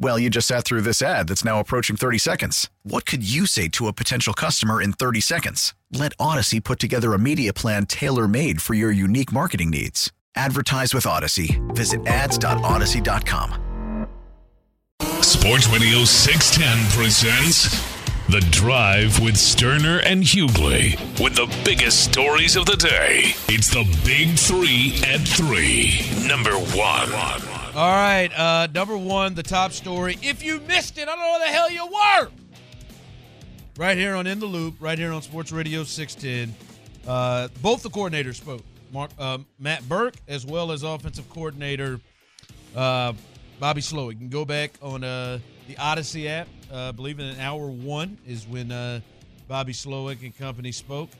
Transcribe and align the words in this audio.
Well, 0.00 0.18
you 0.18 0.30
just 0.30 0.46
sat 0.46 0.64
through 0.64 0.82
this 0.82 1.02
ad 1.02 1.26
that's 1.28 1.44
now 1.44 1.58
approaching 1.58 1.96
30 1.96 2.18
seconds. 2.18 2.70
What 2.84 3.04
could 3.04 3.28
you 3.28 3.46
say 3.46 3.66
to 3.68 3.88
a 3.88 3.92
potential 3.92 4.32
customer 4.32 4.80
in 4.80 4.92
30 4.92 5.20
seconds? 5.20 5.74
Let 5.92 6.16
Audacy 6.18 6.62
put 6.62 6.78
together 6.78 7.14
a 7.14 7.18
media 7.18 7.52
plan 7.52 7.86
tailor 7.86 8.28
made 8.28 8.62
for 8.62 8.74
your 8.74 8.92
unique 8.92 9.32
marketing 9.32 9.70
needs. 9.70 10.12
Advertise 10.36 10.94
with 10.94 11.04
Audacy. 11.04 11.58
Visit 11.74 12.06
ads.audacy.com. 12.06 13.64
Sports 15.20 15.68
Radio 15.68 16.04
610 16.04 16.90
presents 16.96 17.82
The 18.28 18.40
Drive 18.52 19.18
with 19.18 19.34
Stoerner 19.34 20.00
and 20.04 20.22
Hughley 20.22 20.96
with 21.20 21.34
the 21.34 21.52
biggest 21.64 22.04
stories 22.04 22.54
of 22.54 22.66
the 22.66 22.76
day. 22.76 23.32
It's 23.48 23.68
the 23.68 23.84
Big 24.04 24.38
Three 24.38 25.00
at 25.04 25.26
Three. 25.26 26.02
Number 26.28 26.52
one. 26.52 27.57
All 27.78 27.92
right, 27.92 28.28
uh, 28.36 28.66
number 28.74 28.98
one, 28.98 29.34
the 29.34 29.42
top 29.44 29.70
story. 29.70 30.18
If 30.20 30.42
you 30.42 30.58
missed 30.66 30.98
it, 30.98 31.02
I 31.02 31.14
don't 31.14 31.20
know 31.20 31.30
where 31.30 31.46
the 31.46 31.52
hell 31.52 31.70
you 31.70 31.86
were. 31.86 32.28
Right 33.76 33.96
here 33.96 34.16
on 34.16 34.26
In 34.26 34.40
the 34.40 34.46
Loop, 34.46 34.74
right 34.80 34.98
here 34.98 35.12
on 35.12 35.22
Sports 35.22 35.52
Radio 35.52 35.84
610. 35.84 36.56
Uh, 37.06 37.46
both 37.62 37.84
the 37.84 37.88
coordinators 37.88 38.34
spoke. 38.34 38.64
Mark, 38.92 39.12
uh, 39.16 39.38
Matt 39.60 39.88
Burke, 39.88 40.16
as 40.26 40.44
well 40.44 40.72
as 40.72 40.82
offensive 40.82 41.30
coordinator 41.30 42.00
uh, 42.74 43.12
Bobby 43.60 43.80
Slowik. 43.80 44.14
You 44.14 44.18
can 44.18 44.28
go 44.28 44.44
back 44.44 44.72
on 44.82 45.04
uh, 45.04 45.38
the 45.68 45.74
Audacy 45.74 46.26
app. 46.26 46.48
Uh, 46.72 46.88
I 46.88 46.90
believe 46.90 47.20
in 47.20 47.26
an 47.26 47.38
hour 47.38 47.68
one 47.68 48.18
is 48.26 48.44
when 48.44 48.72
uh, 48.72 48.98
Bobby 49.46 49.72
Slowik 49.72 50.24
and 50.24 50.36
company 50.36 50.72
spoke. 50.72 51.10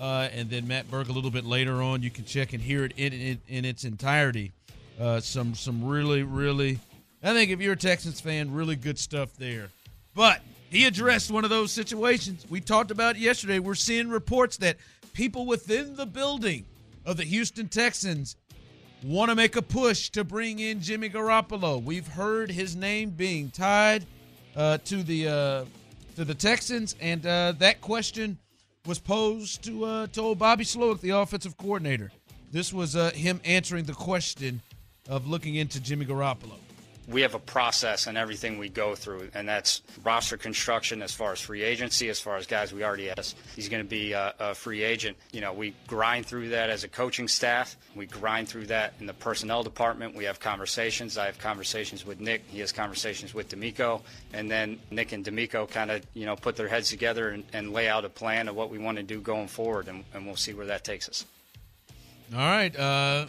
Uh, 0.00 0.28
and 0.32 0.50
then 0.50 0.66
Matt 0.66 0.90
Burke 0.90 1.10
a 1.10 1.12
little 1.12 1.30
bit 1.30 1.44
later 1.44 1.80
on. 1.80 2.02
You 2.02 2.10
can 2.10 2.24
check 2.24 2.54
and 2.54 2.60
hear 2.60 2.84
it 2.84 2.94
in, 2.96 3.12
in, 3.12 3.40
in 3.46 3.64
its 3.64 3.84
entirety. 3.84 4.50
Uh, 4.98 5.20
some 5.20 5.54
some 5.54 5.84
really 5.84 6.22
really, 6.22 6.78
I 7.22 7.32
think 7.32 7.50
if 7.50 7.60
you're 7.60 7.74
a 7.74 7.76
Texans 7.76 8.20
fan, 8.20 8.52
really 8.52 8.76
good 8.76 8.98
stuff 8.98 9.34
there. 9.36 9.68
But 10.14 10.40
he 10.70 10.86
addressed 10.86 11.30
one 11.30 11.44
of 11.44 11.50
those 11.50 11.70
situations 11.72 12.44
we 12.50 12.60
talked 12.60 12.90
about 12.90 13.16
yesterday. 13.16 13.58
We're 13.58 13.74
seeing 13.74 14.08
reports 14.08 14.56
that 14.58 14.76
people 15.12 15.46
within 15.46 15.96
the 15.96 16.06
building 16.06 16.64
of 17.06 17.16
the 17.16 17.24
Houston 17.24 17.68
Texans 17.68 18.36
want 19.02 19.30
to 19.30 19.34
make 19.34 19.56
a 19.56 19.62
push 19.62 20.10
to 20.10 20.24
bring 20.24 20.58
in 20.58 20.80
Jimmy 20.80 21.08
Garoppolo. 21.08 21.82
We've 21.82 22.06
heard 22.06 22.50
his 22.50 22.74
name 22.74 23.10
being 23.10 23.50
tied 23.50 24.04
uh, 24.56 24.78
to 24.84 25.02
the 25.02 25.28
uh, 25.28 25.64
to 26.16 26.24
the 26.24 26.34
Texans, 26.34 26.96
and 27.00 27.24
uh, 27.24 27.52
that 27.58 27.80
question 27.80 28.38
was 28.86 28.98
posed 28.98 29.62
to 29.64 29.84
uh, 29.84 30.06
to 30.08 30.20
old 30.20 30.38
Bobby 30.38 30.64
Slowik, 30.64 31.00
the 31.00 31.10
offensive 31.10 31.56
coordinator. 31.56 32.10
This 32.50 32.72
was 32.72 32.96
uh, 32.96 33.10
him 33.10 33.40
answering 33.44 33.84
the 33.84 33.92
question 33.92 34.60
of 35.08 35.26
looking 35.26 35.54
into 35.56 35.80
Jimmy 35.80 36.06
Garoppolo. 36.06 36.58
we 37.08 37.22
have 37.22 37.34
a 37.34 37.38
process 37.38 38.06
and 38.06 38.18
everything 38.18 38.58
we 38.58 38.68
go 38.68 38.94
through, 38.94 39.30
and 39.32 39.48
that's 39.48 39.80
roster 40.04 40.36
construction 40.36 41.00
as 41.00 41.14
far 41.14 41.32
as 41.32 41.40
free 41.40 41.62
agency, 41.62 42.10
as 42.10 42.20
far 42.20 42.36
as 42.36 42.46
guys 42.46 42.70
we 42.70 42.84
already 42.84 43.06
have. 43.06 43.34
He's 43.56 43.70
going 43.70 43.82
to 43.82 43.88
be 43.88 44.12
a, 44.12 44.34
a 44.38 44.54
free 44.54 44.82
agent. 44.82 45.16
You 45.32 45.40
know, 45.40 45.54
we 45.54 45.74
grind 45.86 46.26
through 46.26 46.50
that 46.50 46.68
as 46.68 46.84
a 46.84 46.88
coaching 46.88 47.26
staff. 47.26 47.76
We 47.96 48.04
grind 48.04 48.50
through 48.50 48.66
that 48.66 48.92
in 49.00 49.06
the 49.06 49.14
personnel 49.14 49.62
department. 49.62 50.14
We 50.14 50.24
have 50.24 50.38
conversations. 50.38 51.16
I 51.16 51.24
have 51.24 51.38
conversations 51.38 52.04
with 52.04 52.20
Nick. 52.20 52.42
He 52.46 52.60
has 52.60 52.72
conversations 52.72 53.32
with 53.32 53.48
DeMeco, 53.48 54.02
and 54.34 54.50
then 54.50 54.78
Nick 54.90 55.12
and 55.12 55.24
DeMeco 55.24 55.70
kind 55.70 55.90
of 55.90 56.02
you 56.12 56.26
know 56.26 56.36
put 56.36 56.56
their 56.56 56.68
heads 56.68 56.90
together 56.90 57.30
and, 57.30 57.44
and 57.54 57.72
lay 57.72 57.88
out 57.88 58.04
a 58.04 58.10
plan 58.10 58.48
of 58.48 58.54
what 58.54 58.68
we 58.68 58.76
want 58.76 58.98
to 58.98 59.02
do 59.02 59.22
going 59.22 59.48
forward, 59.48 59.88
and, 59.88 60.04
and 60.12 60.26
we'll 60.26 60.36
see 60.36 60.52
where 60.52 60.66
that 60.66 60.84
takes 60.84 61.08
us. 61.08 61.24
All 62.34 62.40
right. 62.40 62.76
Uh, 62.78 63.24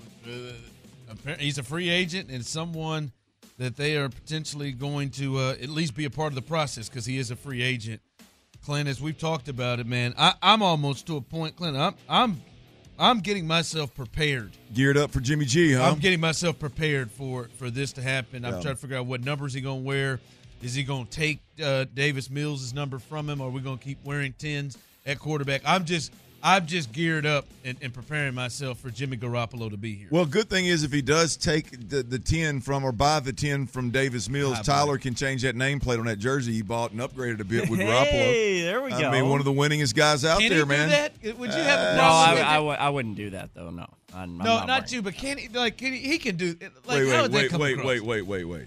he's 1.40 1.58
a 1.58 1.64
free 1.64 1.90
agent 1.90 2.30
and 2.30 2.46
someone 2.46 3.12
that 3.58 3.76
they 3.76 3.98
are 3.98 4.10
potentially 4.10 4.72
going 4.72 5.10
to 5.12 5.38
uh, 5.38 5.52
at 5.62 5.70
least 5.70 5.96
be 5.96 6.06
a 6.06 6.10
part 6.10 6.30
of 6.30 6.36
the 6.36 6.42
process 6.42 6.90
because 6.90 7.06
he 7.06 7.18
is 7.18 7.30
a 7.30 7.36
free 7.36 7.62
agent. 7.62 8.02
Clint, 8.64 8.90
as 8.90 9.02
we've 9.02 9.18
talked 9.18 9.48
about 9.48 9.80
it, 9.80 9.88
man, 9.88 10.14
I, 10.18 10.34
I'm 10.42 10.62
almost 10.62 11.08
to 11.08 11.18
a 11.18 11.22
point, 11.22 11.56
Clint. 11.56 11.78
I'm 11.78 11.96
I'm 12.10 12.42
I'm 12.98 13.20
getting 13.22 13.48
myself 13.48 13.94
prepared. 13.96 14.52
Geared 14.74 14.98
up 14.98 15.12
for 15.12 15.22
Jimmy 15.22 15.46
G, 15.46 15.74
huh? 15.74 15.84
I'm 15.84 16.00
getting 16.00 16.20
myself 16.20 16.60
prepared 16.60 17.10
for 17.12 17.50
for 17.58 17.70
this 17.70 17.94
to 17.94 18.02
happen. 18.02 18.44
I'm 18.44 18.62
trying 18.62 18.76
to 18.76 18.76
figure 18.76 18.98
out 18.98 19.06
what 19.06 19.24
numbers 19.24 19.54
he 19.54 19.62
gonna 19.62 19.78
wear. 19.78 20.20
Is 20.62 20.74
he 20.74 20.84
gonna 20.84 21.06
take 21.06 21.40
uh, 21.64 21.86
Davis 21.94 22.30
Mills' 22.30 22.74
number 22.74 23.00
from 23.00 23.30
him? 23.30 23.40
Or 23.40 23.48
are 23.48 23.52
we 23.52 23.62
gonna 23.62 23.78
keep 23.78 24.04
wearing 24.04 24.34
tens 24.34 24.78
at 25.06 25.20
quarterback? 25.20 25.62
I'm 25.66 25.86
just 25.86 26.12
I'm 26.42 26.66
just 26.66 26.92
geared 26.94 27.26
up 27.26 27.46
and, 27.66 27.78
and 27.82 27.94
preparing 27.94 28.34
myself 28.34 28.80
for 28.80 28.90
Jimmy 28.90 29.18
Garoppolo 29.18 29.70
to 29.70 29.76
be 29.78 29.94
here. 29.94 30.08
Well, 30.10 30.26
good 30.26 30.50
thing 30.50 30.66
is 30.68 30.84
if 30.84 30.92
he 30.94 31.02
does 31.02 31.36
take 31.36 31.90
the, 31.90 32.02
the 32.02 32.18
10 32.20 32.62
from 32.62 32.86
or 32.86 32.92
buy 32.94 33.20
the 33.20 33.34
10 33.34 33.68
from 33.68 33.90
Davis 33.90 34.30
Mills, 34.30 34.56
Ah, 34.60 34.62
Tyler 34.62 34.98
can 34.98 35.16
change 35.16 35.42
that 35.42 35.56
nameplate 35.56 36.00
on 36.00 36.06
that 36.06 36.20
jersey 36.20 36.54
he 36.54 36.62
bought 36.62 36.92
and 36.92 37.02
upgraded 37.02 37.42
a 37.42 37.44
bit 37.44 37.70
with 37.70 37.80
Garoppolo. 37.82 38.06
Hey, 38.06 38.62
there 38.62 38.82
we 38.82 38.94
I 38.94 39.02
go. 39.02 39.10
I 39.10 39.12
mean, 39.12 39.30
one 39.30 39.40
of 39.40 39.46
the 39.46 39.52
winningest 39.52 39.96
guys 39.96 40.24
out 40.24 40.40
Can 40.40 40.50
there, 40.50 40.60
he 40.60 40.64
do 40.64 40.68
man. 40.70 40.90
that? 40.90 41.38
Would 41.38 41.50
you 41.52 41.58
have 41.62 41.80
a 41.80 41.92
Uh, 41.92 41.96
No, 41.96 42.02
problem 42.02 42.30
I, 42.30 42.34
with 42.34 42.44
I, 42.44 42.52
it? 42.54 42.56
w- 42.58 42.78
I 42.80 42.90
wouldn't 42.90 43.16
do 43.16 43.30
that 43.32 43.54
though. 43.54 43.70
No, 43.70 43.86
I'm, 44.14 44.38
no, 44.38 44.44
I'm 44.44 44.46
not, 44.46 44.68
not, 44.68 44.92
you. 44.92 45.02
But 45.02 45.16
can 45.16 45.38
he? 45.38 45.48
Like, 45.50 45.78
can 45.78 45.92
he? 45.94 46.00
He 46.00 46.18
can 46.20 46.38
do. 46.38 46.56
Like, 46.62 46.70
wait, 46.88 47.10
how 47.10 47.16
wait, 47.16 47.22
would 47.24 47.32
that 47.32 47.36
wait, 47.36 47.52
come 47.52 47.62
wait, 47.62 47.72
across? 47.74 47.86
wait, 47.88 48.06
wait, 48.06 48.22
wait, 48.26 48.44
wait. 48.46 48.66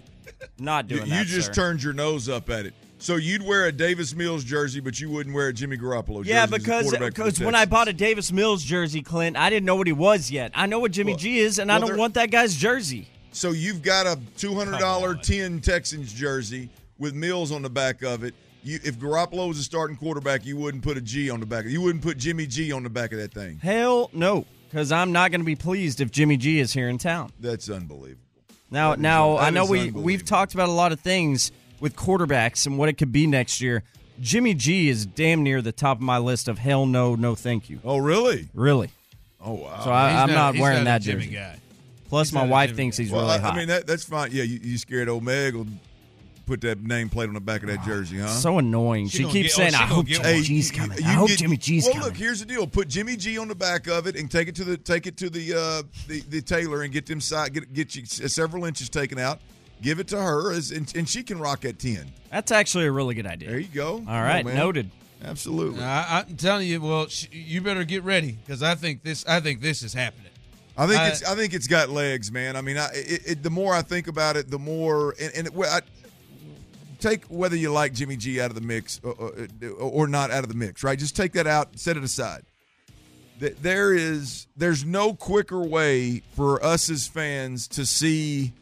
Not 0.59 0.91
You, 0.91 0.97
doing 0.99 1.09
you 1.09 1.15
that. 1.15 1.27
You 1.27 1.35
just 1.37 1.47
sir. 1.49 1.53
turned 1.55 1.83
your 1.83 1.93
nose 1.95 2.29
up 2.29 2.51
at 2.51 2.67
it. 2.67 2.75
So 3.03 3.17
you'd 3.17 3.43
wear 3.43 3.67
a 3.67 3.73
Davis 3.73 4.15
Mills 4.15 4.45
jersey, 4.45 4.79
but 4.79 5.01
you 5.01 5.11
wouldn't 5.11 5.35
wear 5.35 5.49
a 5.49 5.53
Jimmy 5.53 5.77
Garoppolo 5.77 6.19
jersey. 6.19 6.31
Yeah, 6.31 6.47
because 6.47 6.95
uh, 6.95 6.99
the 6.99 7.07
because 7.07 7.41
when 7.41 7.57
I 7.57 7.65
bought 7.65 7.89
a 7.89 7.93
Davis 7.93 8.31
Mills 8.31 8.63
jersey, 8.63 9.03
Clint, 9.03 9.37
I 9.37 9.51
didn't 9.51 9.67
know 9.67 9.75
what 9.75 9.89
he 9.89 9.93
was 9.93 10.31
yet. 10.31 10.53
I 10.55 10.67
know 10.67 10.79
what 10.79 10.93
Jimmy 10.93 11.15
Well- 11.15 11.19
G 11.19 11.41
is, 11.41 11.59
and 11.59 11.73
I 11.73 11.81
don't 11.81 11.97
want 11.97 12.15
that 12.15 12.31
guy's 12.31 12.55
jersey. 12.55 13.09
So 13.33 13.51
you've 13.51 13.83
got 13.83 14.07
a 14.07 14.21
two 14.37 14.55
hundred 14.55 14.79
dollar 14.79 15.17
ten 15.17 15.61
Texans 15.61 16.13
jersey 16.13 16.71
with 16.97 17.13
Mills 17.13 17.51
on 17.51 17.63
the 17.63 17.71
back 17.71 18.03
of 18.03 18.23
it. 18.23 18.35
You, 18.63 18.79
if 18.85 19.01
Garoppolo 19.01 19.49
was 19.49 19.59
a 19.59 19.65
starting 19.65 19.97
quarterback, 19.97 20.47
you 20.47 20.57
wouldn't 20.57 20.85
put 20.85 20.97
a 20.97 21.01
G 21.01 21.29
on 21.29 21.41
the 21.41 21.47
back. 21.47 21.65
Of, 21.65 21.71
it. 21.71 21.73
you 21.73 21.81
wouldn't 21.81 22.05
put 22.05 22.19
Jimmy 22.19 22.47
G 22.47 22.71
on 22.71 22.85
the 22.85 22.91
back 22.91 23.11
of 23.11 23.19
that 23.19 23.35
thing. 23.35 23.59
Hell 23.59 24.11
no, 24.13 24.47
because 24.71 24.93
I'm 24.93 25.11
not 25.11 25.33
going 25.33 25.41
to 25.41 25.45
be 25.45 25.57
pleased 25.57 26.01
if 26.01 26.13
Jimmy 26.13 26.37
G 26.37 26.61
is 26.61 26.73
here 26.73 26.89
in 26.89 26.99
town. 26.99 27.33
That's 27.41 27.69
unbelievable. 27.69 28.21
Now, 28.71 28.91
That 28.93 29.01
now 29.01 29.39
I 29.39 29.51
know 29.51 29.67
we 29.67 29.91
we've 29.91 30.25
talked 30.25 30.55
about 30.55 30.69
a 30.69 30.73
lot 30.73 30.93
of 30.93 31.01
things 31.01 31.51
with 31.83 31.95
quarterbacks 31.97 32.65
and 32.67 32.79
what 32.79 32.89
it 32.89 32.95
could 32.95 33.13
be 33.13 33.27
next 33.27 33.61
year. 33.61 33.83
Jimmy 34.21 34.55
G 34.55 34.89
is 34.89 35.05
damn 35.05 35.43
near 35.43 35.61
the 35.61 35.73
top 35.73 35.99
of 35.99 36.03
my 36.03 36.19
list 36.19 36.47
of 36.49 36.59
hell 36.59 36.87
no, 36.87 37.15
no, 37.15 37.35
thank 37.35 37.69
you. 37.69 37.81
Oh, 37.85 37.99
really? 37.99 38.49
Really. 38.55 38.89
Oh, 39.41 39.55
wow. 39.55 39.81
So 39.85 39.91
I, 39.91 40.23
I'm 40.23 40.31
not, 40.33 40.55
he's 40.55 40.63
wearing 40.63 40.83
a 40.83 40.85
that 40.85 41.03
Jimmy 41.03 41.25
jersey. 41.25 41.35
guy. 41.37 41.59
Plus, 42.09 42.29
He's 42.29 42.35
my 42.35 42.47
wife 42.47 42.77
thinks 42.77 42.99
guy. 42.99 43.03
he's 43.05 43.13
well, 43.13 43.23
really 43.23 43.35
I, 43.35 43.39
hot. 43.39 43.55
I 43.55 43.57
mean, 43.57 43.69
that, 43.69 43.87
that's 43.87 44.05
fine. 44.05 44.31
Yeah, 44.33 44.45
you, 44.45 44.61
you 44.63 44.79
scared 44.79 45.09
old 45.09 45.25
Meg 45.25 45.55
will 45.55 45.67
put 46.47 46.61
that 46.61 46.85
nameplate 46.85 47.29
on 47.29 47.35
the 47.35 47.41
back 47.41 47.63
of 47.63 47.69
that 47.69 47.83
jersey, 47.85 48.19
huh? 48.19 48.29
so 48.29 48.59
annoying. 48.59 49.09
She 49.09 49.19
She, 49.19 49.25
keeps 49.31 49.57
get- 49.57 49.67
oh, 49.67 49.71
saying, 49.71 49.73
she 49.73 49.79
"I 49.79 49.87
hope 49.87 50.07
Jimmy 50.07 50.35
one. 50.35 50.43
G's 50.43 50.71
you- 50.71 50.77
coming. 50.79 50.99
you 50.99 51.05
I 51.07 51.13
hope 51.13 51.29
get- 51.29 51.39
Jimmy 51.39 51.57
G's 51.57 51.85
well, 51.85 51.93
coming." 51.95 52.01
Well, 52.03 52.09
look, 52.11 52.19
here's 52.19 52.41
the 52.41 52.47
deal: 52.47 52.67
put 52.67 52.89
Jimmy 52.89 53.17
G 53.17 53.39
on 53.39 53.49
the 53.49 53.55
back 53.55 53.87
of 53.89 54.07
it 54.07 54.17
and 54.17 54.31
take 54.31 54.49
it 54.49 54.55
to 54.57 54.65
the 54.65 54.77
take 54.77 55.07
it 55.07 55.17
to 55.17 55.31
the 55.31 55.55
uh, 55.55 55.83
the, 56.07 56.21
the 56.29 56.43
tailor 56.43 56.83
and 56.83 56.93
get 56.93 57.07
them 57.07 57.21
side 57.21 57.55
get 57.55 57.73
get 57.73 57.95
you 57.97 58.05
several 58.05 58.67
inches 58.67 58.89
taken 58.91 59.19
out. 59.19 59.41
Give 59.83 59.99
it 59.99 60.09
to 60.09 60.21
her, 60.21 60.53
as, 60.53 60.71
and, 60.71 60.91
and 60.97 61.09
she 61.09 61.23
can 61.23 61.39
rock 61.39 61.65
at 61.65 61.79
ten. 61.79 62.11
That's 62.31 62.53
actually 62.53 62.87
a 62.87 62.93
really 62.93 63.15
good 63.15 63.27
idea. 63.27 63.51
There 63.51 63.59
you 63.59 63.69
go. 63.69 63.95
All 63.97 64.23
right, 64.23 64.45
noted. 64.47 64.91
Absolutely. 65.25 65.83
I, 65.83 66.21
I'm 66.21 66.37
telling 66.37 66.67
you. 66.67 66.81
Well, 66.81 67.07
sh- 67.09 67.29
you 67.31 67.61
better 67.61 67.85
get 67.85 68.03
ready 68.03 68.33
because 68.33 68.63
I 68.63 68.75
think 68.75 69.03
this. 69.03 69.25
I 69.27 69.41
think 69.41 69.61
this 69.61 69.83
is 69.83 69.93
happening. 69.93 70.33
I 70.77 70.87
think 70.87 71.01
I- 71.01 71.09
it's 71.09 71.25
I 71.25 71.35
think 71.35 71.53
it's 71.53 71.67
got 71.67 71.91
legs, 71.91 72.33
man. 72.33 72.57
I 72.57 72.61
mean, 72.61 72.79
I, 72.79 72.89
it, 72.95 73.23
it, 73.27 73.43
the 73.43 73.51
more 73.51 73.75
I 73.75 73.83
think 73.83 74.09
about 74.09 74.37
it, 74.37 74.51
the 74.51 74.59
more 74.59 75.15
and, 75.21 75.33
and 75.35 75.47
it, 75.49 75.55
well, 75.55 75.73
I, 75.73 75.81
take 76.99 77.25
whether 77.27 77.57
you 77.57 77.73
like 77.73 77.93
Jimmy 77.93 78.17
G 78.17 78.41
out 78.41 78.51
of 78.51 78.55
the 78.55 78.61
mix 78.63 79.01
or, 79.03 79.13
or, 79.13 79.49
or 79.79 80.07
not 80.07 80.31
out 80.31 80.45
of 80.45 80.49
the 80.49 80.57
mix, 80.57 80.83
right? 80.83 80.99
Just 80.99 81.15
take 81.17 81.33
that 81.33 81.47
out, 81.47 81.79
set 81.79 81.97
it 81.97 82.05
aside. 82.05 82.45
There 83.39 83.93
is 83.93 84.47
there's 84.57 84.85
no 84.85 85.15
quicker 85.15 85.61
way 85.61 86.23
for 86.37 86.65
us 86.65 86.89
as 86.89 87.09
fans 87.09 87.67
to 87.69 87.85
see 87.85 88.53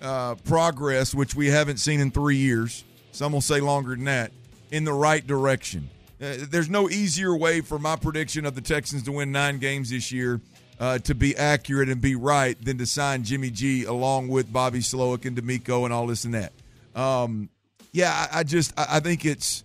uh, 0.00 0.34
progress, 0.44 1.14
which 1.14 1.34
we 1.34 1.48
haven't 1.48 1.78
seen 1.78 2.00
in 2.00 2.10
three 2.10 2.36
years. 2.36 2.84
Some 3.12 3.32
will 3.32 3.40
say 3.40 3.60
longer 3.60 3.94
than 3.94 4.04
that, 4.04 4.32
in 4.70 4.84
the 4.84 4.92
right 4.92 5.26
direction. 5.26 5.90
Uh, 6.20 6.34
there's 6.50 6.68
no 6.68 6.88
easier 6.90 7.34
way 7.34 7.60
for 7.60 7.78
my 7.78 7.96
prediction 7.96 8.44
of 8.44 8.54
the 8.54 8.60
Texans 8.60 9.02
to 9.04 9.12
win 9.12 9.32
nine 9.32 9.58
games 9.58 9.90
this 9.90 10.12
year 10.12 10.40
uh, 10.78 10.98
to 10.98 11.14
be 11.14 11.36
accurate 11.36 11.88
and 11.88 12.00
be 12.00 12.14
right 12.14 12.62
than 12.64 12.78
to 12.78 12.86
sign 12.86 13.22
Jimmy 13.22 13.50
G 13.50 13.84
along 13.84 14.28
with 14.28 14.52
Bobby 14.52 14.80
Slowik 14.80 15.26
and 15.26 15.36
DeMeco 15.36 15.84
and 15.84 15.92
all 15.92 16.06
this 16.06 16.24
and 16.24 16.34
that. 16.34 16.52
Um, 16.94 17.50
yeah, 17.92 18.28
I, 18.32 18.40
I 18.40 18.42
just 18.42 18.72
I, 18.78 18.96
I 18.96 19.00
think 19.00 19.24
it's 19.24 19.64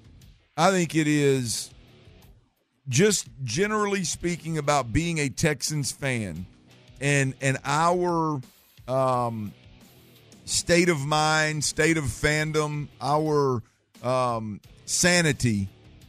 I 0.58 0.72
think 0.72 0.96
it 0.96 1.08
is 1.08 1.72
just 2.88 3.28
generally 3.44 4.04
speaking 4.04 4.58
about 4.58 4.94
being 4.94 5.18
a 5.20 5.30
Texans 5.30 5.92
fan 5.92 6.46
and 7.00 7.34
and 7.42 7.58
our 7.64 8.42
um, 8.88 9.54
state 10.45 10.89
of 10.89 11.06
mind, 11.06 11.63
state 11.63 11.97
of 11.97 12.06
fandom, 12.06 12.88
our 13.01 13.62
um, 14.03 14.62
sanity. 14.86 15.68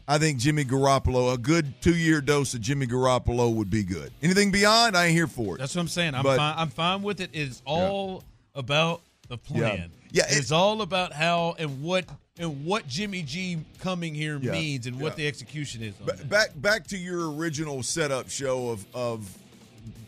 I 0.09 0.19
think 0.19 0.39
Jimmy 0.39 0.65
Garoppolo, 0.65 1.35
a 1.35 1.39
good 1.39 1.81
two 1.83 1.97
year 1.97 2.21
dose 2.21 2.55
of 2.55 2.61
Jimmy 2.61 2.87
Garoppolo 2.87 3.53
would 3.55 3.71
be 3.71 3.83
good. 3.83 4.13
Anything 4.23 4.53
beyond, 4.53 4.97
I 4.97 5.07
ain't 5.07 5.15
here 5.17 5.27
for 5.27 5.57
it. 5.57 5.59
That's 5.59 5.75
what 5.75 5.83
I'm 5.83 5.89
saying. 5.89 6.15
I'm 6.15 6.23
But- 6.23 6.37
fine. 6.37 6.55
I'm 6.57 6.69
fine 6.69 7.03
with 7.03 7.21
it. 7.21 7.31
It's 7.33 7.61
all 7.65 8.23
about 8.55 9.03
the 9.29 9.37
plan. 9.37 9.91
Yeah, 10.13 10.25
it's 10.29 10.53
all 10.53 10.83
about 10.83 11.13
how 11.13 11.57
and 11.59 11.83
what 11.83 12.05
and 12.39 12.65
what 12.65 12.87
Jimmy 12.87 13.23
G 13.23 13.59
coming 13.81 14.15
here 14.15 14.39
Yeah, 14.41 14.53
means 14.53 14.87
and 14.87 15.01
what 15.01 15.13
yeah. 15.13 15.17
the 15.25 15.27
execution 15.27 15.83
is. 15.83 15.95
Ba- 15.95 16.17
back 16.27 16.51
back 16.55 16.87
to 16.89 16.97
your 16.97 17.33
original 17.33 17.83
setup 17.83 18.31
show 18.31 18.69
of 18.69 18.87
of 18.95 19.29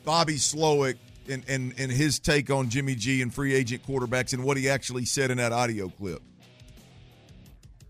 Bobby 0.04 0.34
Slowik 0.36 0.94
and, 1.28 1.44
and 1.48 1.74
and 1.78 1.90
his 1.92 2.18
take 2.18 2.50
on 2.50 2.68
Jimmy 2.68 2.94
G 2.94 3.22
and 3.22 3.32
free 3.32 3.54
agent 3.54 3.86
quarterbacks 3.86 4.32
and 4.32 4.44
what 4.44 4.56
he 4.56 4.68
actually 4.68 5.04
said 5.04 5.30
in 5.30 5.38
that 5.38 5.52
audio 5.52 5.88
clip. 5.88 6.22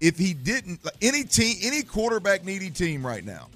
If 0.00 0.16
he 0.16 0.32
didn't, 0.32 0.80
any 1.02 1.24
team, 1.24 1.56
any 1.62 1.82
quarterback 1.82 2.44
needy 2.44 2.70
team 2.70 3.04
right 3.04 3.24
now, 3.24 3.48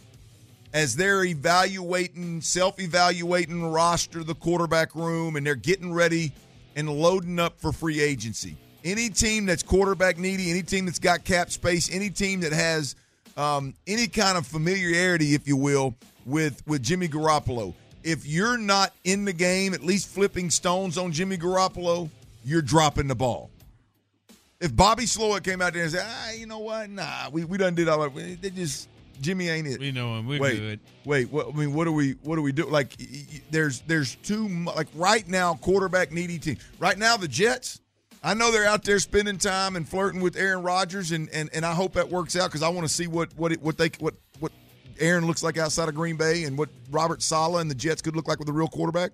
as 0.72 0.96
they're 0.96 1.24
evaluating, 1.24 2.40
self 2.40 2.80
evaluating 2.80 3.64
roster, 3.64 4.24
the 4.24 4.34
quarterback 4.34 4.94
room, 4.94 5.36
and 5.36 5.46
they're 5.46 5.54
getting 5.54 5.92
ready 5.92 6.32
and 6.74 6.88
loading 6.88 7.38
up 7.38 7.60
for 7.60 7.72
free 7.72 8.00
agency. 8.00 8.56
Any 8.84 9.10
team 9.10 9.46
that's 9.46 9.62
quarterback 9.62 10.18
needy, 10.18 10.50
any 10.50 10.62
team 10.62 10.86
that's 10.86 10.98
got 10.98 11.24
cap 11.24 11.50
space, 11.50 11.92
any 11.94 12.10
team 12.10 12.40
that 12.40 12.52
has 12.52 12.96
um, 13.36 13.74
any 13.86 14.08
kind 14.08 14.36
of 14.36 14.46
familiarity, 14.46 15.34
if 15.34 15.46
you 15.46 15.56
will, 15.56 15.94
with 16.26 16.62
with 16.66 16.82
Jimmy 16.82 17.08
Garoppolo. 17.08 17.74
If 18.02 18.26
you're 18.26 18.58
not 18.58 18.92
in 19.04 19.24
the 19.24 19.32
game, 19.32 19.74
at 19.74 19.82
least 19.82 20.08
flipping 20.08 20.50
stones 20.50 20.98
on 20.98 21.12
Jimmy 21.12 21.36
Garoppolo, 21.36 22.10
you're 22.44 22.62
dropping 22.62 23.08
the 23.08 23.14
ball. 23.14 23.50
If 24.60 24.74
Bobby 24.76 25.04
Slowik 25.04 25.42
came 25.42 25.60
out 25.60 25.72
there 25.72 25.82
and 25.82 25.92
said, 25.92 26.06
"Ah, 26.06 26.30
you 26.32 26.46
know 26.46 26.60
what? 26.60 26.88
Nah, 26.88 27.30
we 27.30 27.44
we 27.44 27.58
done 27.58 27.74
did 27.74 27.88
all 27.88 28.08
that. 28.08 28.40
They 28.40 28.50
just 28.50 28.88
Jimmy 29.20 29.48
ain't 29.48 29.66
it. 29.66 29.80
We 29.80 29.92
know 29.92 30.18
him. 30.18 30.26
We're 30.26 30.40
wait, 30.40 30.58
good. 30.58 30.80
Wait, 31.04 31.30
what, 31.32 31.48
I 31.48 31.52
mean, 31.52 31.72
what 31.74 31.84
do 31.84 31.92
we 31.92 32.12
what 32.22 32.36
do 32.36 32.42
we 32.42 32.52
do? 32.52 32.66
Like, 32.66 32.94
there's 33.50 33.80
there's 33.82 34.16
too 34.16 34.48
mu- 34.48 34.72
like 34.72 34.88
right 34.94 35.26
now 35.28 35.54
quarterback 35.54 36.12
needy 36.12 36.38
team. 36.38 36.58
Right 36.78 36.98
now 36.98 37.16
the 37.16 37.28
Jets. 37.28 37.80
I 38.24 38.34
know 38.34 38.52
they're 38.52 38.66
out 38.66 38.84
there 38.84 39.00
spending 39.00 39.36
time 39.36 39.74
and 39.74 39.88
flirting 39.88 40.20
with 40.20 40.36
Aaron 40.36 40.62
Rodgers, 40.62 41.10
and 41.10 41.28
and, 41.30 41.50
and 41.52 41.66
I 41.66 41.74
hope 41.74 41.94
that 41.94 42.08
works 42.08 42.36
out 42.36 42.48
because 42.48 42.62
I 42.62 42.68
want 42.68 42.86
to 42.86 42.92
see 42.92 43.06
what 43.06 43.36
what 43.36 43.52
it, 43.52 43.62
what 43.62 43.78
they 43.78 43.90
what 43.98 44.14
Aaron 44.98 45.26
looks 45.26 45.42
like 45.42 45.58
outside 45.58 45.88
of 45.88 45.94
Green 45.94 46.16
Bay 46.16 46.44
and 46.44 46.56
what 46.56 46.68
Robert 46.90 47.22
Saleh 47.22 47.60
and 47.60 47.70
the 47.70 47.74
Jets 47.74 48.02
could 48.02 48.16
look 48.16 48.28
like 48.28 48.38
with 48.38 48.48
a 48.48 48.52
real 48.52 48.68
quarterback. 48.68 49.12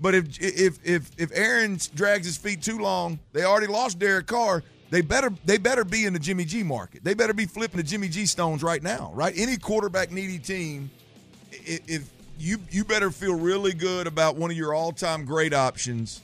But 0.00 0.14
if 0.14 0.40
if 0.40 0.78
if 0.84 1.10
if 1.18 1.30
Aaron 1.34 1.78
drags 1.94 2.26
his 2.26 2.36
feet 2.36 2.62
too 2.62 2.78
long, 2.78 3.18
they 3.32 3.44
already 3.44 3.66
lost 3.66 3.98
Derek 3.98 4.26
Carr. 4.26 4.62
They 4.88 5.02
better 5.02 5.30
they 5.44 5.58
better 5.58 5.84
be 5.84 6.06
in 6.06 6.12
the 6.12 6.18
Jimmy 6.18 6.44
G 6.44 6.62
market. 6.62 7.04
They 7.04 7.14
better 7.14 7.34
be 7.34 7.46
flipping 7.46 7.76
the 7.76 7.82
Jimmy 7.82 8.08
G 8.08 8.26
stones 8.26 8.62
right 8.62 8.82
now, 8.82 9.12
right? 9.14 9.32
Any 9.36 9.56
quarterback 9.56 10.10
needy 10.10 10.38
team, 10.38 10.90
if 11.50 12.10
you 12.38 12.58
you 12.70 12.84
better 12.84 13.10
feel 13.10 13.34
really 13.34 13.74
good 13.74 14.06
about 14.06 14.36
one 14.36 14.50
of 14.50 14.56
your 14.56 14.74
all 14.74 14.92
time 14.92 15.24
great 15.26 15.52
options. 15.52 16.22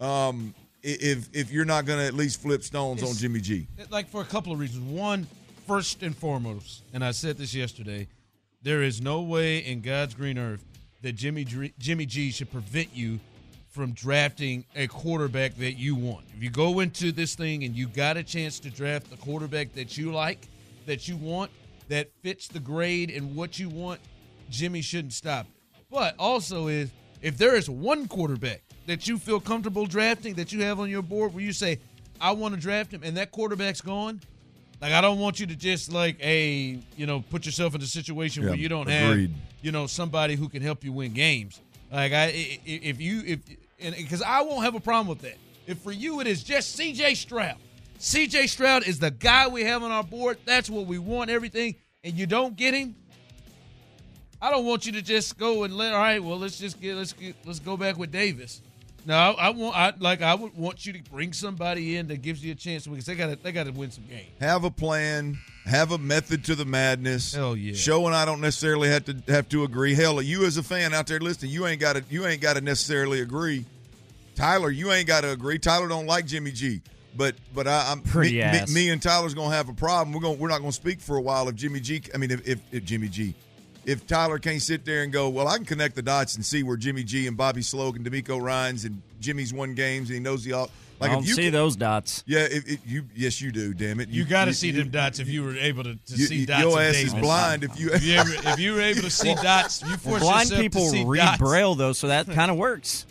Um, 0.00 0.54
if 0.82 1.28
if 1.32 1.50
you're 1.50 1.64
not 1.64 1.84
going 1.84 1.98
to 1.98 2.04
at 2.04 2.14
least 2.14 2.40
flip 2.40 2.62
stones 2.62 3.02
on 3.02 3.14
Jimmy 3.14 3.40
G. 3.40 3.66
like 3.90 4.08
for 4.08 4.20
a 4.20 4.24
couple 4.24 4.52
of 4.52 4.60
reasons. 4.60 4.84
One, 4.84 5.26
first 5.66 6.02
and 6.02 6.16
foremost, 6.16 6.82
and 6.92 7.04
I 7.04 7.10
said 7.10 7.38
this 7.38 7.54
yesterday, 7.54 8.08
there 8.62 8.82
is 8.82 9.00
no 9.00 9.20
way 9.20 9.58
in 9.58 9.80
God's 9.80 10.14
green 10.14 10.38
earth 10.38 10.64
that 11.02 11.12
Jimmy 11.12 11.44
Jimmy 11.78 12.06
G 12.06 12.30
should 12.30 12.50
prevent 12.50 12.94
you 12.94 13.20
from 13.68 13.92
drafting 13.92 14.64
a 14.74 14.86
quarterback 14.86 15.56
that 15.56 15.74
you 15.74 15.94
want. 15.94 16.24
If 16.34 16.42
you 16.42 16.50
go 16.50 16.80
into 16.80 17.12
this 17.12 17.34
thing 17.34 17.64
and 17.64 17.74
you 17.74 17.88
got 17.88 18.16
a 18.16 18.22
chance 18.22 18.58
to 18.60 18.70
draft 18.70 19.10
the 19.10 19.16
quarterback 19.18 19.74
that 19.74 19.98
you 19.98 20.12
like, 20.12 20.48
that 20.86 21.06
you 21.06 21.16
want, 21.16 21.50
that 21.88 22.10
fits 22.22 22.48
the 22.48 22.60
grade 22.60 23.10
and 23.10 23.36
what 23.36 23.58
you 23.58 23.68
want, 23.68 24.00
Jimmy 24.48 24.80
shouldn't 24.80 25.12
stop 25.12 25.46
it. 25.46 25.84
But 25.90 26.14
also 26.18 26.68
is 26.68 26.90
if 27.20 27.36
there 27.36 27.54
is 27.54 27.68
one 27.68 28.08
quarterback 28.08 28.62
that 28.86 29.06
you 29.06 29.18
feel 29.18 29.40
comfortable 29.40 29.84
drafting 29.84 30.34
that 30.34 30.52
you 30.52 30.62
have 30.62 30.80
on 30.80 30.88
your 30.88 31.02
board 31.02 31.34
where 31.34 31.44
you 31.44 31.52
say, 31.52 31.78
I 32.20 32.30
want 32.30 32.54
to 32.54 32.60
draft 32.60 32.92
him 32.92 33.02
and 33.04 33.16
that 33.16 33.30
quarterback's 33.30 33.82
gone, 33.82 34.20
like 34.80 34.92
I 34.92 35.00
don't 35.00 35.18
want 35.18 35.40
you 35.40 35.46
to 35.46 35.56
just 35.56 35.92
like 35.92 36.18
a 36.22 36.78
you 36.96 37.06
know 37.06 37.20
put 37.30 37.46
yourself 37.46 37.74
in 37.74 37.82
a 37.82 37.86
situation 37.86 38.42
Yeah, 38.42 38.50
where 38.50 38.58
you 38.58 38.68
don't 38.68 38.88
agreed. 38.88 39.30
have 39.30 39.38
you 39.62 39.72
know 39.72 39.86
somebody 39.86 40.34
who 40.36 40.48
can 40.48 40.62
help 40.62 40.84
you 40.84 40.92
win 40.92 41.12
games. 41.12 41.60
Like 41.92 42.12
I 42.12 42.26
if 42.64 43.00
you 43.00 43.22
if 43.26 43.40
and 43.80 43.94
because 43.96 44.22
I 44.22 44.42
won't 44.42 44.64
have 44.64 44.74
a 44.74 44.80
problem 44.80 45.08
with 45.08 45.20
that. 45.22 45.36
If 45.66 45.78
for 45.78 45.92
you 45.92 46.20
it 46.20 46.26
is 46.26 46.42
just 46.44 46.76
C.J. 46.76 47.14
Stroud, 47.16 47.56
C.J. 47.98 48.46
Stroud 48.46 48.86
is 48.86 48.98
the 49.00 49.10
guy 49.10 49.48
we 49.48 49.64
have 49.64 49.82
on 49.82 49.90
our 49.90 50.04
board. 50.04 50.38
That's 50.44 50.70
what 50.70 50.86
we 50.86 50.98
want. 50.98 51.28
Everything, 51.30 51.74
and 52.04 52.14
you 52.14 52.26
don't 52.26 52.56
get 52.56 52.72
him. 52.74 52.94
I 54.40 54.50
don't 54.50 54.64
want 54.66 54.86
you 54.86 54.92
to 54.92 55.02
just 55.02 55.38
go 55.38 55.64
and 55.64 55.74
let. 55.76 55.92
All 55.92 55.98
right, 55.98 56.22
well 56.22 56.38
let's 56.38 56.58
just 56.58 56.80
get 56.80 56.94
let's 56.96 57.12
get 57.12 57.34
let's 57.44 57.58
go 57.58 57.76
back 57.76 57.96
with 57.98 58.12
Davis. 58.12 58.60
No, 59.06 59.14
I, 59.14 59.30
I 59.30 59.50
want 59.50 59.76
I 59.76 59.92
like 60.00 60.20
I 60.20 60.34
would 60.34 60.54
want 60.56 60.84
you 60.84 60.92
to 60.94 61.02
bring 61.10 61.32
somebody 61.32 61.96
in 61.96 62.08
that 62.08 62.22
gives 62.22 62.44
you 62.44 62.50
a 62.52 62.54
chance 62.56 62.86
because 62.88 63.06
they 63.06 63.14
got 63.14 63.28
to 63.28 63.36
they 63.36 63.52
got 63.52 63.66
to 63.66 63.72
win 63.72 63.92
some 63.92 64.04
games. 64.04 64.26
have 64.40 64.64
a 64.64 64.70
plan, 64.70 65.38
have 65.64 65.92
a 65.92 65.98
method 65.98 66.44
to 66.46 66.56
the 66.56 66.64
madness. 66.64 67.32
Hell 67.32 67.56
yeah. 67.56 67.74
Show 67.74 68.06
and 68.06 68.16
I 68.16 68.24
don't 68.24 68.40
necessarily 68.40 68.88
have 68.88 69.04
to 69.04 69.16
have 69.28 69.48
to 69.50 69.62
agree. 69.62 69.94
Hell, 69.94 70.20
you 70.20 70.44
as 70.44 70.56
a 70.56 70.62
fan 70.62 70.92
out 70.92 71.06
there 71.06 71.20
listening, 71.20 71.52
you 71.52 71.66
ain't 71.68 71.80
got 71.80 71.94
to 71.94 72.04
you 72.10 72.26
ain't 72.26 72.40
got 72.42 72.54
to 72.54 72.60
necessarily 72.60 73.20
agree. 73.20 73.64
Tyler, 74.34 74.70
you 74.70 74.90
ain't 74.92 75.06
got 75.06 75.20
to 75.22 75.30
agree. 75.30 75.58
Tyler 75.58 75.88
don't 75.88 76.06
like 76.06 76.26
Jimmy 76.26 76.50
G. 76.50 76.82
But 77.16 77.34
but 77.54 77.66
I, 77.66 77.90
I'm 77.90 78.00
Pretty 78.02 78.32
me, 78.32 78.36
me, 78.38 78.42
ass. 78.42 78.74
me 78.74 78.90
and 78.90 79.00
Tyler's 79.00 79.34
gonna 79.34 79.54
have 79.54 79.68
a 79.68 79.72
problem. 79.72 80.12
We're 80.12 80.20
gonna 80.20 80.34
we're 80.34 80.48
not 80.48 80.58
gonna 80.58 80.72
speak 80.72 81.00
for 81.00 81.16
a 81.16 81.20
while 81.20 81.48
if 81.48 81.54
Jimmy 81.54 81.80
G. 81.80 82.02
I 82.14 82.18
mean 82.18 82.30
if 82.30 82.46
if, 82.46 82.60
if 82.72 82.84
Jimmy 82.84 83.08
G. 83.08 83.34
If 83.86 84.06
Tyler 84.06 84.38
can't 84.40 84.60
sit 84.60 84.84
there 84.84 85.02
and 85.04 85.12
go, 85.12 85.28
well, 85.28 85.46
I 85.48 85.56
can 85.56 85.64
connect 85.64 85.94
the 85.94 86.02
dots 86.02 86.34
and 86.36 86.44
see 86.44 86.62
where 86.64 86.76
Jimmy 86.76 87.04
G 87.04 87.26
and 87.28 87.36
Bobby 87.36 87.60
Slowik 87.62 87.94
and 87.96 88.04
DeMeco 88.04 88.42
Ryans 88.42 88.84
and 88.84 89.00
Jimmy's 89.20 89.54
won 89.54 89.74
games 89.74 90.08
and 90.10 90.14
he 90.14 90.20
knows 90.20 90.42
the 90.44 90.52
all. 90.54 90.70
Like 90.98 91.10
I 91.10 91.14
don't 91.14 91.22
if 91.22 91.28
you 91.28 91.34
see 91.36 91.42
can- 91.44 91.52
those 91.52 91.76
dots. 91.76 92.24
yeah, 92.26 92.46
if, 92.50 92.66
if 92.68 92.80
you 92.90 93.04
yes 93.14 93.40
you 93.40 93.52
do. 93.52 93.74
Damn 93.74 94.00
it, 94.00 94.08
You, 94.08 94.24
got 94.24 94.46
to 94.46 94.54
see 94.54 94.70
them 94.70 94.88
dots 94.88 95.18
if 95.20 95.28
you 95.28 95.44
were 95.44 95.54
able 95.56 95.84
to, 95.84 95.94
to 95.94 96.16
you- 96.16 96.26
see 96.26 96.36
you- 96.36 96.46
dots. 96.46 96.62
your 96.62 96.72
of 96.80 96.84
ass 96.86 96.96
is 96.96 97.14
blind 97.14 97.64
if 97.64 97.78
you- 97.78 97.90
if 97.92 98.02
you, 98.02 98.14
ever, 98.16 98.30
if 98.32 98.58
you 98.58 98.72
were 98.72 98.80
able 98.80 99.02
to 99.02 99.10
see 99.10 99.34
dots. 99.34 99.82
You 99.82 99.96
force 99.98 100.22
Blind 100.22 100.50
people 100.50 100.84
to 100.84 100.88
see 100.90 101.04
read 101.04 101.18
dots. 101.18 101.38
braille 101.38 101.74
though, 101.74 101.92
so 101.92 102.08
that 102.08 102.26
kind 102.30 102.50
of 102.50 102.56
works. 102.66 103.04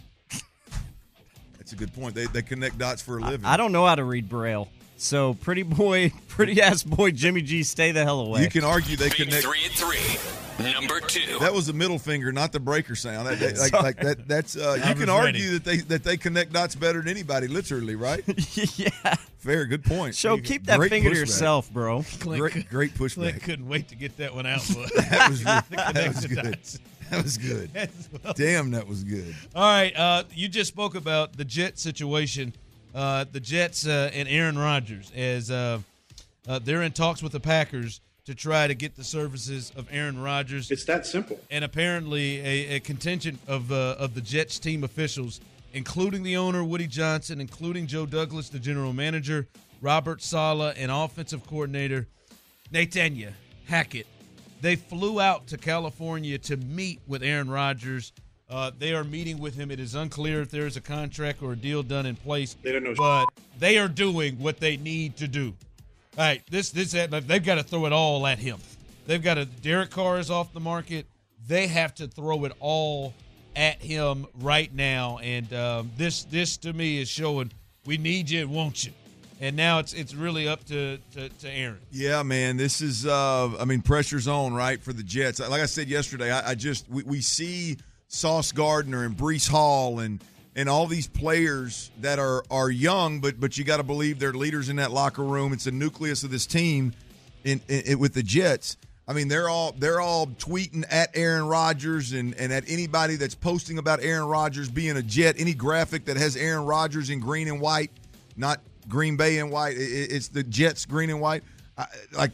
That's 1.58 1.74
a 1.74 1.76
good 1.76 1.94
point. 1.94 2.16
They, 2.16 2.26
they 2.26 2.42
connect 2.42 2.78
dots 2.80 3.02
for 3.02 3.18
a 3.20 3.22
living. 3.22 3.46
I 3.46 3.56
don't 3.58 3.72
know 3.72 3.86
how 3.86 3.96
to 3.96 4.04
read 4.04 4.28
braille, 4.30 4.68
so 4.98 5.34
pretty 5.36 5.64
boy, 5.64 6.12
pretty 6.28 6.62
ass 6.62 6.84
boy 6.84 7.12
Jimmy 7.12 7.42
G, 7.42 7.64
stay 7.64 7.92
the 7.92 8.04
hell 8.04 8.20
away. 8.22 8.42
You 8.44 8.50
can 8.50 8.64
argue 8.64 8.96
they 8.98 9.10
connect. 9.10 9.44
three 9.44 9.64
and 9.66 9.74
three. 9.74 10.18
Number 10.58 11.02
two. 11.02 11.38
That 11.40 11.54
was 11.54 11.68
a 11.68 11.74
middle 11.74 12.00
finger, 12.00 12.32
not 12.32 12.54
the 12.54 12.62
breaker 12.62 12.96
sound. 12.96 13.28
That, 13.28 13.40
that- 13.40 13.58
like, 13.58 13.74
like 13.84 13.98
that. 13.98 14.26
That's 14.26 14.56
uh, 14.56 14.82
you 14.88 14.96
can 14.96 15.10
argue 15.10 15.26
ready. 15.26 15.48
that 15.58 15.64
they 15.66 15.78
that 15.78 16.04
they 16.06 16.16
connect 16.16 16.54
dots 16.54 16.76
better 16.76 17.00
than 17.02 17.10
anybody, 17.10 17.48
literally, 17.50 17.96
right? 17.96 18.24
yeah. 18.78 18.90
Fair, 19.40 19.66
good 19.66 19.84
point. 19.84 20.16
Show 20.16 20.38
keep 20.38 20.66
that 20.68 20.78
Great 20.78 20.90
finger 20.90 21.10
to 21.12 21.16
yourself, 21.16 21.70
bro. 21.72 22.04
Clint, 22.22 22.40
Great, 22.40 22.70
great 22.70 22.96
Clint 22.96 23.14
pushback. 23.36 23.42
couldn't 23.44 23.68
wait 23.68 23.90
to 23.90 23.96
get 23.96 24.16
that 24.18 24.34
one 24.34 24.46
out. 24.46 24.62
But 24.74 24.94
That 25.10 25.30
was 25.30 25.44
that 25.44 26.08
was 26.16 26.26
good. 26.26 26.44
dots. 26.52 26.80
That 27.12 27.22
was 27.24 27.38
good. 27.38 27.70
Well. 28.24 28.34
Damn, 28.34 28.72
that 28.72 28.88
was 28.88 29.04
good. 29.04 29.36
All 29.54 29.62
right, 29.62 29.96
uh, 29.96 30.24
you 30.34 30.48
just 30.48 30.70
spoke 30.70 30.96
about 30.96 31.36
the 31.38 31.46
Jet 31.46 31.78
situation. 31.78 32.54
Uh, 32.96 33.26
the 33.30 33.42
Jets 33.42 33.86
uh, 33.86 34.10
and 34.14 34.30
Aaron 34.30 34.58
Rodgers, 34.58 35.12
as 35.14 35.52
uh, 35.52 35.80
uh, 36.48 36.60
they're 36.64 36.82
in 36.82 36.94
talks 36.94 37.22
with 37.22 37.34
the 37.34 37.42
Packers 37.42 38.00
to 38.26 38.34
try 38.34 38.68
to 38.68 38.74
get 38.74 38.96
the 38.96 39.04
services 39.04 39.74
of 39.76 39.88
Aaron 39.92 40.20
Rodgers. 40.22 40.72
It's 40.72 40.86
that 40.86 41.06
simple. 41.06 41.38
and 41.52 41.66
apparently 41.66 42.40
a, 42.40 42.76
a 42.76 42.80
contingent 42.80 43.38
of 43.50 43.70
uh, 43.70 43.96
of 44.00 44.16
the 44.16 44.22
Jets 44.22 44.60
team 44.60 44.86
officials, 44.86 45.42
including 45.74 46.24
the 46.24 46.38
owner 46.38 46.64
Woody 46.64 46.88
Johnson, 46.88 47.42
including 47.42 47.86
Joe 47.86 48.06
Douglas, 48.06 48.48
the 48.48 48.60
general 48.60 48.94
manager, 48.94 49.46
Robert 49.82 50.22
Saleh, 50.22 50.74
and 50.78 50.90
offensive 50.90 51.46
coordinator 51.46 52.08
Nathaniel 52.72 53.34
Hackett. 53.68 54.08
They 54.62 54.78
flew 54.78 55.20
out 55.20 55.48
to 55.48 55.58
California 55.58 56.38
to 56.40 56.56
meet 56.58 57.02
with 57.06 57.24
Aaron 57.24 57.50
Rodgers 57.50 58.14
Uh, 58.50 58.72
they 58.78 58.94
are 58.94 59.04
meeting 59.04 59.40
with 59.40 59.56
him. 59.56 59.72
It 59.72 59.80
is 59.80 59.96
unclear 59.96 60.42
if 60.42 60.52
there 60.52 60.68
is 60.68 60.78
a 60.78 60.82
contract 60.82 61.42
or 61.42 61.54
a 61.54 61.56
deal 61.56 61.82
done 61.82 62.06
in 62.06 62.16
place. 62.16 62.56
They 62.62 62.72
don't 62.72 62.84
know. 62.84 62.94
but 62.96 63.26
they 63.58 63.78
are 63.78 63.88
doing 63.88 64.38
what 64.40 64.60
they 64.60 64.78
need 64.78 65.18
to 65.18 65.28
do. 65.28 65.56
All 66.18 66.24
right, 66.24 66.42
this 66.50 66.70
this 66.70 66.92
they've 66.92 67.44
got 67.44 67.56
to 67.56 67.64
throw 67.64 67.86
it 67.86 67.92
all 67.94 68.26
at 68.28 68.40
him. 68.40 68.60
They've 69.08 69.22
got 69.22 69.34
to. 69.36 69.46
Derek 69.46 69.90
Carr 69.90 70.20
is 70.20 70.30
off 70.32 70.54
the 70.54 70.60
market. 70.60 71.08
They 71.48 71.68
have 71.68 71.94
to 71.96 72.08
throw 72.08 72.46
it 72.46 72.54
all 72.60 73.14
at 73.56 73.82
him 73.82 74.28
right 74.40 74.74
now. 74.74 75.18
And 75.20 75.52
um, 75.54 75.92
this 75.98 76.24
this 76.26 76.58
to 76.58 76.72
me 76.72 77.02
is 77.02 77.10
showing 77.10 77.52
we 77.86 77.98
need 77.98 78.30
you, 78.30 78.48
won't 78.48 78.86
you? 78.86 78.92
And 79.42 79.58
now 79.58 79.80
it's 79.80 79.94
it's 79.94 80.14
really 80.14 80.48
up 80.48 80.64
to 80.66 81.00
to, 81.14 81.30
to 81.30 81.50
Aaron. 81.50 81.80
Yeah, 81.92 82.24
man, 82.24 82.58
this 82.58 82.80
is 82.80 83.06
uh 83.06 83.58
I 83.60 83.66
mean 83.66 83.82
pressure's 83.82 84.28
on, 84.28 84.54
right, 84.54 84.82
for 84.82 84.94
the 84.94 85.04
Jets. 85.04 85.40
Like 85.40 85.62
I 85.62 85.66
said 85.66 85.90
yesterday, 85.90 86.32
I, 86.32 86.52
I 86.52 86.56
just 86.56 86.88
we, 86.90 87.04
we 87.04 87.22
see 87.22 87.78
Sauce 88.08 88.52
Gardner 88.52 89.04
and 89.04 89.16
Breece 89.16 89.50
Hall 89.50 90.00
and 90.00 90.24
and 90.56 90.70
all 90.70 90.88
these 90.88 91.08
players 91.08 91.92
that 92.00 92.18
are 92.18 92.44
are 92.50 92.70
young, 92.70 93.20
but 93.20 93.40
but 93.40 93.58
you 93.58 93.64
got 93.64 93.78
to 93.78 93.84
believe 93.84 94.20
they're 94.20 94.34
leaders 94.34 94.70
in 94.70 94.78
that 94.78 94.92
locker 94.92 95.24
room. 95.24 95.54
It's 95.54 95.66
the 95.66 95.72
nucleus 95.72 96.24
of 96.24 96.32
this 96.32 96.46
team 96.46 96.94
in, 97.44 97.62
in, 97.68 97.82
in 97.82 98.00
with 98.00 98.14
the 98.14 98.24
Jets. 98.24 98.78
I 99.08 99.14
mean, 99.14 99.28
they're 99.28 99.50
all 99.50 99.74
they're 99.78 100.02
all 100.02 100.28
tweeting 100.28 100.84
at 100.90 101.12
Aaron 101.14 101.48
Rodgers 101.48 102.14
and, 102.14 102.34
and 102.36 102.52
at 102.52 102.64
anybody 102.68 103.18
that's 103.18 103.36
posting 103.36 103.78
about 103.78 104.02
Aaron 104.02 104.26
Rodgers 104.26 104.70
being 104.70 104.98
a 104.98 105.04
Jet. 105.04 105.36
Any 105.38 105.54
graphic 105.54 106.06
that 106.06 106.18
has 106.18 106.36
Aaron 106.36 106.66
Rodgers 106.66 107.10
in 107.10 107.20
green 107.20 107.48
and 107.48 107.62
white, 107.62 107.92
not 108.36 108.62
Green 108.88 109.16
Bay 109.16 109.38
in 109.38 109.52
white. 109.52 109.78
It, 109.78 110.12
it's 110.12 110.30
the 110.30 110.44
Jets 110.44 110.86
green 110.86 111.10
and 111.10 111.22
white. 111.22 111.44
I, 111.78 111.86
like 112.14 112.32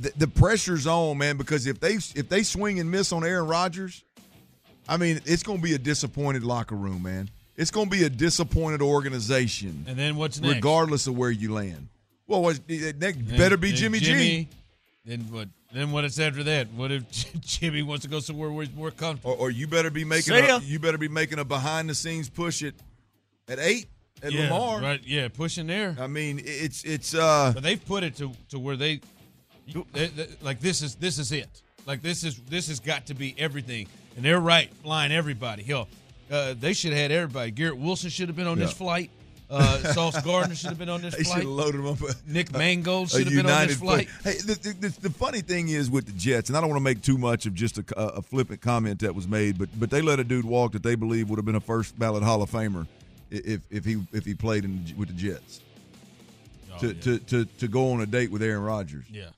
the, 0.00 0.12
the 0.16 0.28
pressure's 0.28 0.86
on, 0.86 1.18
man, 1.18 1.36
because 1.36 1.66
if 1.66 1.78
they 1.78 1.94
if 1.94 2.28
they 2.28 2.42
swing 2.42 2.80
and 2.80 2.90
miss 2.90 3.12
on 3.12 3.24
Aaron 3.24 3.46
Rodgers, 3.46 4.04
I 4.88 4.96
mean, 4.96 5.20
it's 5.24 5.42
going 5.42 5.58
to 5.58 5.62
be 5.62 5.74
a 5.74 5.78
disappointed 5.78 6.42
locker 6.42 6.74
room, 6.74 7.02
man. 7.02 7.28
It's 7.56 7.70
going 7.70 7.90
to 7.90 7.96
be 7.96 8.04
a 8.04 8.10
disappointed 8.10 8.80
organization. 8.80 9.84
And 9.86 9.96
then 9.98 10.16
what's 10.16 10.40
next? 10.40 10.54
Regardless 10.56 11.06
of 11.06 11.16
where 11.16 11.30
you 11.30 11.52
land. 11.52 11.88
Well, 12.26 12.42
what's, 12.42 12.60
next 12.68 13.18
better 13.36 13.56
be 13.56 13.72
Jimmy, 13.72 13.98
Jimmy 14.00 14.20
G. 14.44 14.48
Then 15.04 15.20
what? 15.30 15.48
Then 15.72 15.90
what 15.90 16.04
is 16.04 16.18
after 16.18 16.42
that? 16.44 16.68
What 16.72 16.92
if 16.92 17.10
Jimmy 17.40 17.82
wants 17.82 18.04
to 18.04 18.10
go 18.10 18.20
somewhere 18.20 18.50
where 18.50 18.64
he's 18.64 18.74
more 18.74 18.90
comfortable? 18.90 19.32
Or, 19.32 19.36
or 19.48 19.50
you 19.50 19.66
better 19.66 19.90
be 19.90 20.04
making 20.04 20.34
See 20.34 20.38
a, 20.40 20.58
you 20.60 20.78
better 20.78 20.98
be 20.98 21.08
making 21.08 21.38
a 21.38 21.44
behind 21.44 21.90
the 21.90 21.94
scenes 21.94 22.28
push 22.28 22.62
at 22.62 22.74
at 23.48 23.58
eight 23.58 23.86
at 24.22 24.32
yeah, 24.32 24.50
Lamar. 24.52 24.80
right? 24.80 25.00
Yeah, 25.04 25.28
pushing 25.28 25.66
there. 25.66 25.96
I 26.00 26.06
mean, 26.06 26.40
it's 26.44 26.84
it's 26.84 27.14
uh 27.14 27.52
But 27.54 27.62
they've 27.62 27.84
put 27.84 28.02
it 28.02 28.16
to, 28.16 28.32
to 28.50 28.58
where 28.58 28.76
they, 28.76 29.00
they- 29.92 30.06
they- 30.06 30.28
like 30.42 30.60
this 30.60 30.82
is 30.82 30.94
this 30.94 31.18
is 31.18 31.32
it. 31.32 31.62
Like 31.86 32.02
this 32.02 32.24
is 32.24 32.36
this 32.42 32.68
has 32.68 32.80
got 32.80 33.06
to 33.06 33.14
be 33.14 33.34
everything. 33.38 33.88
And 34.18 34.24
they're 34.24 34.40
right, 34.40 34.68
flying 34.82 35.12
everybody. 35.12 35.62
Hell, 35.62 35.86
uh, 36.28 36.52
they 36.58 36.72
should 36.72 36.90
have 36.90 37.00
had 37.00 37.12
everybody. 37.12 37.52
Garrett 37.52 37.78
Wilson 37.78 38.10
should 38.10 38.26
have 38.26 38.34
been 38.34 38.48
on 38.48 38.58
this 38.58 38.72
flight. 38.72 39.12
Uh, 39.48 39.78
Sauce 39.92 40.20
Gardner 40.22 40.56
should 40.56 40.70
have 40.70 40.78
been 40.78 40.88
on 40.88 41.02
this 41.02 41.14
They 41.16 41.22
should 41.22 41.26
flight. 41.28 41.42
have 41.42 41.50
loaded 41.52 41.78
him 41.78 41.86
up. 41.86 41.98
Nick 42.26 42.52
Mangold 42.52 43.10
should 43.10 43.28
have 43.28 43.32
been 43.32 43.48
on 43.48 43.68
this 43.68 43.76
flight. 43.76 44.08
Hey, 44.24 44.38
the, 44.38 44.74
the, 44.80 44.88
the, 45.02 45.10
funny 45.10 45.40
thing 45.40 45.68
is 45.68 45.88
with 45.88 46.06
the 46.06 46.12
Jets, 46.14 46.50
and 46.50 46.58
I 46.58 46.60
don't 46.60 46.68
want 46.68 46.80
to 46.80 46.84
make 46.84 47.00
too 47.00 47.16
much 47.16 47.46
of 47.46 47.54
just 47.54 47.78
a, 47.78 47.84
a 47.96 48.20
flippant 48.20 48.60
comment 48.60 48.98
that 49.02 49.14
was 49.14 49.28
made, 49.28 49.56
but 49.56 49.68
but 49.78 49.88
they 49.88 50.02
let 50.02 50.18
a 50.18 50.24
dude 50.24 50.44
walk 50.44 50.72
that 50.72 50.82
they 50.82 50.96
believe 50.96 51.30
would 51.30 51.38
have 51.38 51.46
been 51.46 51.54
a 51.54 51.60
first 51.60 51.96
ballot 51.96 52.24
Hall 52.24 52.42
of 52.42 52.50
Famer 52.50 52.88
if 53.30 53.60
if 53.70 53.84
he 53.84 54.02
if 54.12 54.24
he 54.24 54.34
played 54.34 54.64
in, 54.64 54.84
with 54.96 55.10
the 55.10 55.14
Jets. 55.14 55.60
Oh, 56.74 56.78
to, 56.78 56.86
yeah. 56.88 57.02
to, 57.02 57.18
to 57.20 57.44
to 57.44 57.68
go 57.68 57.92
on 57.92 58.00
a 58.00 58.06
date 58.06 58.32
with 58.32 58.42
Aaron 58.42 58.64
Rodgers. 58.64 59.04
Yeah. 59.08 59.28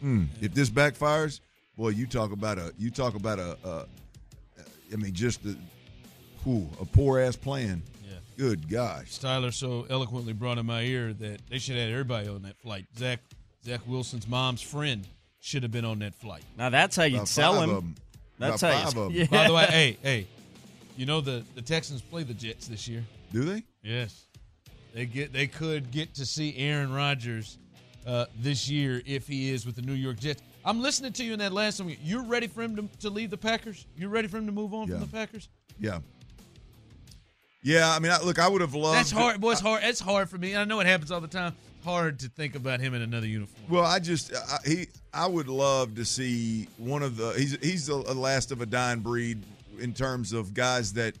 Hmm. 0.00 0.24
If 0.40 0.52
this 0.52 0.68
backfires, 0.68 1.38
boy, 1.76 1.90
you 1.90 2.06
talk 2.06 2.32
about 2.32 2.58
a 2.58 2.72
you 2.78 2.90
talk 2.90 3.14
about 3.14 3.38
a, 3.38 3.56
a 3.64 3.86
I 4.92 4.96
mean, 4.96 5.12
just 5.12 5.44
a, 5.44 5.56
whew, 6.44 6.68
a 6.80 6.84
poor 6.84 7.18
ass 7.20 7.36
plan. 7.36 7.82
Yeah. 8.04 8.10
Good 8.36 8.68
gosh. 8.68 9.18
Tyler 9.18 9.50
so 9.50 9.86
eloquently 9.90 10.32
brought 10.32 10.58
in 10.58 10.66
my 10.66 10.82
ear 10.82 11.12
that 11.14 11.40
they 11.48 11.58
should 11.58 11.76
have 11.76 11.84
had 11.84 11.92
everybody 11.92 12.28
on 12.28 12.42
that 12.42 12.56
flight. 12.58 12.86
Zach 12.96 13.20
Zach 13.64 13.80
Wilson's 13.86 14.28
mom's 14.28 14.62
friend 14.62 15.06
should 15.40 15.62
have 15.62 15.72
been 15.72 15.84
on 15.84 15.98
that 16.00 16.14
flight. 16.14 16.42
Now 16.58 16.70
that's 16.70 16.96
how 16.96 17.04
you'd 17.04 17.16
About 17.16 17.28
sell 17.28 17.54
five 17.54 17.64
him. 17.64 17.70
of 17.70 17.76
'em. 17.84 17.94
That's 18.38 18.62
About 18.62 18.74
how 18.74 18.90
five 18.90 18.94
you. 18.94 19.00
of 19.02 19.10
'em. 19.10 19.16
Yeah. 19.16 19.26
By 19.26 19.48
the 19.48 19.54
way, 19.54 19.64
hey, 19.66 19.98
hey, 20.02 20.26
you 20.96 21.06
know 21.06 21.20
the 21.20 21.44
the 21.54 21.62
Texans 21.62 22.02
play 22.02 22.22
the 22.22 22.34
Jets 22.34 22.66
this 22.68 22.86
year. 22.88 23.04
Do 23.32 23.44
they? 23.44 23.64
Yes, 23.82 24.24
they 24.94 25.06
get 25.06 25.32
they 25.32 25.46
could 25.46 25.90
get 25.90 26.14
to 26.14 26.26
see 26.26 26.56
Aaron 26.56 26.92
Rodgers 26.92 27.58
uh, 28.06 28.26
this 28.38 28.68
year 28.68 29.02
if 29.06 29.26
he 29.26 29.50
is 29.50 29.64
with 29.66 29.76
the 29.76 29.82
New 29.82 29.92
York 29.94 30.18
Jets. 30.20 30.42
I'm 30.64 30.80
listening 30.80 31.12
to 31.14 31.24
you 31.24 31.32
in 31.34 31.38
that 31.40 31.52
last 31.52 31.80
one. 31.80 31.94
You're 32.02 32.24
ready 32.24 32.46
for 32.46 32.62
him 32.62 32.76
to, 32.76 32.88
to 33.00 33.10
leave 33.10 33.30
the 33.30 33.36
Packers. 33.36 33.86
You're 33.96 34.08
ready 34.08 34.28
for 34.28 34.38
him 34.38 34.46
to 34.46 34.52
move 34.52 34.72
on 34.72 34.88
Yeah. 34.88 34.94
from 34.94 35.06
the 35.06 35.12
Packers. 35.12 35.48
Yeah. 35.78 35.98
Yeah, 37.62 37.90
I 37.90 37.98
mean, 37.98 38.12
I, 38.12 38.20
look, 38.22 38.38
I 38.38 38.46
would 38.46 38.60
have 38.60 38.74
loved. 38.74 38.98
That's 38.98 39.10
hard, 39.10 39.40
boy. 39.40 39.52
It's 39.52 39.60
hard. 39.60 39.82
It's 39.84 40.00
hard 40.00 40.28
for 40.28 40.36
me. 40.36 40.54
I 40.54 40.64
know 40.64 40.80
it 40.80 40.86
happens 40.86 41.10
all 41.10 41.20
the 41.20 41.28
time. 41.28 41.54
Hard 41.82 42.18
to 42.20 42.28
think 42.28 42.54
about 42.54 42.80
him 42.80 42.92
in 42.94 43.02
another 43.02 43.26
uniform. 43.26 43.62
Well, 43.70 43.84
I 43.84 43.98
just 43.98 44.34
I, 44.34 44.58
he 44.66 44.86
I 45.12 45.26
would 45.26 45.48
love 45.48 45.94
to 45.96 46.04
see 46.04 46.66
one 46.78 47.02
of 47.02 47.16
the 47.16 47.30
he's 47.32 47.58
he's 47.62 47.86
the 47.86 47.96
last 47.96 48.52
of 48.52 48.60
a 48.62 48.66
dying 48.66 49.00
breed 49.00 49.42
in 49.78 49.92
terms 49.92 50.32
of 50.32 50.54
guys 50.54 50.92
that 50.94 51.14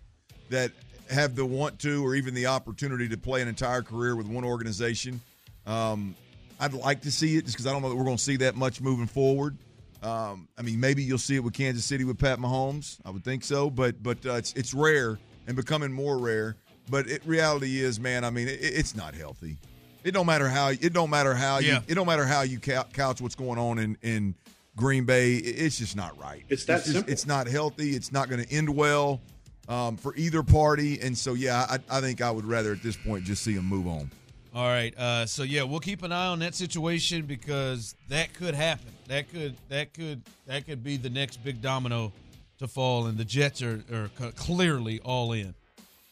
that 0.50 0.70
have 1.10 1.34
the 1.34 1.44
want 1.44 1.78
to 1.80 2.04
or 2.04 2.14
even 2.14 2.32
the 2.34 2.46
opportunity 2.46 3.08
to 3.10 3.16
play 3.18 3.42
an 3.42 3.48
entire 3.48 3.82
career 3.82 4.16
with 4.16 4.26
one 4.26 4.44
organization. 4.44 5.20
Um, 5.66 6.14
I'd 6.60 6.72
like 6.72 7.02
to 7.02 7.10
see 7.12 7.36
it 7.36 7.44
just 7.44 7.54
because 7.56 7.66
I 7.66 7.72
don't 7.72 7.82
know 7.82 7.88
that 7.90 7.96
we're 7.96 8.04
going 8.04 8.16
to 8.16 8.22
see 8.22 8.36
that 8.38 8.54
much 8.56 8.80
moving 8.80 9.06
forward. 9.06 9.56
Um, 10.02 10.48
I 10.58 10.62
mean, 10.62 10.80
maybe 10.80 11.02
you'll 11.02 11.18
see 11.18 11.36
it 11.36 11.40
with 11.44 11.54
Kansas 11.54 11.84
City 11.84 12.04
with 12.04 12.18
Pat 12.18 12.38
Mahomes. 12.38 12.98
I 13.04 13.10
would 13.10 13.24
think 13.24 13.42
so, 13.44 13.70
but 13.70 14.02
but 14.02 14.24
uh, 14.26 14.34
it's 14.34 14.52
it's 14.52 14.74
rare 14.74 15.18
and 15.46 15.56
becoming 15.56 15.92
more 15.92 16.18
rare. 16.18 16.56
But 16.90 17.08
it, 17.08 17.24
reality 17.24 17.80
is, 17.80 17.98
man, 17.98 18.24
I 18.24 18.30
mean, 18.30 18.46
it, 18.48 18.58
it's 18.60 18.94
not 18.94 19.14
healthy. 19.14 19.56
It 20.04 20.12
don't 20.12 20.26
matter 20.26 20.48
how 20.48 20.68
it 20.68 20.92
don't 20.92 21.08
matter 21.10 21.34
how 21.34 21.58
Yeah. 21.58 21.76
you 21.76 21.78
it 21.88 21.94
don't 21.94 22.06
matter 22.06 22.26
how 22.26 22.42
you 22.42 22.58
couch 22.60 23.20
what's 23.22 23.34
going 23.34 23.58
on 23.58 23.78
in 23.78 23.96
in 24.02 24.34
Green 24.76 25.04
Bay. 25.06 25.36
It's 25.36 25.78
just 25.78 25.96
not 25.96 26.18
right. 26.20 26.44
It's 26.50 26.66
that 26.66 26.80
just- 26.82 26.92
simple. 26.92 27.10
It's 27.12 27.26
not 27.26 27.46
healthy. 27.46 27.90
It's 27.96 28.12
not 28.12 28.28
going 28.28 28.44
to 28.44 28.52
end 28.52 28.68
well 28.68 29.22
um, 29.68 29.96
for 29.96 30.14
either 30.16 30.42
party. 30.42 31.00
And 31.00 31.16
so, 31.16 31.32
yeah, 31.32 31.64
I, 31.70 31.78
I 31.98 32.00
think 32.02 32.20
I 32.20 32.30
would 32.30 32.44
rather 32.44 32.72
at 32.72 32.82
this 32.82 32.96
point 32.96 33.24
just 33.24 33.42
see 33.42 33.54
them 33.54 33.64
move 33.66 33.86
on. 33.86 34.10
All 34.54 34.68
right. 34.68 34.96
Uh, 34.96 35.26
so 35.26 35.42
yeah, 35.42 35.64
we'll 35.64 35.80
keep 35.80 36.02
an 36.02 36.12
eye 36.12 36.26
on 36.26 36.38
that 36.38 36.54
situation 36.54 37.26
because 37.26 37.96
that 38.08 38.32
could 38.34 38.54
happen. 38.54 38.92
That 39.08 39.28
could 39.30 39.56
that 39.68 39.92
could 39.92 40.22
that 40.46 40.64
could 40.64 40.84
be 40.84 40.96
the 40.96 41.10
next 41.10 41.38
big 41.44 41.60
domino 41.60 42.12
to 42.58 42.68
fall, 42.68 43.06
and 43.06 43.18
the 43.18 43.24
Jets 43.24 43.62
are, 43.62 43.82
are 43.92 44.08
clearly 44.36 45.00
all 45.00 45.32
in. 45.32 45.54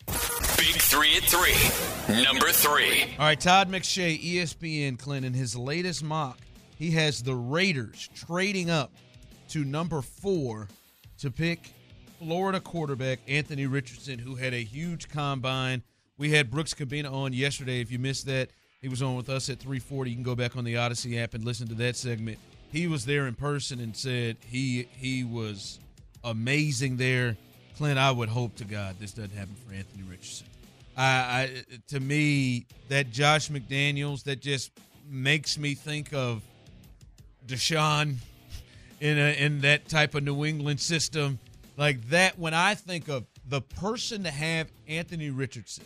Big 0.06 0.80
three 0.80 1.16
at 1.16 1.22
three. 1.22 2.22
Number 2.24 2.48
three. 2.48 3.02
All 3.18 3.26
right, 3.26 3.40
Todd 3.40 3.70
McShay, 3.70 4.20
ESPN, 4.20 4.98
Clinton, 4.98 5.32
his 5.32 5.56
latest 5.56 6.02
mock, 6.02 6.38
he 6.76 6.90
has 6.92 7.22
the 7.22 7.34
Raiders 7.34 8.08
trading 8.14 8.70
up 8.70 8.92
to 9.50 9.64
number 9.64 10.02
four 10.02 10.68
to 11.18 11.30
pick 11.30 11.72
Florida 12.18 12.60
quarterback 12.60 13.20
Anthony 13.28 13.66
Richardson, 13.66 14.18
who 14.18 14.34
had 14.34 14.52
a 14.52 14.62
huge 14.62 15.08
combine. 15.08 15.82
We 16.22 16.30
had 16.30 16.52
Brooks 16.52 16.72
Kubena 16.72 17.12
on 17.12 17.32
yesterday. 17.32 17.80
If 17.80 17.90
you 17.90 17.98
missed 17.98 18.26
that, 18.26 18.50
he 18.80 18.88
was 18.88 19.02
on 19.02 19.16
with 19.16 19.28
us 19.28 19.48
at 19.48 19.58
340. 19.58 20.08
You 20.08 20.14
can 20.14 20.22
go 20.22 20.36
back 20.36 20.56
on 20.56 20.62
the 20.62 20.74
Audacy 20.74 21.20
app 21.20 21.34
and 21.34 21.44
listen 21.44 21.66
to 21.66 21.74
that 21.74 21.96
segment. 21.96 22.38
He 22.70 22.86
was 22.86 23.04
there 23.04 23.26
in 23.26 23.34
person 23.34 23.80
and 23.80 23.96
said 23.96 24.36
he 24.46 24.86
he 24.92 25.24
was 25.24 25.80
amazing 26.22 26.96
there. 26.96 27.36
Clint, 27.76 27.98
I 27.98 28.12
would 28.12 28.28
hope 28.28 28.54
to 28.58 28.64
God 28.64 29.00
this 29.00 29.10
doesn't 29.10 29.32
happen 29.32 29.56
for 29.66 29.74
Anthony 29.74 30.04
Richardson. 30.08 30.46
I, 30.96 31.02
I 31.02 31.50
to 31.88 31.98
me 31.98 32.66
that 32.88 33.10
Josh 33.10 33.48
McDaniels 33.48 34.22
that 34.22 34.40
just 34.40 34.70
makes 35.10 35.58
me 35.58 35.74
think 35.74 36.14
of 36.14 36.40
Deshaun 37.44 38.18
in 39.00 39.18
a, 39.18 39.44
in 39.44 39.62
that 39.62 39.88
type 39.88 40.14
of 40.14 40.22
New 40.22 40.44
England 40.44 40.78
system 40.78 41.40
like 41.76 42.10
that. 42.10 42.38
When 42.38 42.54
I 42.54 42.76
think 42.76 43.08
of 43.08 43.26
the 43.44 43.60
person 43.60 44.22
to 44.22 44.30
have 44.30 44.70
Anthony 44.86 45.30
Richardson, 45.30 45.82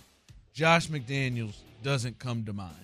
Josh 0.56 0.88
McDaniels 0.88 1.54
doesn't 1.82 2.18
come 2.18 2.44
to 2.46 2.52
mind. 2.54 2.74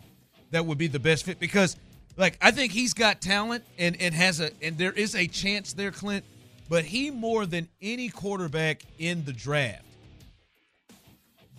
That 0.51 0.67
would 0.67 0.77
be 0.77 0.89
the 0.89 1.01
best 1.01 1.25
fit 1.25 1.41
because, 1.41 1.77
like, 2.19 2.37
I 2.43 2.51
think 2.51 2.71
he's 2.71 2.93
got 2.93 3.23
talent 3.23 3.65
and 3.79 3.97
and 3.99 4.15
has 4.15 4.41
a 4.41 4.51
and 4.61 4.77
there 4.77 4.93
is 4.93 5.17
a 5.17 5.27
chance 5.27 5.73
there, 5.73 5.91
Clint. 5.91 6.25
But 6.69 6.85
he 6.85 7.11
more 7.11 7.47
than 7.47 7.69
any 7.81 8.11
quarterback 8.11 8.83
in 8.99 9.25
the 9.25 9.33
draft 9.33 9.85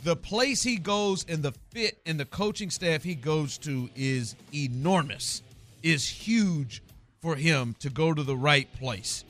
the 0.04 0.16
place 0.16 0.62
he 0.62 0.78
goes 0.78 1.26
and 1.28 1.42
the 1.42 1.54
fit 1.72 1.98
and 2.06 2.20
the 2.20 2.26
coaching 2.26 2.70
staff 2.70 3.04
he 3.04 3.16
goes 3.16 3.58
to 3.60 3.90
is 3.96 4.36
enormous, 4.54 5.42
is 5.82 6.08
huge 6.08 6.84
for 7.22 7.36
him 7.36 7.76
to 7.80 7.90
go 7.90 8.14
to 8.14 8.22
the 8.22 8.36
right 8.36 8.72
place. 8.80 9.24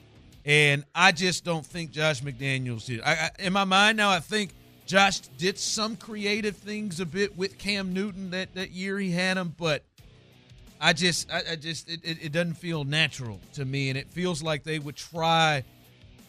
And 0.45 0.83
I 0.93 1.11
just 1.11 1.45
don't 1.45 1.65
think 1.65 1.91
Josh 1.91 2.21
McDaniels 2.21 2.85
did. 2.85 3.01
I, 3.01 3.11
I, 3.13 3.29
in 3.39 3.53
my 3.53 3.63
mind 3.63 3.97
now, 3.97 4.09
I 4.09 4.19
think 4.19 4.51
Josh 4.85 5.19
did 5.37 5.57
some 5.57 5.95
creative 5.95 6.57
things 6.57 6.99
a 6.99 7.05
bit 7.05 7.37
with 7.37 7.57
Cam 7.57 7.93
Newton 7.93 8.31
that, 8.31 8.53
that 8.55 8.71
year 8.71 8.99
he 8.99 9.11
had 9.11 9.37
him, 9.37 9.55
but 9.57 9.83
I 10.81 10.93
just, 10.93 11.31
I, 11.31 11.41
I 11.51 11.55
just, 11.55 11.89
it, 11.89 12.01
it, 12.03 12.17
it 12.25 12.31
doesn't 12.31 12.55
feel 12.55 12.83
natural 12.83 13.39
to 13.53 13.63
me, 13.63 13.89
and 13.89 13.97
it 13.97 14.09
feels 14.11 14.43
like 14.43 14.63
they 14.63 14.79
would 14.79 14.95
try 14.97 15.63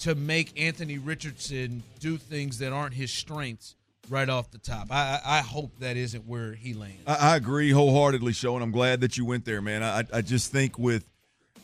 to 0.01 0.15
make 0.15 0.61
Anthony 0.61 0.99
Richardson 0.99 1.83
do 1.99 2.17
things 2.17 2.59
that 2.59 2.73
aren't 2.73 2.95
his 2.95 3.11
strengths 3.11 3.75
right 4.11 4.29
off 4.29 4.51
the 4.51 4.59
top. 4.59 4.89
I, 4.91 5.19
I 5.25 5.39
hope 5.41 5.79
that 5.81 5.97
isn't 5.97 6.27
where 6.27 6.53
he 6.53 6.75
lands. 6.75 7.03
I, 7.07 7.33
I 7.33 7.37
agree 7.37 7.71
wholeheartedly, 7.71 8.35
Sean. 8.35 8.63
I'm 8.63 8.71
glad 8.71 9.01
that 9.01 9.17
you 9.17 9.25
went 9.25 9.45
there, 9.45 9.63
man. 9.63 9.83
I, 9.83 10.05
I 10.13 10.21
just 10.21 10.53
think 10.53 10.79
with 10.79 11.05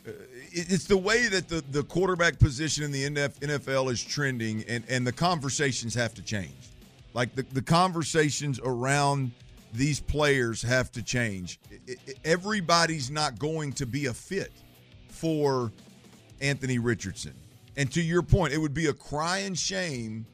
uh, 0.06 0.10
it- 0.52 0.72
it's 0.72 0.84
the 0.84 0.96
way 0.96 1.28
that 1.28 1.48
the, 1.48 1.62
the 1.70 1.82
quarterback 1.84 2.38
position 2.38 2.82
in 2.82 2.90
the 2.92 3.04
NFL 3.04 3.92
is 3.92 4.02
trending, 4.02 4.64
and, 4.68 4.82
and 4.88 5.06
the 5.06 5.12
conversations 5.12 5.94
have 5.94 6.14
to 6.14 6.22
change. 6.22 6.50
Like 7.14 7.34
the, 7.34 7.42
the 7.42 7.62
conversations 7.62 8.60
around 8.62 9.32
these 9.72 10.00
players 10.00 10.62
have 10.62 10.90
to 10.92 11.02
change. 11.02 11.60
Everybody's 12.24 13.10
not 13.10 13.38
going 13.38 13.72
to 13.74 13.86
be 13.86 14.06
a 14.06 14.14
fit 14.14 14.52
for 15.08 15.72
Anthony 16.40 16.78
Richardson. 16.78 17.34
And 17.76 17.90
to 17.92 18.00
your 18.00 18.22
point, 18.22 18.52
it 18.52 18.58
would 18.58 18.74
be 18.74 18.86
a 18.86 18.92
crying 18.92 19.54
shame 19.54 20.26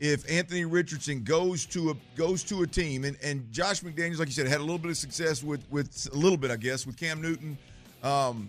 if 0.00 0.28
Anthony 0.30 0.64
Richardson 0.64 1.22
goes 1.22 1.66
to 1.66 1.90
a 1.90 1.94
goes 2.16 2.42
to 2.44 2.62
a 2.62 2.66
team 2.66 3.04
and, 3.04 3.16
and 3.22 3.50
Josh 3.52 3.80
McDaniels, 3.82 4.18
like 4.18 4.28
you 4.28 4.34
said, 4.34 4.46
had 4.46 4.60
a 4.60 4.62
little 4.62 4.78
bit 4.78 4.90
of 4.90 4.96
success 4.96 5.42
with 5.42 5.64
with 5.70 6.08
a 6.12 6.16
little 6.16 6.36
bit, 6.36 6.50
I 6.50 6.56
guess, 6.56 6.86
with 6.86 6.96
Cam 6.96 7.22
Newton. 7.22 7.56
Um, 8.02 8.48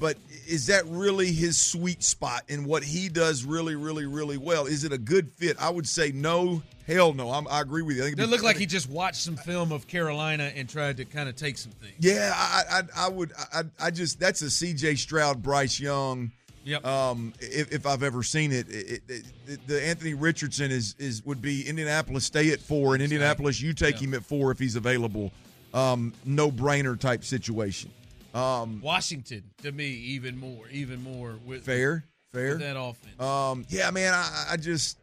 but 0.00 0.16
is 0.48 0.66
that 0.66 0.84
really 0.86 1.30
his 1.32 1.56
sweet 1.60 2.02
spot 2.02 2.42
and 2.48 2.66
what 2.66 2.82
he 2.82 3.08
does 3.08 3.44
really, 3.44 3.76
really, 3.76 4.06
really 4.06 4.38
well? 4.38 4.66
Is 4.66 4.84
it 4.84 4.92
a 4.92 4.98
good 4.98 5.30
fit? 5.30 5.56
I 5.60 5.70
would 5.70 5.86
say 5.86 6.10
no, 6.12 6.62
hell 6.86 7.12
no. 7.12 7.30
I'm, 7.30 7.46
I 7.48 7.60
agree 7.60 7.82
with 7.82 7.96
you. 7.96 8.02
I 8.02 8.06
think 8.06 8.18
It 8.18 8.26
looked 8.28 8.42
like 8.42 8.56
he 8.56 8.66
just 8.66 8.88
watched 8.88 9.20
some 9.22 9.36
film 9.36 9.70
of 9.72 9.86
Carolina 9.86 10.50
and 10.56 10.68
tried 10.68 10.96
to 10.96 11.04
kind 11.04 11.28
of 11.28 11.36
take 11.36 11.58
some 11.58 11.72
things. 11.72 11.94
Yeah, 12.00 12.32
I, 12.34 12.62
I, 12.70 13.06
I 13.06 13.08
would. 13.08 13.32
I, 13.52 13.62
I 13.78 13.90
just 13.90 14.18
that's 14.18 14.42
a 14.42 14.50
C.J. 14.50 14.96
Stroud, 14.96 15.42
Bryce 15.42 15.78
Young. 15.78 16.32
Yep. 16.64 16.84
Um, 16.84 17.32
if, 17.40 17.72
if 17.72 17.86
I've 17.86 18.02
ever 18.02 18.22
seen 18.22 18.52
it, 18.52 18.68
it, 18.68 19.02
it, 19.08 19.24
it- 19.46 19.66
the 19.66 19.84
Anthony 19.84 20.14
Richardson 20.14 20.70
is 20.70 20.94
is 20.98 21.24
would 21.24 21.42
be 21.42 21.68
Indianapolis 21.68 22.24
stay 22.24 22.50
at 22.52 22.60
four, 22.60 22.94
and 22.94 23.02
Indianapolis 23.02 23.60
you 23.60 23.72
take 23.74 23.98
him 23.98 24.14
at 24.14 24.24
four 24.24 24.50
if 24.50 24.58
he's 24.58 24.76
available. 24.76 25.32
Um, 25.74 26.12
no 26.24 26.50
brainer 26.50 26.98
type 26.98 27.24
situation. 27.24 27.90
Um, 28.34 28.80
Washington 28.80 29.42
to 29.62 29.72
me 29.72 29.86
even 29.88 30.38
more, 30.38 30.68
even 30.70 31.02
more 31.02 31.34
with 31.44 31.64
fair, 31.64 32.04
fair. 32.32 32.50
with 32.50 32.60
that 32.60 32.78
offense. 32.80 33.20
Um, 33.20 33.64
yeah, 33.68 33.90
man, 33.90 34.14
I, 34.14 34.48
I 34.52 34.56
just, 34.56 34.98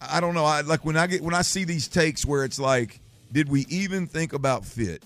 I 0.00 0.20
don't 0.20 0.34
know. 0.34 0.44
I 0.44 0.60
like 0.60 0.84
when 0.84 0.96
I 0.96 1.06
get 1.06 1.20
when 1.22 1.34
I 1.34 1.42
see 1.42 1.64
these 1.64 1.88
takes 1.88 2.24
where 2.24 2.44
it's 2.44 2.58
like, 2.60 3.00
did 3.32 3.48
we 3.48 3.66
even 3.68 4.06
think 4.06 4.32
about 4.32 4.64
fit? 4.64 5.02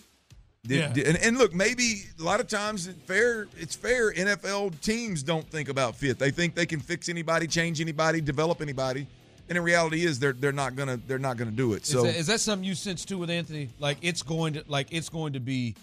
Did, 0.66 0.78
Yeah. 0.80 0.92
did- 0.92 1.06
and, 1.06 1.16
and 1.18 1.38
look, 1.38 1.54
maybe 1.54 2.02
a 2.18 2.22
lot 2.22 2.40
of 2.40 2.48
times 2.48 2.88
fair. 3.06 3.46
It's 3.58 3.74
fair. 3.74 4.12
NFL 4.12 4.80
teams 4.80 5.22
don't 5.22 5.48
think 5.50 5.68
about 5.68 5.96
fit. 5.96 6.18
They 6.18 6.30
think 6.30 6.54
they 6.54 6.66
can 6.66 6.80
fix 6.80 7.08
anybody, 7.08 7.46
change 7.46 7.80
anybody, 7.80 8.20
develop 8.20 8.60
anybody. 8.62 9.06
And 9.48 9.56
the 9.56 9.60
reality 9.62 10.06
is, 10.06 10.18
they're 10.18 10.32
they're 10.32 10.52
not 10.52 10.74
gonna 10.74 10.98
they're 11.06 11.18
not 11.18 11.36
gonna 11.36 11.50
do 11.50 11.74
it. 11.74 11.82
Is, 11.82 11.88
So 11.90 12.02
that, 12.04 12.16
is 12.16 12.26
that 12.28 12.40
something 12.40 12.64
you 12.66 12.74
sense 12.74 13.04
too 13.04 13.18
with 13.18 13.28
Anthony? 13.28 13.68
Like 13.78 13.98
it's 14.00 14.22
going 14.22 14.54
to 14.54 14.64
like 14.68 14.88
it's 14.90 15.10
going 15.10 15.34
to 15.34 15.40
be 15.40 15.74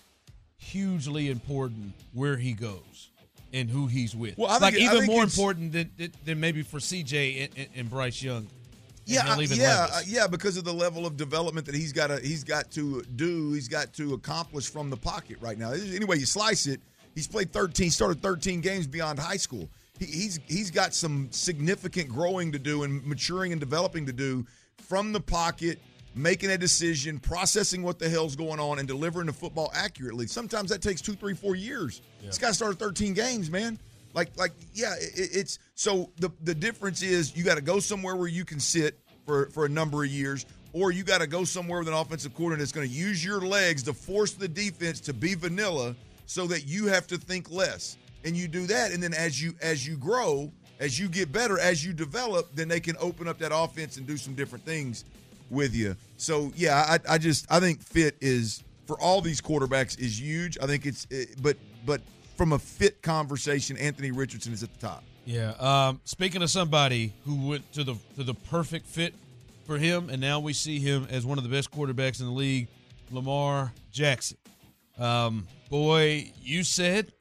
hugely 0.61 1.29
important 1.29 1.93
where 2.13 2.37
he 2.37 2.53
goes 2.53 3.09
and 3.53 3.69
who 3.69 3.87
he's 3.87 4.15
with. 4.15 4.37
Well, 4.37 4.49
I 4.49 4.57
like 4.59 4.73
think- 4.73 4.89
I 4.89 4.93
even 4.93 5.05
think 5.05 5.11
more 5.11 5.23
important 5.23 5.71
than, 5.73 6.13
than 6.23 6.39
maybe 6.39 6.61
for 6.61 6.77
CJ 6.77 7.49
and, 7.55 7.67
and, 7.75 7.89
Bryce 7.89 8.21
Young. 8.21 8.47
Yeah, 9.05 9.37
even 9.39 9.57
yeah, 9.57 9.87
uh, 9.91 10.01
yeah. 10.05 10.27
Because 10.27 10.57
of 10.57 10.63
the 10.63 10.73
level 10.73 11.05
of 11.05 11.17
development 11.17 11.65
that 11.65 11.75
he's 11.75 11.91
got 11.91 12.07
to 12.07 12.19
he's 12.19 12.43
got 12.43 12.71
to 12.71 13.01
do, 13.15 13.51
he's 13.51 13.67
got 13.67 13.91
to 13.93 14.13
accomplish 14.13 14.69
from 14.69 14.89
the 14.89 14.95
pocket 14.95 15.37
right 15.41 15.57
now. 15.57 15.71
Anyway, 15.71 16.19
you 16.19 16.25
slice 16.25 16.67
it. 16.67 16.79
He's 17.15 17.27
played 17.27 17.51
13, 17.51 17.89
started 17.89 18.21
13 18.21 18.61
games 18.61 18.87
beyond 18.87 19.19
high 19.19 19.37
school. 19.37 19.67
He, 19.99 20.05
he's 20.05 20.39
he's 20.47 20.69
got 20.69 20.93
some 20.93 21.27
significant 21.31 22.09
growing 22.09 22.51
to 22.51 22.59
do 22.59 22.83
and 22.83 23.05
maturing 23.05 23.51
and 23.51 23.59
developing 23.59 24.05
to 24.05 24.13
do 24.13 24.45
from 24.77 25.11
the 25.11 25.19
pocket, 25.19 25.79
making 26.15 26.51
a 26.51 26.57
decision, 26.57 27.19
processing 27.19 27.83
what 27.83 27.99
the 27.99 28.09
hell's 28.09 28.35
going 28.35 28.59
on, 28.59 28.79
and 28.79 28.87
delivering 28.87 29.27
the 29.27 29.33
football 29.33 29.71
accurately. 29.73 30.27
Sometimes 30.27 30.69
that 30.69 30.81
takes 30.81 31.01
two, 31.01 31.13
three, 31.13 31.33
four 31.33 31.55
years. 31.55 32.01
This 32.21 32.37
guy 32.37 32.51
started 32.51 32.79
13 32.79 33.13
games, 33.13 33.49
man. 33.49 33.79
Like, 34.13 34.35
like, 34.37 34.51
yeah, 34.73 34.93
it, 34.99 35.29
it's 35.33 35.59
so 35.75 36.11
the 36.19 36.29
the 36.43 36.53
difference 36.53 37.01
is 37.01 37.35
you 37.35 37.43
got 37.43 37.55
to 37.55 37.61
go 37.61 37.79
somewhere 37.79 38.15
where 38.15 38.27
you 38.27 38.43
can 38.43 38.59
sit 38.59 38.99
for 39.25 39.49
for 39.51 39.65
a 39.65 39.69
number 39.69 40.03
of 40.03 40.09
years, 40.09 40.45
or 40.73 40.91
you 40.91 41.03
got 41.03 41.21
to 41.21 41.27
go 41.27 41.45
somewhere 41.45 41.79
with 41.79 41.87
an 41.87 41.93
offensive 41.93 42.33
coordinator 42.33 42.61
that's 42.61 42.73
going 42.73 42.87
to 42.87 42.93
use 42.93 43.23
your 43.23 43.39
legs 43.39 43.83
to 43.83 43.93
force 43.93 44.33
the 44.33 44.49
defense 44.49 44.99
to 45.01 45.13
be 45.13 45.33
vanilla, 45.35 45.95
so 46.25 46.45
that 46.47 46.67
you 46.67 46.87
have 46.87 47.07
to 47.07 47.17
think 47.17 47.49
less, 47.49 47.97
and 48.25 48.35
you 48.35 48.49
do 48.49 48.67
that, 48.67 48.91
and 48.91 49.01
then 49.01 49.13
as 49.13 49.41
you 49.41 49.53
as 49.61 49.87
you 49.87 49.95
grow, 49.95 50.51
as 50.81 50.99
you 50.99 51.07
get 51.07 51.31
better, 51.31 51.57
as 51.57 51.85
you 51.85 51.93
develop, 51.93 52.53
then 52.53 52.67
they 52.67 52.81
can 52.81 52.97
open 52.99 53.29
up 53.29 53.37
that 53.37 53.51
offense 53.55 53.95
and 53.95 54.05
do 54.05 54.17
some 54.17 54.35
different 54.35 54.65
things 54.65 55.05
with 55.51 55.75
you. 55.75 55.95
So 56.17 56.51
yeah, 56.55 56.97
I, 57.07 57.15
I 57.15 57.17
just 57.17 57.45
I 57.51 57.59
think 57.59 57.81
fit 57.81 58.15
is 58.21 58.63
for 58.87 58.99
all 58.99 59.21
these 59.21 59.41
quarterbacks 59.41 59.99
is 59.99 60.19
huge. 60.19 60.57
I 60.61 60.65
think 60.65 60.85
it's 60.85 61.05
but 61.41 61.57
but 61.85 62.01
from 62.37 62.53
a 62.53 62.59
fit 62.59 63.01
conversation, 63.01 63.77
Anthony 63.77 64.11
Richardson 64.11 64.53
is 64.53 64.63
at 64.63 64.73
the 64.73 64.79
top. 64.79 65.03
Yeah. 65.25 65.51
Um, 65.59 66.01
speaking 66.05 66.41
of 66.41 66.49
somebody 66.49 67.13
who 67.25 67.47
went 67.47 67.71
to 67.73 67.83
the 67.83 67.95
to 68.15 68.23
the 68.23 68.33
perfect 68.33 68.87
fit 68.87 69.13
for 69.65 69.77
him, 69.77 70.09
and 70.09 70.19
now 70.19 70.39
we 70.39 70.53
see 70.53 70.79
him 70.79 71.07
as 71.11 71.25
one 71.25 71.37
of 71.37 71.43
the 71.43 71.49
best 71.49 71.71
quarterbacks 71.71 72.19
in 72.19 72.25
the 72.25 72.31
league, 72.31 72.67
Lamar 73.11 73.71
Jackson. 73.91 74.37
Um, 74.97 75.47
boy, 75.69 76.31
you 76.41 76.63
said 76.63 77.11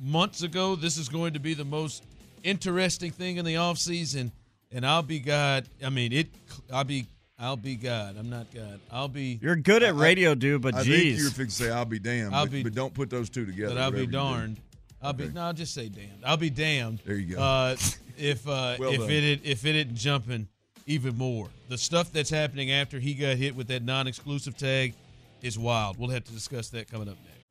months 0.00 0.42
ago 0.42 0.76
this 0.76 0.96
is 0.96 1.08
going 1.08 1.34
to 1.34 1.40
be 1.40 1.54
the 1.54 1.64
most 1.64 2.04
interesting 2.42 3.10
thing 3.10 3.36
in 3.36 3.44
the 3.44 3.54
offseason, 3.54 4.30
and 4.72 4.86
I'll 4.86 5.02
be 5.02 5.20
God. 5.20 5.68
I 5.84 5.90
mean, 5.90 6.12
it. 6.12 6.28
I'll 6.72 6.84
be. 6.84 7.06
I'll 7.44 7.56
be 7.58 7.76
God. 7.76 8.16
I'm 8.18 8.30
not 8.30 8.46
God. 8.54 8.80
I'll 8.90 9.08
be. 9.08 9.38
You're 9.42 9.56
good 9.56 9.82
at 9.82 9.94
radio, 9.94 10.34
dude, 10.34 10.62
but 10.62 10.74
I 10.74 10.82
geez. 10.82 11.16
think 11.16 11.20
you're 11.20 11.30
fixing 11.30 11.66
to 11.66 11.70
say 11.70 11.70
I'll 11.70 11.84
be 11.84 11.98
damned, 11.98 12.34
I'll 12.34 12.46
but, 12.46 12.52
be- 12.52 12.62
but 12.62 12.74
don't 12.74 12.94
put 12.94 13.10
those 13.10 13.28
two 13.28 13.44
together. 13.44 13.74
But 13.74 13.80
I'll 13.82 13.90
be 13.90 14.06
whatever 14.06 14.06
do. 14.06 14.12
darned. 14.12 14.60
I'll 15.02 15.12
be 15.12 15.28
no. 15.28 15.42
I'll 15.42 15.52
just 15.52 15.74
say 15.74 15.90
damned. 15.90 16.22
I'll 16.24 16.38
be 16.38 16.48
damned. 16.48 17.00
There 17.04 17.16
you 17.16 17.34
go. 17.36 17.42
Uh, 17.42 17.76
if 18.16 18.48
uh, 18.48 18.76
Well 18.80 18.92
if 18.92 19.00
done. 19.00 19.10
it 19.10 19.40
if 19.44 19.66
it 19.66 19.76
isn't 19.76 19.94
jumping 19.94 20.48
even 20.86 21.18
more, 21.18 21.48
the 21.68 21.76
stuff 21.76 22.10
that's 22.12 22.30
happening 22.30 22.72
after 22.72 22.98
he 22.98 23.12
got 23.12 23.36
hit 23.36 23.54
with 23.54 23.68
that 23.68 23.82
non-exclusive 23.82 24.56
tag 24.56 24.94
is 25.42 25.58
wild. 25.58 25.98
We'll 25.98 26.10
have 26.10 26.24
to 26.24 26.32
discuss 26.32 26.70
that 26.70 26.90
coming 26.90 27.08
up 27.08 27.16
next. 27.24 27.44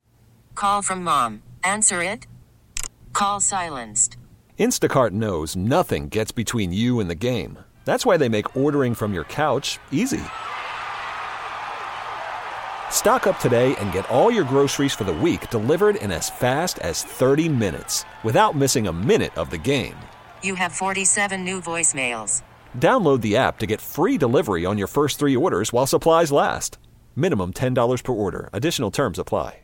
Call 0.56 0.82
from 0.82 1.04
mom. 1.04 1.42
Answer 1.62 2.02
it. 2.02 2.26
Call 3.12 3.40
silenced. 3.40 4.16
Instacart 4.58 5.12
knows 5.12 5.54
nothing 5.54 6.08
gets 6.08 6.32
between 6.32 6.72
you 6.72 6.98
and 6.98 7.08
the 7.08 7.14
game. 7.14 7.58
That's 7.84 8.06
why 8.06 8.16
they 8.16 8.30
make 8.30 8.56
ordering 8.56 8.94
from 8.94 9.12
your 9.12 9.24
couch 9.24 9.78
easy. 9.90 10.22
Stock 12.90 13.26
up 13.26 13.38
today 13.38 13.76
and 13.80 13.92
get 13.92 14.08
all 14.10 14.30
your 14.30 14.44
groceries 14.44 14.94
for 14.94 15.04
the 15.04 15.12
week 15.12 15.50
delivered 15.50 15.96
in 15.96 16.10
as 16.10 16.30
fast 16.30 16.78
as 16.78 17.02
30 17.02 17.50
minutes 17.50 18.06
without 18.22 18.56
missing 18.56 18.86
a 18.86 18.92
minute 18.92 19.36
of 19.36 19.50
the 19.50 19.58
game. 19.58 19.96
You 20.42 20.54
have 20.54 20.72
47 20.72 21.44
new 21.44 21.60
voicemails. 21.60 22.42
Download 22.78 23.20
the 23.20 23.36
app 23.36 23.58
to 23.58 23.66
get 23.66 23.82
free 23.82 24.16
delivery 24.16 24.64
on 24.64 24.78
your 24.78 24.88
first 24.88 25.18
three 25.18 25.36
orders 25.36 25.70
while 25.70 25.86
supplies 25.86 26.32
last. 26.32 26.78
Minimum 27.14 27.52
$10 27.52 28.02
per 28.02 28.12
order. 28.12 28.48
Additional 28.54 28.90
terms 28.90 29.18
apply. 29.18 29.63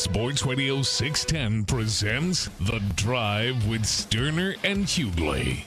Sports 0.00 0.46
Radio 0.46 0.80
610 0.80 1.66
presents 1.66 2.48
The 2.58 2.80
Drive 2.96 3.68
with 3.68 3.82
Stoerner 3.82 4.56
and 4.64 4.86
Hughley. 4.86 5.64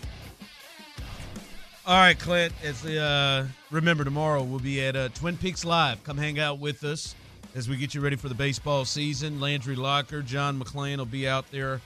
All 1.85 1.97
right, 1.97 2.17
Clint. 2.17 2.51
As 2.63 2.81
the 2.81 2.99
uh, 2.99 3.45
remember 3.69 4.03
tomorrow, 4.03 4.41
we'll 4.41 4.57
be 4.57 4.83
at 4.83 4.95
uh, 4.95 5.09
Twin 5.09 5.37
Peaks 5.37 5.63
Live. 5.63 6.03
Come 6.03 6.17
hang 6.17 6.39
out 6.39 6.57
with 6.57 6.83
us 6.83 7.13
as 7.53 7.69
we 7.69 7.77
get 7.77 7.93
you 7.93 8.01
ready 8.01 8.15
for 8.15 8.27
the 8.27 8.33
baseball 8.33 8.85
season. 8.85 9.39
Landry 9.39 9.75
Locker, 9.75 10.23
John 10.23 10.59
McClain 10.59 10.97
will 10.97 11.05
be 11.05 11.27
out 11.27 11.51
there. 11.51 11.79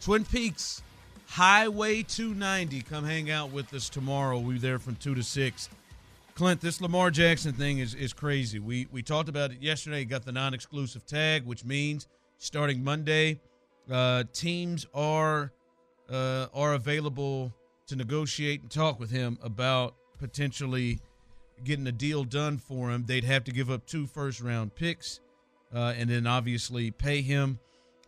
Twin 0.00 0.24
Peaks 0.24 0.84
Highway 1.26 2.04
290. 2.04 2.80
Come 2.82 3.06
hang 3.06 3.28
out 3.28 3.50
with 3.50 3.74
us 3.74 3.88
tomorrow. 3.88 4.38
We'll 4.38 4.52
be 4.52 4.58
there 4.58 4.78
from 4.78 4.94
two 4.94 5.16
to 5.16 5.24
six. 5.24 5.68
Clint, 6.38 6.60
this 6.60 6.80
Lamar 6.80 7.10
Jackson 7.10 7.52
thing 7.52 7.80
is 7.80 7.94
is 7.94 8.12
crazy. 8.12 8.60
We 8.60 8.86
we 8.92 9.02
talked 9.02 9.28
about 9.28 9.50
it 9.50 9.60
yesterday. 9.60 10.04
Got 10.04 10.24
the 10.24 10.30
non-exclusive 10.30 11.04
tag, 11.04 11.44
which 11.44 11.64
means 11.64 12.06
starting 12.38 12.84
Monday, 12.84 13.40
uh, 13.90 14.22
teams 14.32 14.86
are 14.94 15.52
uh, 16.08 16.46
are 16.54 16.74
available 16.74 17.52
to 17.88 17.96
negotiate 17.96 18.62
and 18.62 18.70
talk 18.70 19.00
with 19.00 19.10
him 19.10 19.36
about 19.42 19.96
potentially 20.20 21.00
getting 21.64 21.88
a 21.88 21.92
deal 21.92 22.22
done 22.22 22.56
for 22.56 22.88
him. 22.88 23.04
They'd 23.04 23.24
have 23.24 23.42
to 23.42 23.50
give 23.50 23.68
up 23.68 23.84
two 23.84 24.06
first 24.06 24.40
round 24.40 24.76
picks, 24.76 25.18
uh, 25.74 25.94
and 25.96 26.08
then 26.08 26.24
obviously 26.28 26.92
pay 26.92 27.20
him 27.20 27.58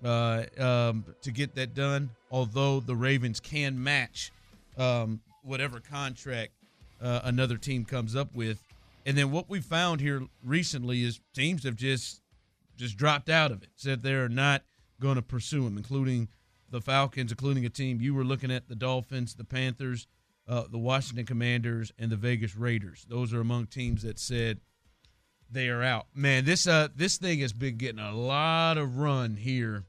uh, 0.05 0.45
um, 0.57 1.05
to 1.23 1.33
get 1.33 1.57
that 1.57 1.75
done. 1.75 2.11
Although 2.31 2.79
the 2.79 2.95
Ravens 2.95 3.41
can 3.41 3.83
match 3.83 4.31
um, 4.79 5.21
whatever 5.43 5.81
contract 5.81 6.53
uh, 7.01 7.21
another 7.25 7.57
team 7.57 7.85
comes 7.85 8.15
up 8.15 8.35
with. 8.35 8.63
And 9.07 9.17
then 9.17 9.31
what 9.31 9.49
we 9.49 9.61
found 9.61 10.01
here 10.01 10.23
recently 10.45 11.03
is 11.03 11.21
teams 11.35 11.65
have 11.65 11.77
just 11.77 12.21
just 12.77 12.97
dropped 12.97 13.29
out 13.29 13.51
of 13.51 13.63
it, 13.63 13.69
said 13.77 14.03
they're 14.03 14.29
not 14.29 14.63
going 15.01 15.17
to 15.17 15.23
pursue 15.23 15.67
him, 15.67 15.77
including 15.77 16.29
the 16.71 16.81
Falcons, 16.81 17.31
including 17.31 17.67
a 17.67 17.71
team 17.71 18.01
you 18.01 18.15
were 18.15 18.25
looking 18.25 18.51
at, 18.51 18.69
the 18.69 18.75
Dolphins, 18.75 19.35
the 19.35 19.45
Panthers, 19.45 20.07
uh, 20.49 20.65
the 20.71 20.79
Washington 20.79 21.27
Commanders, 21.27 21.93
and 21.99 22.11
the 22.11 22.17
Vegas 22.17 22.57
Raiders. 22.57 23.05
Those 23.09 23.35
are 23.35 23.41
among 23.41 23.67
teams 23.67 24.03
that 24.03 24.19
said 24.19 24.61
they 25.51 25.69
are 25.69 25.83
out. 25.83 26.07
Man, 26.15 26.45
this 26.45 26.67
uh 26.67 26.89
this 26.95 27.17
thing 27.17 27.41
has 27.41 27.53
been 27.53 27.77
getting 27.77 28.01
a 28.01 28.15
lot 28.15 28.79
of 28.79 28.99
run 28.99 29.37
here 29.37 29.85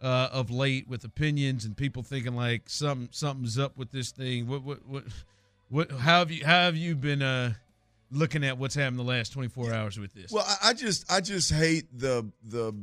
uh, 0.00 0.28
of 0.32 0.50
late 0.50 0.86
with 0.88 1.04
opinions 1.04 1.64
and 1.64 1.76
people 1.76 2.02
thinking 2.02 2.36
like 2.36 2.68
something 2.68 3.08
something's 3.10 3.58
up 3.58 3.76
with 3.76 3.90
this 3.90 4.10
thing. 4.10 4.46
What 4.46 4.62
what 4.62 4.86
what 4.86 5.04
what? 5.68 5.90
How 5.90 6.20
have 6.20 6.30
you 6.30 6.44
how 6.44 6.62
have 6.62 6.76
you 6.76 6.94
been 6.96 7.22
uh, 7.22 7.54
looking 8.10 8.44
at 8.44 8.58
what's 8.58 8.74
happened 8.74 8.98
the 8.98 9.04
last 9.04 9.32
twenty 9.32 9.48
four 9.48 9.72
hours 9.72 9.98
with 9.98 10.14
this? 10.14 10.30
Well, 10.30 10.44
I, 10.46 10.70
I 10.70 10.72
just 10.72 11.10
I 11.10 11.20
just 11.20 11.52
hate 11.52 11.86
the 11.96 12.30
the 12.44 12.74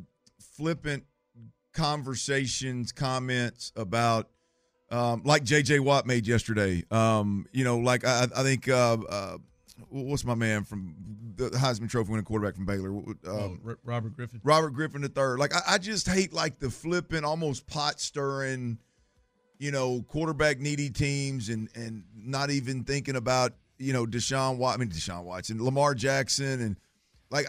flippant 0.56 1.04
conversations, 1.74 2.92
comments 2.92 3.72
about 3.76 4.30
um, 4.92 5.24
like 5.26 5.44
J.J. 5.44 5.80
Watt 5.80 6.06
made 6.06 6.28
yesterday. 6.28 6.84
Um, 6.92 7.48
you 7.52 7.64
know, 7.64 7.80
like 7.80 8.06
I, 8.06 8.28
I 8.36 8.44
think 8.44 8.70
uh, 8.70 8.98
uh, 9.10 9.38
what's 9.90 10.24
my 10.24 10.36
man 10.36 10.64
from 10.64 10.96
the 11.36 11.50
Heisman 11.50 11.90
Trophy 11.90 12.12
winning 12.12 12.26
quarterback 12.26 12.56
from 12.56 12.66
Baylor? 12.66 12.90
Um, 12.90 13.18
oh, 13.26 13.58
R- 13.66 13.80
Robert 13.84 14.16
Griffin. 14.16 14.40
Robert 14.44 14.70
Griffin 14.72 15.02
the 15.02 15.10
third. 15.10 15.40
Like 15.40 15.54
I, 15.56 15.62
I 15.68 15.78
just 15.80 16.08
hate 16.08 16.32
like 16.32 16.60
the 16.60 16.70
flippant, 16.70 17.26
almost 17.26 17.66
pot 17.68 18.00
stirring 18.00 18.78
you 19.64 19.72
know, 19.72 20.02
quarterback 20.10 20.60
needy 20.60 20.90
teams 20.90 21.48
and 21.48 21.70
and 21.74 22.04
not 22.14 22.50
even 22.50 22.84
thinking 22.84 23.16
about, 23.16 23.54
you 23.78 23.94
know, 23.94 24.06
Deshaun 24.06 24.58
Watson, 24.58 24.82
I 24.82 24.84
mean 24.84 24.94
Deshaun 24.94 25.24
Watson, 25.24 25.64
Lamar 25.64 25.96
Jackson 25.96 26.62
and 26.62 26.78
like 27.30 27.46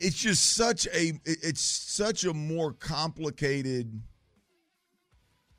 it's 0.00 0.16
just 0.16 0.56
such 0.56 0.88
a 0.88 1.12
it's 1.24 1.60
such 1.60 2.24
a 2.24 2.34
more 2.34 2.72
complicated 2.72 4.02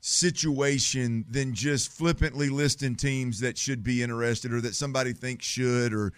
situation 0.00 1.24
than 1.30 1.54
just 1.54 1.90
flippantly 1.90 2.50
listing 2.50 2.94
teams 2.94 3.40
that 3.40 3.56
should 3.56 3.82
be 3.82 4.02
interested 4.02 4.52
or 4.52 4.60
that 4.60 4.74
somebody 4.74 5.14
thinks 5.14 5.46
should 5.46 5.94
or 5.94 6.12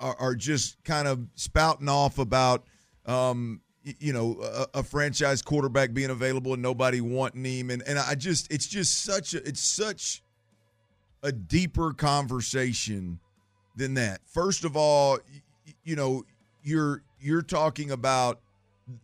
are, 0.00 0.16
are 0.18 0.34
just 0.34 0.82
kind 0.84 1.06
of 1.06 1.20
spouting 1.34 1.90
off 1.90 2.18
about 2.18 2.64
um, 3.04 3.60
you 3.98 4.12
know 4.12 4.38
a, 4.42 4.78
a, 4.78 4.82
franchise 4.82 5.42
quarterback 5.42 5.92
being 5.92 6.10
available 6.10 6.52
and 6.52 6.62
nobody 6.62 7.00
wanting 7.00 7.44
him 7.44 7.70
and 7.70 7.82
and 7.86 7.98
I 7.98 8.14
just 8.14 8.52
it's 8.52 8.66
just 8.66 9.02
such 9.02 9.34
a 9.34 9.46
it's 9.46 9.60
such 9.60 10.22
a 11.22 11.32
deeper 11.32 11.92
conversation 11.92 13.18
than 13.76 13.94
that. 13.94 14.20
First 14.26 14.64
of 14.64 14.76
all, 14.76 15.18
you, 15.64 15.72
you 15.84 15.96
know, 15.96 16.24
you're 16.62 17.02
you're 17.20 17.42
talking 17.42 17.90
about 17.90 18.40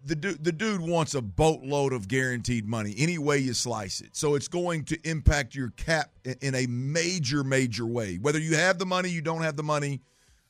the 0.04 0.14
dude, 0.14 0.42
the 0.42 0.52
dude 0.52 0.80
wants 0.80 1.14
a 1.14 1.20
boatload 1.20 1.92
of 1.92 2.08
guaranteed 2.08 2.66
money 2.66 2.94
any 2.96 3.18
way 3.18 3.38
you 3.38 3.52
slice 3.52 4.00
it. 4.00 4.16
So 4.16 4.34
it's 4.34 4.48
going 4.48 4.84
to 4.84 4.98
impact 5.08 5.54
your 5.54 5.70
cap 5.76 6.10
in 6.40 6.54
a 6.54 6.66
major 6.66 7.44
major 7.44 7.86
way. 7.86 8.16
Whether 8.20 8.38
you 8.38 8.56
have 8.56 8.78
the 8.78 8.86
money, 8.86 9.10
you 9.10 9.20
don't 9.20 9.42
have 9.42 9.56
the 9.56 9.62
money, 9.62 10.00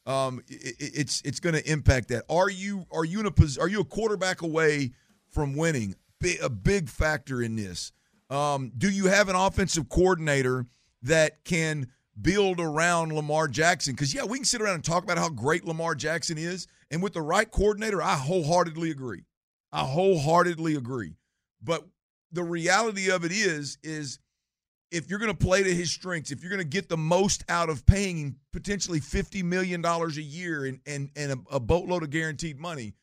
um, 0.06 0.42
it, 0.48 0.76
it's 0.78 1.22
it's 1.24 1.40
going 1.40 1.54
to 1.54 1.70
impact 1.70 2.08
that. 2.08 2.24
Are 2.28 2.50
you 2.50 2.86
are 2.90 3.04
you 3.04 3.20
in 3.20 3.26
a 3.26 3.60
are 3.60 3.68
you 3.68 3.80
a 3.80 3.84
quarterback 3.84 4.42
away 4.42 4.92
from 5.30 5.56
winning? 5.56 5.96
a 6.42 6.48
big 6.48 6.88
factor 6.88 7.42
in 7.42 7.56
this. 7.56 7.92
Um, 8.30 8.72
do 8.76 8.90
you 8.90 9.06
have 9.06 9.28
an 9.28 9.36
offensive 9.36 9.88
coordinator 9.88 10.66
that 11.02 11.44
can 11.44 11.88
build 12.20 12.60
around 12.60 13.12
Lamar 13.12 13.48
Jackson? 13.48 13.94
Because 13.94 14.14
yeah, 14.14 14.24
we 14.24 14.38
can 14.38 14.44
sit 14.44 14.62
around 14.62 14.76
and 14.76 14.84
talk 14.84 15.04
about 15.04 15.18
how 15.18 15.28
great 15.28 15.64
Lamar 15.64 15.94
Jackson 15.94 16.38
is, 16.38 16.66
and 16.90 17.02
with 17.02 17.12
the 17.12 17.22
right 17.22 17.50
coordinator, 17.50 18.02
I 18.02 18.14
wholeheartedly 18.14 18.90
agree. 18.90 19.24
I 19.72 19.80
wholeheartedly 19.80 20.76
agree. 20.76 21.16
But 21.62 21.86
the 22.32 22.44
reality 22.44 23.10
of 23.10 23.24
it 23.24 23.32
is, 23.32 23.78
is 23.82 24.18
if 24.94 25.10
you're 25.10 25.18
going 25.18 25.32
to 25.32 25.36
play 25.36 25.62
to 25.62 25.74
his 25.74 25.90
strengths, 25.90 26.30
if 26.30 26.40
you're 26.40 26.50
going 26.50 26.62
to 26.62 26.64
get 26.64 26.88
the 26.88 26.96
most 26.96 27.44
out 27.48 27.68
of 27.68 27.84
paying 27.84 28.36
potentially 28.52 29.00
$50 29.00 29.42
million 29.42 29.84
a 29.84 30.08
year 30.20 30.66
and, 30.66 30.78
and, 30.86 31.10
and 31.16 31.32
a, 31.32 31.56
a 31.56 31.60
boatload 31.60 32.04
of 32.04 32.10
guaranteed 32.10 32.60
money, 32.60 32.94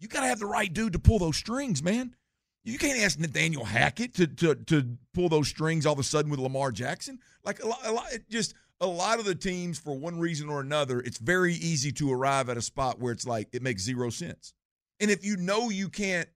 you 0.00 0.08
got 0.08 0.22
to 0.22 0.26
have 0.26 0.40
the 0.40 0.46
right 0.46 0.72
dude 0.72 0.92
to 0.94 0.98
pull 0.98 1.20
those 1.20 1.36
strings, 1.36 1.84
man. 1.84 2.16
You 2.64 2.78
can't 2.78 2.98
ask 2.98 3.16
Nathaniel 3.20 3.64
Hackett 3.64 4.14
to, 4.14 4.26
to, 4.26 4.56
to 4.56 4.98
pull 5.14 5.28
those 5.28 5.46
strings 5.46 5.86
all 5.86 5.92
of 5.92 6.00
a 6.00 6.02
sudden 6.02 6.32
with 6.32 6.40
Lamar 6.40 6.72
Jackson. 6.72 7.20
Like 7.44 7.62
a 7.62 7.68
lot, 7.68 7.78
a 7.84 7.92
lot, 7.92 8.06
just 8.28 8.54
a 8.80 8.86
lot 8.86 9.20
of 9.20 9.24
the 9.24 9.36
teams, 9.36 9.78
for 9.78 9.96
one 9.96 10.18
reason 10.18 10.48
or 10.48 10.60
another, 10.60 10.98
it's 10.98 11.18
very 11.18 11.54
easy 11.54 11.92
to 11.92 12.12
arrive 12.12 12.48
at 12.48 12.56
a 12.56 12.62
spot 12.62 12.98
where 12.98 13.12
it's 13.12 13.26
like 13.26 13.48
it 13.52 13.62
makes 13.62 13.82
zero 13.82 14.10
sense. 14.10 14.52
And 14.98 15.12
if 15.12 15.24
you 15.24 15.36
know 15.36 15.70
you 15.70 15.88
can't, 15.88 16.28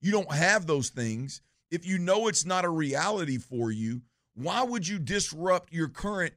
you 0.00 0.12
don't 0.12 0.32
have 0.32 0.66
those 0.66 0.90
things, 0.90 1.40
if 1.72 1.84
you 1.84 1.98
know 1.98 2.28
it's 2.28 2.44
not 2.46 2.64
a 2.64 2.70
reality 2.70 3.38
for 3.38 3.72
you, 3.72 4.02
why 4.34 4.62
would 4.62 4.86
you 4.86 4.98
disrupt 4.98 5.72
your 5.72 5.88
current 5.88 6.34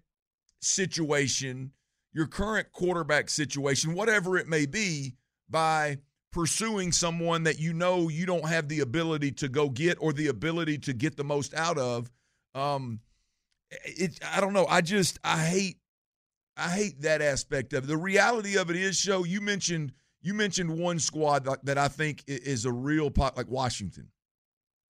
situation, 0.62 1.72
your 2.14 2.28
current 2.28 2.72
quarterback 2.72 3.30
situation, 3.30 3.94
whatever 3.94 4.38
it 4.38 4.48
may 4.48 4.66
be, 4.66 5.16
by 5.50 5.98
pursuing 6.32 6.92
someone 6.92 7.44
that 7.44 7.60
you 7.60 7.74
know 7.74 8.10
you 8.10 8.26
don't 8.26 8.48
have 8.48 8.68
the 8.68 8.82
ability 8.82 9.32
to 9.32 9.48
go 9.50 9.70
get 9.70 9.98
or 10.00 10.14
the 10.14 10.28
ability 10.28 10.78
to 10.78 10.94
get 10.94 11.18
the 11.18 11.24
most 11.24 11.54
out 11.54 11.78
of? 11.78 12.12
Um, 12.54 13.00
it, 13.72 14.20
I 14.34 14.40
don't 14.42 14.54
know. 14.54 14.66
I 14.68 14.82
just 14.82 15.20
I 15.24 15.38
hate 15.38 15.78
I 16.56 16.70
hate 16.70 17.02
that 17.02 17.22
aspect 17.22 17.74
of 17.74 17.84
it. 17.84 17.88
The 17.88 17.98
reality 17.98 18.58
of 18.58 18.70
it 18.70 18.76
is, 18.76 18.98
show 18.98 19.24
you 19.24 19.42
mentioned 19.42 19.94
you 20.22 20.34
mentioned 20.34 20.78
one 20.78 21.00
squad 21.00 21.48
that 21.64 21.78
I 21.78 21.88
think 21.88 22.24
is 22.28 22.66
a 22.66 22.72
real 22.72 23.10
pot 23.10 23.38
like 23.38 23.48
Washington, 23.48 24.10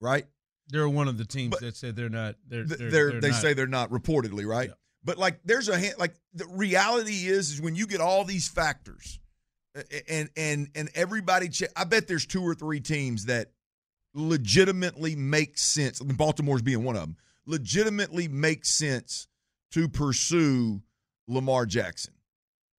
right? 0.00 0.26
They're 0.70 0.88
one 0.88 1.08
of 1.08 1.18
the 1.18 1.24
teams 1.24 1.50
but 1.50 1.60
that 1.60 1.76
said 1.76 1.96
they're 1.96 2.08
not. 2.08 2.36
They're, 2.46 2.64
they're, 2.64 2.90
they're, 2.90 3.20
they 3.20 3.30
not. 3.30 3.40
say 3.40 3.54
they're 3.54 3.66
not 3.66 3.90
reportedly 3.90 4.46
right. 4.46 4.68
Yeah. 4.68 4.74
But 5.04 5.18
like, 5.18 5.40
there's 5.44 5.68
a 5.68 5.92
like 5.98 6.14
the 6.34 6.46
reality 6.46 7.26
is 7.26 7.52
is 7.52 7.60
when 7.60 7.74
you 7.74 7.86
get 7.86 8.00
all 8.00 8.24
these 8.24 8.48
factors, 8.48 9.18
and 10.08 10.28
and 10.36 10.68
and 10.74 10.90
everybody. 10.94 11.48
Che- 11.48 11.68
I 11.76 11.84
bet 11.84 12.08
there's 12.08 12.26
two 12.26 12.42
or 12.42 12.54
three 12.54 12.80
teams 12.80 13.26
that 13.26 13.52
legitimately 14.14 15.16
make 15.16 15.56
sense. 15.58 16.00
I 16.00 16.04
mean, 16.04 16.16
Baltimore's 16.16 16.62
being 16.62 16.84
one 16.84 16.96
of 16.96 17.02
them. 17.02 17.16
Legitimately 17.46 18.28
makes 18.28 18.68
sense 18.68 19.28
to 19.72 19.88
pursue 19.88 20.82
Lamar 21.26 21.64
Jackson, 21.64 22.14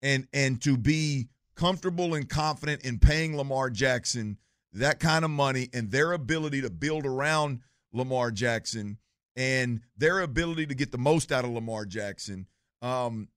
and 0.03 0.27
and 0.33 0.61
to 0.63 0.77
be 0.77 1.29
comfortable 1.55 2.15
and 2.15 2.29
confident 2.29 2.85
in 2.85 2.99
paying 2.99 3.37
Lamar 3.37 3.71
Jackson 3.71 4.39
that 4.73 5.01
kind 5.01 5.25
of 5.25 5.31
money 5.31 5.69
and 5.73 5.91
their 5.91 6.13
ability 6.13 6.61
to 6.63 6.71
build 6.71 7.07
around 7.07 7.61
Lamar 7.93 8.31
Jackson 8.31 8.99
and 9.37 9.81
their 9.97 10.21
ability 10.21 10.67
to 10.67 10.75
get 10.75 10.91
the 10.93 10.99
most 10.99 11.33
out 11.33 11.45
of 11.45 11.51
Lamar 11.51 11.85
Jackson. 11.85 12.47
Um, 12.83 13.29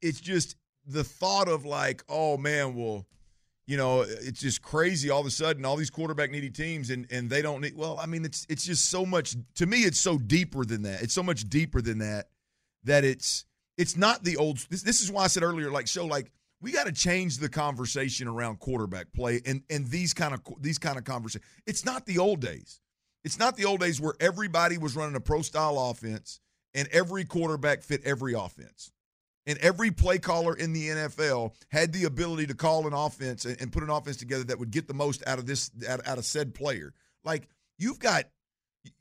it's 0.00 0.20
just 0.20 0.56
the 0.86 1.04
thought 1.04 1.48
of 1.48 1.64
like, 1.64 2.02
oh 2.08 2.36
man, 2.36 2.74
well, 2.74 3.06
you 3.66 3.76
know, 3.76 4.02
it's 4.02 4.40
just 4.40 4.62
crazy. 4.62 5.10
All 5.10 5.20
of 5.20 5.26
a 5.26 5.30
sudden, 5.30 5.64
all 5.64 5.76
these 5.76 5.90
quarterback 5.90 6.30
needy 6.30 6.50
teams, 6.50 6.90
and 6.90 7.06
and 7.10 7.28
they 7.28 7.42
don't 7.42 7.60
need. 7.60 7.76
Well, 7.76 7.98
I 8.00 8.06
mean, 8.06 8.24
it's 8.24 8.46
it's 8.48 8.64
just 8.64 8.88
so 8.88 9.04
much. 9.04 9.36
To 9.56 9.66
me, 9.66 9.78
it's 9.78 9.98
so 9.98 10.18
deeper 10.18 10.64
than 10.64 10.82
that. 10.82 11.02
It's 11.02 11.14
so 11.14 11.22
much 11.22 11.48
deeper 11.48 11.82
than 11.82 11.98
that. 11.98 12.28
That 12.84 13.04
it's 13.04 13.44
it's 13.76 13.96
not 13.96 14.22
the 14.22 14.36
old. 14.36 14.58
This, 14.70 14.82
this 14.82 15.00
is 15.00 15.10
why 15.10 15.24
I 15.24 15.26
said 15.26 15.42
earlier, 15.42 15.70
like, 15.70 15.88
show 15.88 16.06
like 16.06 16.30
we 16.60 16.72
got 16.72 16.86
to 16.86 16.92
change 16.92 17.38
the 17.38 17.48
conversation 17.48 18.28
around 18.28 18.60
quarterback 18.60 19.12
play 19.12 19.40
and 19.44 19.62
and 19.68 19.86
these 19.88 20.14
kind 20.14 20.32
of 20.32 20.40
these 20.60 20.78
kind 20.78 20.96
of 20.96 21.04
conversations. 21.04 21.44
It's 21.66 21.84
not 21.84 22.06
the 22.06 22.18
old 22.18 22.40
days. 22.40 22.80
It's 23.26 23.40
not 23.40 23.56
the 23.56 23.64
old 23.64 23.80
days 23.80 24.00
where 24.00 24.14
everybody 24.20 24.78
was 24.78 24.94
running 24.94 25.16
a 25.16 25.20
pro 25.20 25.42
style 25.42 25.76
offense 25.90 26.38
and 26.74 26.86
every 26.92 27.24
quarterback 27.24 27.82
fit 27.82 28.02
every 28.04 28.34
offense. 28.34 28.92
And 29.46 29.58
every 29.58 29.90
play 29.90 30.18
caller 30.18 30.54
in 30.54 30.72
the 30.72 30.88
NFL 30.88 31.52
had 31.68 31.92
the 31.92 32.04
ability 32.04 32.46
to 32.46 32.54
call 32.54 32.86
an 32.86 32.92
offense 32.92 33.44
and, 33.44 33.72
put 33.72 33.82
an 33.82 33.90
offense 33.90 34.16
together 34.16 34.44
that 34.44 34.60
would 34.60 34.70
get 34.70 34.86
the 34.86 34.94
most 34.94 35.26
out 35.26 35.40
of 35.40 35.46
this 35.46 35.72
out, 35.88 36.06
out 36.06 36.18
of 36.18 36.24
said 36.24 36.54
player. 36.54 36.94
Like 37.24 37.48
you've 37.78 37.98
got 37.98 38.26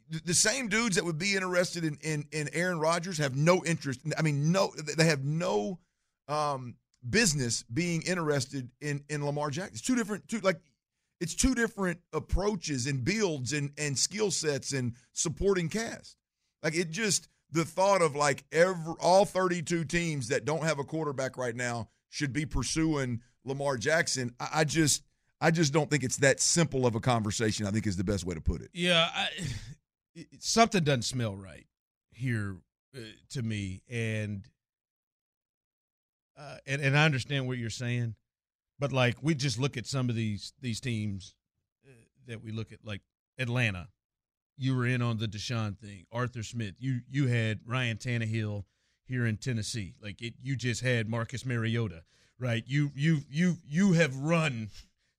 the 0.10 0.34
same 0.34 0.70
dudes 0.70 0.96
that 0.96 1.06
would 1.06 1.20
be 1.20 1.36
interested 1.36 1.84
in 1.84 2.00
in, 2.02 2.26
in 2.32 2.50
Aaron 2.52 2.80
Rodgers 2.80 3.20
have 3.20 3.36
no 3.36 3.64
interest. 3.64 4.00
I 4.18 4.24
mean, 4.24 4.52
no, 4.52 4.72
they 4.98 5.06
have 5.06 5.24
no 5.24 5.78
um, 6.28 6.78
business 7.08 7.64
being 7.72 8.02
interested 8.02 8.72
in 8.82 9.04
in 9.08 9.24
Lamar 9.24 9.52
Jackson. 9.52 9.74
It's 9.74 9.84
two 9.84 9.96
different, 9.96 10.28
two 10.28 10.40
like 10.40 10.62
it's 11.19 11.36
two 11.36 11.56
different 11.56 11.99
approaches 12.13 12.88
and 12.88 13.04
builds 13.04 13.54
and 13.54 13.71
and 13.78 13.97
skill 13.97 14.32
sets 14.32 14.73
and 14.73 14.93
supporting 15.13 15.69
cast. 15.69 16.17
Like 16.63 16.75
it 16.75 16.91
just 16.91 17.28
the 17.51 17.65
thought 17.65 18.01
of 18.01 18.15
like 18.15 18.43
every 18.51 18.95
all 18.99 19.25
32 19.25 19.86
teams 19.86 20.28
that 20.30 20.45
don't 20.45 20.63
have 20.63 20.80
a 20.80 20.84
quarterback 20.84 21.38
right 21.38 21.56
now 21.56 21.89
should 22.10 22.34
be 22.34 22.45
pursuing 22.45 23.21
Lamar 23.43 23.78
Jackson. 23.78 24.34
I, 24.39 24.49
I 24.54 24.63
just 24.63 25.04
I 25.41 25.51
just 25.51 25.73
don't 25.73 25.89
think 25.89 26.04
it's 26.04 26.17
that 26.17 26.39
simple 26.39 26.86
of 26.86 26.95
a 26.95 26.99
conversation. 26.99 27.65
I 27.65 27.71
think 27.71 27.88
is 27.88 27.97
the 27.97 28.04
best 28.04 28.25
way 28.25 28.36
to 28.36 28.41
put 28.41 28.62
it. 28.62 28.69
Yeah, 28.73 29.10
I, 29.13 29.28
it, 30.15 30.28
something 30.39 30.84
doesn't 30.84 31.04
smell 31.04 31.36
right 31.36 31.65
here 32.12 32.58
uh, 32.95 32.99
to 33.32 33.41
me, 33.41 33.82
and 33.89 34.47
uh, 36.38 36.58
and 36.65 36.82
and 36.82 36.97
I 36.97 37.06
understand 37.06 37.47
what 37.47 37.58
you're 37.58 37.69
saying, 37.69 38.15
but 38.80 38.92
like 38.92 39.18
we 39.22 39.36
just 39.36 39.60
look 39.60 39.78
at 39.78 39.86
some 39.86 40.10
of 40.10 40.16
these 40.16 40.54
these 40.62 40.80
teams 40.80 41.36
uh, 41.86 41.92
that 42.28 42.44
we 42.44 42.52
look 42.52 42.72
at, 42.72 42.80
like 42.84 43.02
Atlanta. 43.38 43.90
You 44.58 44.76
were 44.76 44.86
in 44.86 45.02
on 45.02 45.18
the 45.18 45.28
Deshaun 45.28 45.78
thing, 45.78 46.06
Arthur 46.12 46.44
Smith. 46.44 46.76
You 46.80 47.02
you 47.10 47.28
had 47.28 47.60
Ryan 47.66 47.98
Tannehill 47.98 48.64
here 49.06 49.26
in 49.26 49.38
Tennessee. 49.38 49.96
Like 50.02 50.22
it, 50.22 50.34
you 50.42 50.56
just 50.56 50.82
had 50.82 51.10
Marcus 51.10 51.46
Mariota, 51.46 52.04
right? 52.40 52.64
You 52.66 52.92
you 52.96 53.20
you 53.30 53.58
you 53.68 53.94
have 53.94 54.16
run 54.16 54.70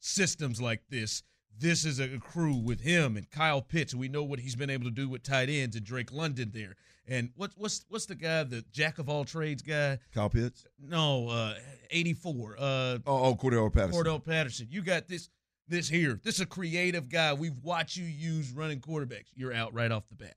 systems 0.00 0.60
like 0.60 0.82
this. 0.90 1.22
This 1.58 1.84
is 1.84 1.98
a 1.98 2.18
crew 2.18 2.54
with 2.54 2.80
him 2.80 3.16
and 3.16 3.30
Kyle 3.30 3.62
Pitts. 3.62 3.94
We 3.94 4.08
know 4.08 4.22
what 4.22 4.40
he's 4.40 4.56
been 4.56 4.70
able 4.70 4.84
to 4.84 4.90
do 4.90 5.08
with 5.08 5.22
tight 5.22 5.48
ends 5.48 5.76
and 5.76 5.84
Drake 5.84 6.12
London 6.12 6.50
there. 6.52 6.76
And 7.08 7.30
what's 7.36 7.56
what's 7.56 7.84
what's 7.88 8.06
the 8.06 8.14
guy, 8.14 8.42
the 8.44 8.64
jack 8.72 8.98
of 8.98 9.08
all 9.08 9.24
trades 9.24 9.62
guy? 9.62 9.98
Kyle 10.12 10.28
Pitts? 10.28 10.66
No, 10.80 11.28
uh, 11.28 11.54
eighty 11.90 12.14
four. 12.14 12.56
Uh, 12.58 12.98
oh, 13.06 13.24
oh, 13.24 13.34
Cordarrelle 13.36 13.72
Patterson. 13.72 14.02
Cordarrelle 14.02 14.24
Patterson. 14.24 14.66
You 14.70 14.82
got 14.82 15.06
this 15.06 15.28
this 15.68 15.88
here. 15.88 16.20
This 16.24 16.36
is 16.36 16.40
a 16.40 16.46
creative 16.46 17.08
guy. 17.08 17.32
We've 17.32 17.58
watched 17.62 17.96
you 17.96 18.04
use 18.04 18.50
running 18.50 18.80
quarterbacks. 18.80 19.28
You're 19.34 19.54
out 19.54 19.72
right 19.72 19.90
off 19.92 20.08
the 20.08 20.16
bat. 20.16 20.36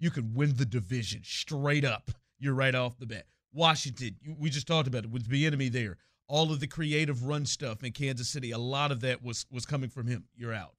You 0.00 0.10
could 0.10 0.34
win 0.34 0.54
the 0.56 0.66
division 0.66 1.22
straight 1.24 1.84
up. 1.84 2.10
You're 2.38 2.54
right 2.54 2.74
off 2.74 2.98
the 2.98 3.06
bat. 3.06 3.26
Washington. 3.52 4.16
You, 4.20 4.36
we 4.38 4.50
just 4.50 4.66
talked 4.66 4.88
about 4.88 5.04
it 5.04 5.10
with 5.10 5.28
the 5.28 5.46
enemy 5.46 5.68
there 5.68 5.98
all 6.28 6.52
of 6.52 6.60
the 6.60 6.66
creative 6.66 7.24
run 7.24 7.46
stuff 7.46 7.82
in 7.82 7.92
Kansas 7.92 8.28
City, 8.28 8.52
a 8.52 8.58
lot 8.58 8.92
of 8.92 9.00
that 9.00 9.22
was 9.22 9.46
was 9.50 9.66
coming 9.66 9.90
from 9.90 10.06
him. 10.06 10.24
You're 10.36 10.54
out. 10.54 10.74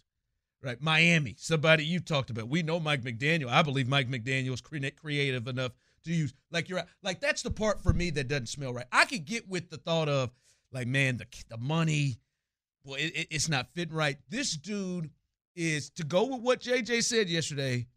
Right. 0.61 0.81
Miami, 0.81 1.35
somebody 1.37 1.85
you 1.85 2.01
talked 2.01 2.29
about. 2.29 2.49
We 2.49 2.63
know 2.63 2.81
Mike 2.81 3.01
McDaniel. 3.01 3.47
I 3.47 3.61
believe 3.61 3.87
Mike 3.87 4.09
McDaniel 4.09 4.53
is 4.53 4.61
creative 4.61 5.47
enough 5.47 5.71
to 6.03 6.11
use 6.11 6.33
like 6.51 6.69
you're 6.69 6.83
like 7.01 7.21
that's 7.21 7.41
the 7.41 7.51
part 7.51 7.81
for 7.81 7.93
me 7.93 8.09
that 8.11 8.27
doesn't 8.27 8.47
smell 8.47 8.73
right. 8.73 8.85
I 8.91 9.05
could 9.05 9.25
get 9.25 9.47
with 9.47 9.69
the 9.69 9.77
thought 9.77 10.09
of 10.09 10.31
like 10.71 10.87
man 10.87 11.17
the 11.17 11.25
the 11.49 11.57
money, 11.57 12.19
well 12.83 12.95
it, 12.95 13.27
it's 13.31 13.47
not 13.47 13.73
fitting 13.73 13.95
right. 13.95 14.17
This 14.29 14.57
dude 14.57 15.09
is 15.55 15.89
to 15.91 16.03
go 16.03 16.25
with 16.25 16.41
what 16.41 16.61
JJ 16.61 17.03
said 17.03 17.29
yesterday 17.29 17.87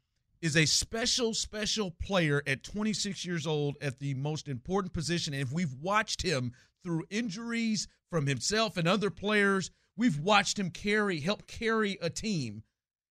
is 0.41 0.57
a 0.57 0.67
special 0.67 1.35
special 1.35 1.91
player 2.03 2.43
at 2.47 2.63
26 2.63 3.25
years 3.25 3.47
old 3.47 3.77
at 3.81 3.99
the 3.99 4.15
most 4.15 4.49
important 4.49 4.93
position 4.93 5.35
and 5.35 5.43
if 5.43 5.53
we've 5.53 5.75
watched 5.81 6.23
him 6.23 6.53
through 6.83 7.05
injuries 7.11 7.89
from 8.11 8.27
himself 8.27 8.77
and 8.77 8.87
other 8.87 9.11
players. 9.11 9.71
We've 9.97 10.19
watched 10.19 10.59
him 10.59 10.71
carry, 10.71 11.21
help 11.21 11.47
carry 11.47 11.99
a 12.01 12.11
team 12.11 12.63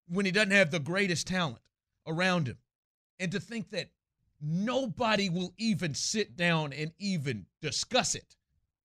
when 0.08 0.26
he 0.26 0.32
doesn't 0.32 0.52
have 0.52 0.72
the 0.72 0.80
greatest 0.80 1.28
talent 1.28 1.62
around 2.08 2.48
him. 2.48 2.58
And 3.20 3.32
to 3.32 3.40
think 3.40 3.70
that 3.70 3.92
nobody 4.42 5.30
will 5.30 5.54
even 5.58 5.94
sit 5.94 6.36
down 6.36 6.74
and 6.74 6.92
even 6.98 7.46
discuss 7.62 8.16
it 8.16 8.36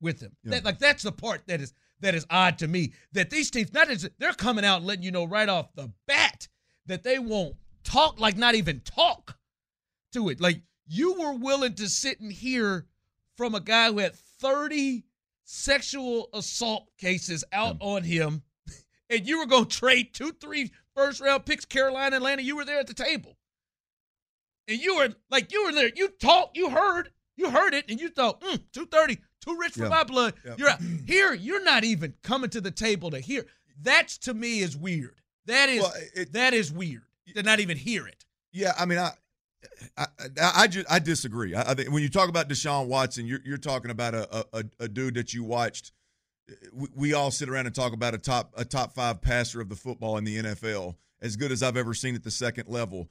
with 0.00 0.20
him. 0.20 0.36
Yeah. 0.44 0.52
That, 0.52 0.64
like 0.64 0.78
that's 0.78 1.02
the 1.02 1.12
part 1.12 1.42
that 1.46 1.60
is 1.60 1.72
that 2.00 2.14
is 2.14 2.26
odd 2.28 2.58
to 2.58 2.68
me. 2.68 2.92
That 3.12 3.30
these 3.30 3.50
teams, 3.50 3.72
not 3.72 3.88
as 3.88 4.08
they're 4.18 4.32
coming 4.32 4.64
out 4.64 4.82
letting 4.82 5.02
you 5.02 5.10
know 5.10 5.24
right 5.24 5.48
off 5.48 5.74
the 5.74 5.90
bat 6.06 6.48
that 6.86 7.02
they 7.02 7.18
won't 7.18 7.56
talk, 7.84 8.20
like 8.20 8.36
not 8.36 8.54
even 8.54 8.80
talk 8.80 9.38
to 10.12 10.28
it. 10.28 10.40
Like 10.40 10.60
you 10.86 11.14
were 11.14 11.32
willing 11.32 11.74
to 11.74 11.88
sit 11.88 12.20
and 12.20 12.30
hear 12.30 12.86
from 13.36 13.54
a 13.54 13.60
guy 13.60 13.90
who 13.90 13.98
had 13.98 14.14
30 14.14 15.04
sexual 15.46 16.28
assault 16.34 16.88
cases 16.98 17.44
out 17.52 17.76
on 17.80 18.02
him, 18.02 18.42
and 19.10 19.26
you 19.26 19.38
were 19.38 19.46
going 19.46 19.64
to 19.64 19.78
trade 19.78 20.12
two, 20.12 20.32
three 20.32 20.72
first 20.94 21.20
round 21.20 21.46
picks, 21.46 21.64
Carolina, 21.64 22.16
Atlanta. 22.16 22.42
You 22.42 22.56
were 22.56 22.66
there 22.66 22.80
at 22.80 22.86
the 22.86 22.94
table. 22.94 23.38
And 24.68 24.78
you 24.78 24.96
were 24.96 25.14
like, 25.30 25.52
you 25.52 25.64
were 25.64 25.72
there. 25.72 25.90
You 25.94 26.08
talked, 26.08 26.56
you 26.56 26.70
heard, 26.70 27.10
you 27.36 27.50
heard 27.50 27.72
it, 27.72 27.84
and 27.88 28.00
you 28.00 28.08
thought, 28.08 28.40
mm, 28.40 28.60
230, 28.72 29.18
too 29.40 29.56
rich 29.58 29.74
for 29.74 29.84
yeah. 29.84 29.88
my 29.88 30.04
blood. 30.04 30.34
Yeah. 30.44 30.54
You're 30.58 30.68
out. 30.70 30.80
Here, 31.06 31.32
you're 31.32 31.62
not 31.62 31.84
even 31.84 32.14
coming 32.22 32.50
to 32.50 32.60
the 32.60 32.72
table 32.72 33.10
to 33.12 33.20
hear. 33.20 33.46
That's 33.80 34.18
to 34.18 34.34
me 34.34 34.60
is 34.60 34.76
weird. 34.76 35.20
That 35.46 35.68
is 35.68 35.82
well, 35.82 35.92
it, 36.14 36.32
that 36.32 36.54
is 36.54 36.72
weird 36.72 37.02
to 37.34 37.42
not 37.42 37.60
even 37.60 37.76
hear 37.76 38.06
it. 38.08 38.24
Yeah, 38.52 38.72
I 38.76 38.86
mean, 38.86 38.98
I 38.98 39.12
I, 39.96 40.06
I, 40.20 40.52
I, 40.56 40.66
just, 40.66 40.90
I 40.90 40.98
disagree. 40.98 41.54
I, 41.54 41.70
I, 41.70 41.74
think 41.74 41.90
when 41.90 42.02
you 42.02 42.08
talk 42.08 42.28
about 42.28 42.48
Deshaun 42.48 42.86
Watson, 42.86 43.26
you're, 43.26 43.40
you're 43.44 43.58
talking 43.58 43.90
about 43.90 44.14
a, 44.14 44.46
a, 44.52 44.64
a 44.80 44.88
dude 44.88 45.14
that 45.14 45.34
you 45.34 45.44
watched. 45.44 45.92
We, 46.72 46.88
we, 46.94 47.12
all 47.12 47.30
sit 47.30 47.48
around 47.48 47.66
and 47.66 47.74
talk 47.74 47.92
about 47.92 48.14
a 48.14 48.18
top 48.18 48.52
a 48.56 48.64
top 48.64 48.94
five 48.94 49.20
passer 49.20 49.60
of 49.60 49.68
the 49.68 49.74
football 49.74 50.16
in 50.16 50.24
the 50.24 50.38
NFL, 50.38 50.94
as 51.20 51.36
good 51.36 51.50
as 51.50 51.62
I've 51.62 51.76
ever 51.76 51.94
seen 51.94 52.14
at 52.14 52.22
the 52.22 52.30
second 52.30 52.68
level. 52.68 53.08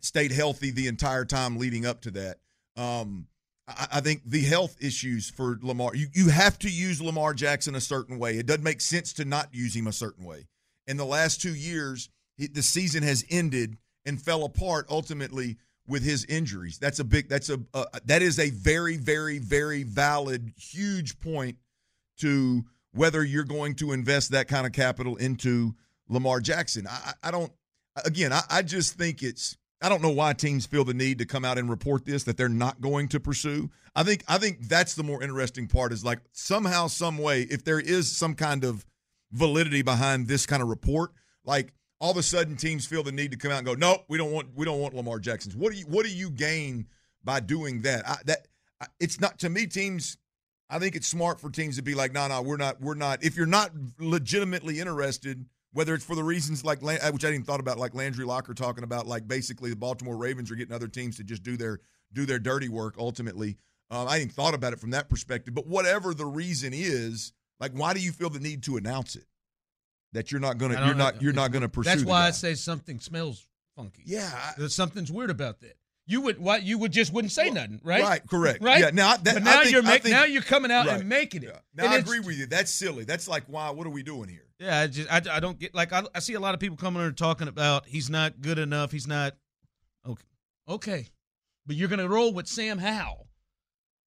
Stayed 0.00 0.32
healthy 0.32 0.70
the 0.70 0.86
entire 0.86 1.24
time 1.24 1.58
leading 1.58 1.84
up 1.84 2.00
to 2.02 2.10
that. 2.12 2.38
Um, 2.76 3.26
I, 3.68 3.86
I 3.94 4.00
think 4.00 4.22
the 4.24 4.42
health 4.42 4.76
issues 4.80 5.30
for 5.30 5.58
Lamar, 5.62 5.94
you, 5.94 6.06
you 6.14 6.28
have 6.30 6.58
to 6.60 6.70
use 6.70 7.00
Lamar 7.02 7.34
Jackson 7.34 7.74
a 7.74 7.80
certain 7.80 8.18
way. 8.18 8.38
It 8.38 8.46
doesn't 8.46 8.64
make 8.64 8.80
sense 8.80 9.12
to 9.14 9.24
not 9.24 9.54
use 9.54 9.76
him 9.76 9.86
a 9.86 9.92
certain 9.92 10.24
way. 10.24 10.46
In 10.86 10.96
the 10.96 11.06
last 11.06 11.40
two 11.40 11.54
years, 11.54 12.08
the 12.38 12.62
season 12.62 13.02
has 13.02 13.24
ended 13.30 13.76
and 14.04 14.20
fell 14.20 14.44
apart 14.44 14.86
ultimately 14.88 15.58
with 15.86 16.02
his 16.02 16.24
injuries. 16.26 16.78
That's 16.78 16.98
a 16.98 17.04
big. 17.04 17.28
That's 17.28 17.50
a 17.50 17.60
uh, 17.74 17.84
that 18.04 18.22
is 18.22 18.38
a 18.38 18.50
very 18.50 18.96
very 18.96 19.38
very 19.38 19.82
valid 19.82 20.52
huge 20.56 21.18
point 21.20 21.56
to 22.18 22.64
whether 22.92 23.24
you're 23.24 23.44
going 23.44 23.74
to 23.76 23.92
invest 23.92 24.30
that 24.30 24.48
kind 24.48 24.66
of 24.66 24.72
capital 24.72 25.16
into 25.16 25.74
Lamar 26.08 26.40
Jackson. 26.40 26.86
I, 26.88 27.12
I 27.22 27.30
don't. 27.30 27.52
Again, 28.04 28.32
I, 28.32 28.42
I 28.50 28.62
just 28.62 28.96
think 28.96 29.22
it's. 29.22 29.56
I 29.84 29.88
don't 29.88 30.00
know 30.00 30.10
why 30.10 30.32
teams 30.32 30.64
feel 30.64 30.84
the 30.84 30.94
need 30.94 31.18
to 31.18 31.26
come 31.26 31.44
out 31.44 31.58
and 31.58 31.68
report 31.68 32.04
this 32.04 32.22
that 32.24 32.36
they're 32.36 32.48
not 32.48 32.80
going 32.80 33.08
to 33.08 33.20
pursue. 33.20 33.68
I 33.96 34.04
think 34.04 34.22
I 34.28 34.38
think 34.38 34.68
that's 34.68 34.94
the 34.94 35.02
more 35.02 35.22
interesting 35.22 35.66
part 35.66 35.92
is 35.92 36.04
like 36.04 36.20
somehow 36.32 36.86
some 36.86 37.18
way 37.18 37.42
if 37.42 37.64
there 37.64 37.80
is 37.80 38.10
some 38.10 38.34
kind 38.34 38.64
of 38.64 38.86
validity 39.32 39.82
behind 39.82 40.28
this 40.28 40.46
kind 40.46 40.62
of 40.62 40.68
report 40.68 41.10
like 41.44 41.72
all 42.02 42.10
of 42.10 42.16
a 42.16 42.22
sudden 42.22 42.56
teams 42.56 42.84
feel 42.84 43.04
the 43.04 43.12
need 43.12 43.30
to 43.30 43.36
come 43.36 43.52
out 43.52 43.58
and 43.58 43.66
go, 43.66 43.74
nope, 43.74 44.04
we 44.08 44.18
don't 44.18 44.32
want 44.32 44.48
we 44.56 44.66
don't 44.66 44.80
want 44.80 44.92
Lamar 44.92 45.20
Jackson's. 45.20 45.54
What 45.54 45.72
do 45.72 45.78
you 45.78 45.84
what 45.86 46.04
do 46.04 46.12
you 46.12 46.30
gain 46.30 46.88
by 47.22 47.38
doing 47.38 47.82
that? 47.82 48.06
I, 48.06 48.16
that 48.26 48.48
it's 48.98 49.20
not 49.20 49.38
to 49.38 49.48
me. 49.48 49.66
Teams, 49.66 50.16
I 50.68 50.80
think 50.80 50.96
it's 50.96 51.06
smart 51.06 51.40
for 51.40 51.48
teams 51.48 51.76
to 51.76 51.82
be 51.82 51.94
like, 51.94 52.12
no, 52.12 52.26
no, 52.26 52.42
we're 52.42 52.56
not, 52.56 52.80
we're 52.80 52.94
not. 52.94 53.22
If 53.22 53.36
you're 53.36 53.46
not 53.46 53.70
legitimately 54.00 54.80
interested, 54.80 55.46
whether 55.72 55.94
it's 55.94 56.04
for 56.04 56.16
the 56.16 56.24
reasons 56.24 56.64
like 56.64 56.82
which 56.82 57.24
I 57.24 57.30
didn't 57.30 57.46
thought 57.46 57.60
about, 57.60 57.78
like 57.78 57.94
Landry 57.94 58.24
Locker 58.24 58.52
talking 58.52 58.82
about, 58.82 59.06
like 59.06 59.28
basically 59.28 59.70
the 59.70 59.76
Baltimore 59.76 60.16
Ravens 60.16 60.50
are 60.50 60.56
getting 60.56 60.74
other 60.74 60.88
teams 60.88 61.16
to 61.18 61.24
just 61.24 61.44
do 61.44 61.56
their 61.56 61.78
do 62.12 62.26
their 62.26 62.40
dirty 62.40 62.68
work. 62.68 62.96
Ultimately, 62.98 63.56
um, 63.92 64.08
I 64.08 64.18
didn't 64.18 64.32
thought 64.32 64.54
about 64.54 64.72
it 64.72 64.80
from 64.80 64.90
that 64.90 65.08
perspective. 65.08 65.54
But 65.54 65.68
whatever 65.68 66.14
the 66.14 66.26
reason 66.26 66.72
is, 66.74 67.32
like, 67.60 67.70
why 67.72 67.94
do 67.94 68.00
you 68.00 68.10
feel 68.10 68.28
the 68.28 68.40
need 68.40 68.64
to 68.64 68.76
announce 68.76 69.14
it? 69.14 69.26
That 70.12 70.30
you're 70.30 70.40
not 70.40 70.58
gonna 70.58 70.84
you're 70.86 70.94
not 70.94 71.22
you're 71.22 71.32
not 71.32 71.52
gonna 71.52 71.68
pursue. 71.68 71.90
That's 71.90 72.04
why. 72.04 72.26
I 72.26 72.30
say 72.32 72.54
something 72.54 73.00
smells 73.00 73.46
funky. 73.74 74.02
Yeah, 74.04 74.52
there's 74.58 74.74
something's 74.74 75.10
weird 75.10 75.30
about 75.30 75.60
that. 75.60 75.76
You 76.04 76.20
would 76.22 76.38
what 76.38 76.64
you 76.64 76.78
would 76.78 76.92
just 76.92 77.12
wouldn't 77.12 77.32
say 77.32 77.46
well, 77.46 77.54
nothing, 77.54 77.80
right? 77.84 78.02
Right, 78.02 78.26
correct. 78.28 78.62
Right. 78.62 78.80
Yeah. 78.80 78.90
Now, 78.92 79.16
that, 79.16 79.34
but 79.34 79.42
now 79.44 79.60
think, 79.60 79.72
you're 79.72 79.82
making 79.82 80.10
now 80.10 80.24
you're 80.24 80.42
coming 80.42 80.72
out 80.72 80.86
right. 80.86 81.00
and 81.00 81.08
making 81.08 81.44
it. 81.44 81.50
Yeah. 81.50 81.58
Now 81.74 81.84
and 81.84 81.94
I 81.94 81.96
agree 81.98 82.20
with 82.20 82.36
you. 82.36 82.46
That's 82.46 82.72
silly. 82.72 83.04
That's 83.04 83.28
like 83.28 83.44
why? 83.46 83.70
What 83.70 83.86
are 83.86 83.90
we 83.90 84.02
doing 84.02 84.28
here? 84.28 84.46
Yeah, 84.58 84.80
I 84.80 84.86
just 84.88 85.12
I, 85.12 85.36
I 85.36 85.40
don't 85.40 85.58
get 85.58 85.74
like 85.74 85.92
I, 85.92 86.02
I 86.14 86.18
see 86.18 86.34
a 86.34 86.40
lot 86.40 86.54
of 86.54 86.60
people 86.60 86.76
coming 86.76 87.02
and 87.02 87.16
talking 87.16 87.48
about 87.48 87.86
he's 87.86 88.10
not 88.10 88.40
good 88.40 88.58
enough. 88.58 88.90
He's 88.90 89.06
not 89.06 89.34
okay. 90.06 90.26
Okay, 90.68 91.06
but 91.66 91.76
you're 91.76 91.88
gonna 91.88 92.08
roll 92.08 92.32
with 92.34 92.48
Sam 92.48 92.78
Howell. 92.78 93.28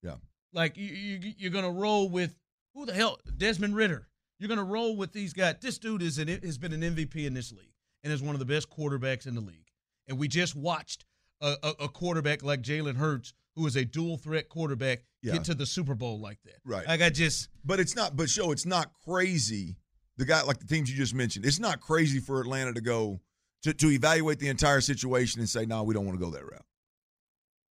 Yeah. 0.02 0.16
Like 0.52 0.76
you, 0.76 0.86
you 0.86 1.32
you're 1.38 1.50
gonna 1.50 1.70
roll 1.70 2.10
with 2.10 2.36
Who 2.74 2.84
the 2.84 2.92
hell? 2.92 3.18
Desmond 3.36 3.74
Ridder. 3.74 4.06
You're 4.38 4.48
going 4.48 4.58
to 4.58 4.64
roll 4.64 4.96
with 4.96 5.12
these 5.12 5.32
guys. 5.32 5.56
This 5.60 5.78
dude 5.78 6.02
is 6.02 6.18
an, 6.18 6.28
has 6.28 6.58
been 6.58 6.72
an 6.72 6.82
MVP 6.82 7.26
in 7.26 7.34
this 7.34 7.52
league 7.52 7.72
and 8.04 8.12
is 8.12 8.22
one 8.22 8.34
of 8.34 8.38
the 8.38 8.44
best 8.44 8.68
quarterbacks 8.70 9.26
in 9.26 9.34
the 9.34 9.40
league. 9.40 9.66
And 10.08 10.18
we 10.18 10.28
just 10.28 10.54
watched 10.54 11.04
a, 11.40 11.54
a, 11.62 11.68
a 11.84 11.88
quarterback 11.88 12.42
like 12.42 12.62
Jalen 12.62 12.96
Hurts, 12.96 13.32
who 13.54 13.66
is 13.66 13.76
a 13.76 13.84
dual 13.84 14.18
threat 14.18 14.48
quarterback, 14.48 15.02
Yeah. 15.22 15.32
get 15.34 15.44
to 15.44 15.54
the 15.54 15.66
Super 15.66 15.94
Bowl 15.94 16.20
like 16.20 16.38
that. 16.44 16.56
Right. 16.64 16.86
Like 16.86 17.00
I 17.02 17.08
just, 17.10 17.48
But 17.64 17.80
it's 17.80 17.96
not. 17.96 18.14
But 18.16 18.28
show 18.28 18.52
it's 18.52 18.66
not 18.66 18.90
crazy. 19.04 19.76
The 20.18 20.24
guy 20.24 20.42
like 20.42 20.58
the 20.58 20.66
teams 20.66 20.90
you 20.90 20.96
just 20.96 21.14
mentioned. 21.14 21.44
It's 21.44 21.58
not 21.58 21.80
crazy 21.80 22.20
for 22.20 22.40
Atlanta 22.40 22.72
to 22.74 22.80
go 22.80 23.20
to, 23.62 23.74
to 23.74 23.90
evaluate 23.90 24.38
the 24.38 24.48
entire 24.48 24.80
situation 24.80 25.40
and 25.40 25.48
say, 25.48 25.66
"No, 25.66 25.82
we 25.82 25.92
don't 25.92 26.06
want 26.06 26.18
to 26.18 26.24
go 26.24 26.30
that 26.30 26.42
route." 26.44 26.64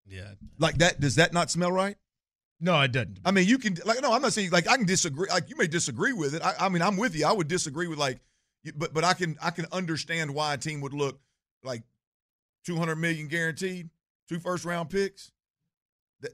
yeah. 0.08 0.32
Like 0.60 0.78
that. 0.78 1.00
Does 1.00 1.16
that 1.16 1.34
not 1.34 1.50
smell 1.50 1.72
right? 1.72 1.96
No, 2.60 2.80
it 2.82 2.92
doesn't. 2.92 3.20
I 3.26 3.32
mean, 3.32 3.48
you 3.48 3.58
can 3.58 3.78
like 3.86 4.02
no. 4.02 4.14
I'm 4.14 4.22
not 4.22 4.34
saying 4.34 4.52
like 4.52 4.68
I 4.68 4.78
can 4.78 4.86
disagree. 4.86 5.28
Like 5.30 5.50
you 5.50 5.56
may 5.58 5.68
disagree 5.68 6.14
with 6.14 6.34
it. 6.34 6.42
I, 6.42 6.54
I 6.62 6.70
mean, 6.70 6.82
I'm 6.82 6.98
with 6.98 7.16
you. 7.16 7.26
I 7.26 7.32
would 7.34 7.48
disagree 7.48 7.88
with 7.88 8.00
like, 8.00 8.20
but 8.76 8.94
but 8.94 9.04
I 9.04 9.14
can 9.14 9.38
I 9.42 9.52
can 9.52 9.66
understand 9.72 10.34
why 10.34 10.54
a 10.54 10.58
team 10.58 10.82
would 10.82 10.94
look 10.94 11.20
like 11.64 11.84
200 12.66 12.96
million 12.96 13.28
guaranteed, 13.28 13.90
two 14.30 14.40
first 14.40 14.64
round 14.64 14.90
picks, 14.90 15.32
that 16.22 16.32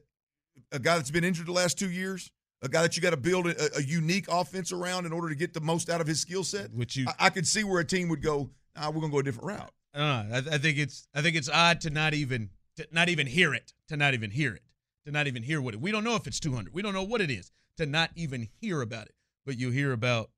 a 0.71 0.79
guy 0.79 0.95
that's 0.95 1.12
been 1.12 1.23
injured 1.23 1.47
the 1.47 1.51
last 1.51 1.79
two 1.79 1.89
years, 1.89 2.31
a 2.62 2.69
guy 2.69 2.84
that 2.84 2.95
you 2.95 3.01
got 3.01 3.12
to 3.12 3.17
build 3.17 3.47
a, 3.47 3.77
a 3.77 3.81
unique 3.81 4.27
offense 4.29 4.71
around 4.71 5.05
in 5.05 5.13
order 5.13 5.27
to 5.29 5.36
get 5.36 5.53
the 5.53 5.62
most 5.62 5.89
out 5.89 6.01
of 6.01 6.07
his 6.07 6.19
skill 6.21 6.43
set. 6.43 6.71
Which 6.71 6.95
you, 6.95 7.07
I, 7.07 7.27
I 7.27 7.29
could 7.31 7.47
see 7.47 7.63
where 7.63 7.79
a 7.79 7.86
team 7.86 8.10
would 8.10 8.21
go. 8.21 8.51
Nah, 8.75 8.91
we're 8.91 9.01
gonna 9.01 9.12
go 9.12 9.19
a 9.19 9.23
different 9.23 9.47
route. 9.47 9.71
Uh, 9.93 10.23
I, 10.31 10.38
I 10.38 10.57
think 10.60 10.77
it's 10.77 11.07
I 11.13 11.21
think 11.21 11.36
it's 11.36 11.49
odd 11.49 11.81
to 11.81 11.89
not 11.89 12.13
even 12.13 12.51
to 12.77 12.88
not 12.91 13.10
even 13.10 13.27
hear 13.27 13.53
it, 13.53 13.73
to 13.89 13.97
not 13.97 14.13
even 14.13 14.31
hear 14.31 14.53
it, 14.53 14.62
to 15.05 15.11
not 15.11 15.27
even 15.27 15.43
hear 15.43 15.61
what 15.61 15.73
it. 15.73 15.81
We 15.81 15.91
don't 15.91 16.03
know 16.03 16.15
if 16.15 16.27
it's 16.27 16.39
200. 16.39 16.73
We 16.73 16.81
don't 16.81 16.93
know 16.93 17.03
what 17.03 17.21
it 17.21 17.31
is. 17.31 17.51
To 17.77 17.85
not 17.85 18.11
even 18.15 18.47
hear 18.59 18.81
about 18.81 19.07
it, 19.07 19.15
but 19.45 19.57
you 19.57 19.71
hear 19.71 19.91
about 19.93 20.29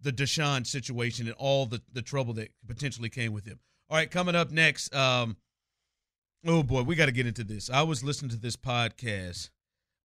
the 0.00 0.12
Deshaun 0.12 0.66
situation 0.66 1.26
and 1.26 1.36
all 1.38 1.64
the 1.64 1.80
the 1.92 2.02
trouble 2.02 2.34
that 2.34 2.50
potentially 2.66 3.08
came 3.08 3.32
with 3.32 3.46
him. 3.46 3.60
All 3.88 3.96
right, 3.96 4.10
coming 4.10 4.34
up 4.34 4.50
next. 4.50 4.94
Um, 4.94 5.36
oh 6.44 6.62
boy, 6.62 6.82
we 6.82 6.96
got 6.96 7.06
to 7.06 7.12
get 7.12 7.26
into 7.26 7.44
this. 7.44 7.70
I 7.70 7.82
was 7.82 8.02
listening 8.02 8.30
to 8.30 8.36
this 8.36 8.56
podcast 8.56 9.50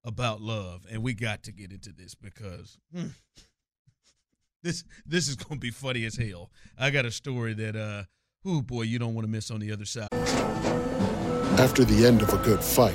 about 0.05 0.41
love, 0.43 0.87
and 0.91 1.03
we 1.03 1.15
got 1.15 1.43
to 1.45 1.53
get 1.53 1.73
into 1.73 1.93
this 1.93 2.15
because. 2.15 2.79
hmm, 2.95 3.07
this 4.63 4.85
this 5.07 5.29
is 5.29 5.37
gonna 5.37 5.59
be 5.59 5.71
funny 5.71 6.05
as 6.05 6.17
hell. 6.17 6.51
I 6.77 6.91
got 6.91 7.07
a 7.07 7.11
story 7.11 7.55
that 7.55 7.77
uh 7.77 8.05
oh 8.45 8.63
boy, 8.63 8.83
you 8.83 8.99
don't 8.99 9.15
want 9.15 9.27
to 9.27 9.31
miss 9.31 9.51
on 9.51 9.61
the 9.61 9.73
other 9.73 9.85
side. 9.85 10.09
After 11.59 11.85
the 11.85 12.07
end 12.07 12.21
of 12.21 12.33
a 12.35 12.39
good 12.39 12.63
fight, 12.63 12.95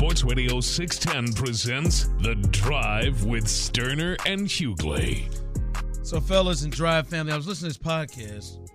Sports 0.00 0.24
Radio 0.24 0.60
610 0.62 1.34
presents 1.34 2.08
The 2.20 2.34
Drive 2.52 3.24
with 3.24 3.44
Stoerner 3.44 4.16
and 4.24 4.46
Hughley. 4.46 5.28
So, 6.02 6.22
fellas 6.22 6.62
and 6.62 6.72
Drive 6.72 7.06
family, 7.06 7.34
I 7.34 7.36
was 7.36 7.46
listening 7.46 7.72
to 7.72 7.78
this 7.78 7.86
podcast 7.86 8.66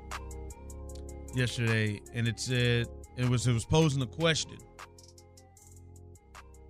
yesterday, 1.35 1.99
and 2.13 2.27
it 2.27 2.39
said 2.39 2.85
it 3.17 3.27
was 3.27 3.47
it 3.47 3.53
was 3.53 3.65
posing 3.65 4.03
a 4.03 4.05
question. 4.05 4.59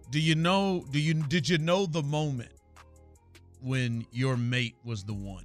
Do 0.09 0.21
you 0.21 0.35
know? 0.35 0.85
Do 0.89 1.01
you 1.01 1.15
did 1.15 1.49
you 1.49 1.57
know 1.57 1.85
the 1.85 2.03
moment 2.03 2.53
when 3.61 4.05
your 4.13 4.37
mate 4.37 4.77
was 4.85 5.03
the 5.03 5.13
one? 5.13 5.43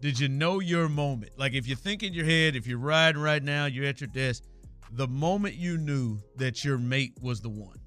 Did 0.00 0.20
you 0.20 0.28
know 0.28 0.60
your 0.60 0.88
moment? 0.88 1.32
Like 1.36 1.54
if 1.54 1.66
you 1.66 1.74
think 1.74 2.04
in 2.04 2.14
your 2.14 2.24
head, 2.24 2.54
if 2.54 2.68
you're 2.68 2.78
riding 2.78 3.20
right 3.20 3.42
now, 3.42 3.66
you're 3.66 3.86
at 3.86 4.00
your 4.00 4.06
desk, 4.06 4.44
the 4.92 5.08
moment 5.08 5.54
you 5.54 5.78
knew 5.78 6.18
that 6.36 6.64
your 6.64 6.78
mate 6.78 7.14
was 7.20 7.40
the 7.40 7.48
one. 7.48 7.78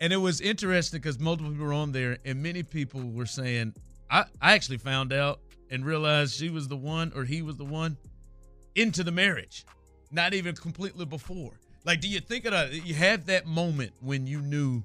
And 0.00 0.12
it 0.12 0.16
was 0.16 0.40
interesting 0.40 1.00
because 1.00 1.20
multiple 1.20 1.52
people 1.52 1.66
were 1.66 1.72
on 1.72 1.92
there, 1.92 2.18
and 2.24 2.42
many 2.42 2.62
people 2.62 3.00
were 3.00 3.26
saying, 3.26 3.74
I, 4.10 4.24
I 4.40 4.54
actually 4.54 4.78
found 4.78 5.12
out 5.12 5.40
and 5.70 5.86
realized 5.86 6.34
she 6.34 6.50
was 6.50 6.68
the 6.68 6.76
one 6.76 7.12
or 7.14 7.24
he 7.24 7.40
was 7.40 7.56
the 7.56 7.64
one 7.64 7.96
into 8.74 9.04
the 9.04 9.12
marriage, 9.12 9.64
not 10.10 10.34
even 10.34 10.54
completely 10.54 11.04
before. 11.04 11.52
Like, 11.84 12.00
do 12.00 12.08
you 12.08 12.20
think 12.20 12.44
of 12.44 12.52
that? 12.52 12.72
You 12.72 12.94
had 12.94 13.26
that 13.26 13.46
moment 13.46 13.92
when 14.00 14.26
you 14.26 14.40
knew 14.40 14.82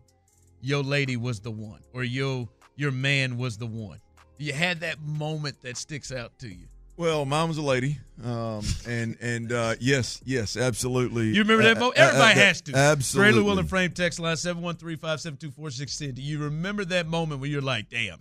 your 0.62 0.84
lady 0.84 1.18
was 1.18 1.40
the 1.40 1.52
one 1.52 1.82
or 1.94 2.04
your 2.04 2.48
your 2.76 2.92
man 2.92 3.38
was 3.38 3.58
the 3.58 3.66
one. 3.66 4.00
You 4.38 4.54
had 4.54 4.80
that 4.82 5.02
moment 5.02 5.62
that 5.62 5.78
sticks 5.78 6.12
out 6.12 6.38
to 6.40 6.48
you. 6.48 6.68
Well, 6.98 7.26
mom 7.26 7.50
was 7.50 7.58
a 7.60 7.62
lady, 7.62 8.00
um, 8.26 8.64
and 8.88 9.18
and 9.22 9.52
uh, 9.52 9.76
yes, 9.80 10.20
yes, 10.26 10.58
absolutely. 10.58 11.28
You 11.28 11.42
remember 11.44 11.64
that 11.64 11.78
Uh, 11.78 11.82
moment? 11.82 12.00
uh, 12.00 12.02
uh, 12.02 12.06
Everybody 12.08 12.40
uh, 12.40 12.44
has 12.44 12.62
to. 12.62 12.76
Absolutely. 12.76 13.32
Trailer 13.34 13.46
Wheel 13.46 13.60
and 13.60 13.70
Frame 13.70 13.92
text 13.92 14.20
line 14.20 14.36
713-572-4610. 14.36 16.16
Do 16.16 16.22
you 16.24 16.40
remember 16.40 16.86
that 16.86 17.08
moment 17.08 17.40
when 17.42 17.52
you're 17.52 17.62
like, 17.62 17.90
damn, 17.92 18.18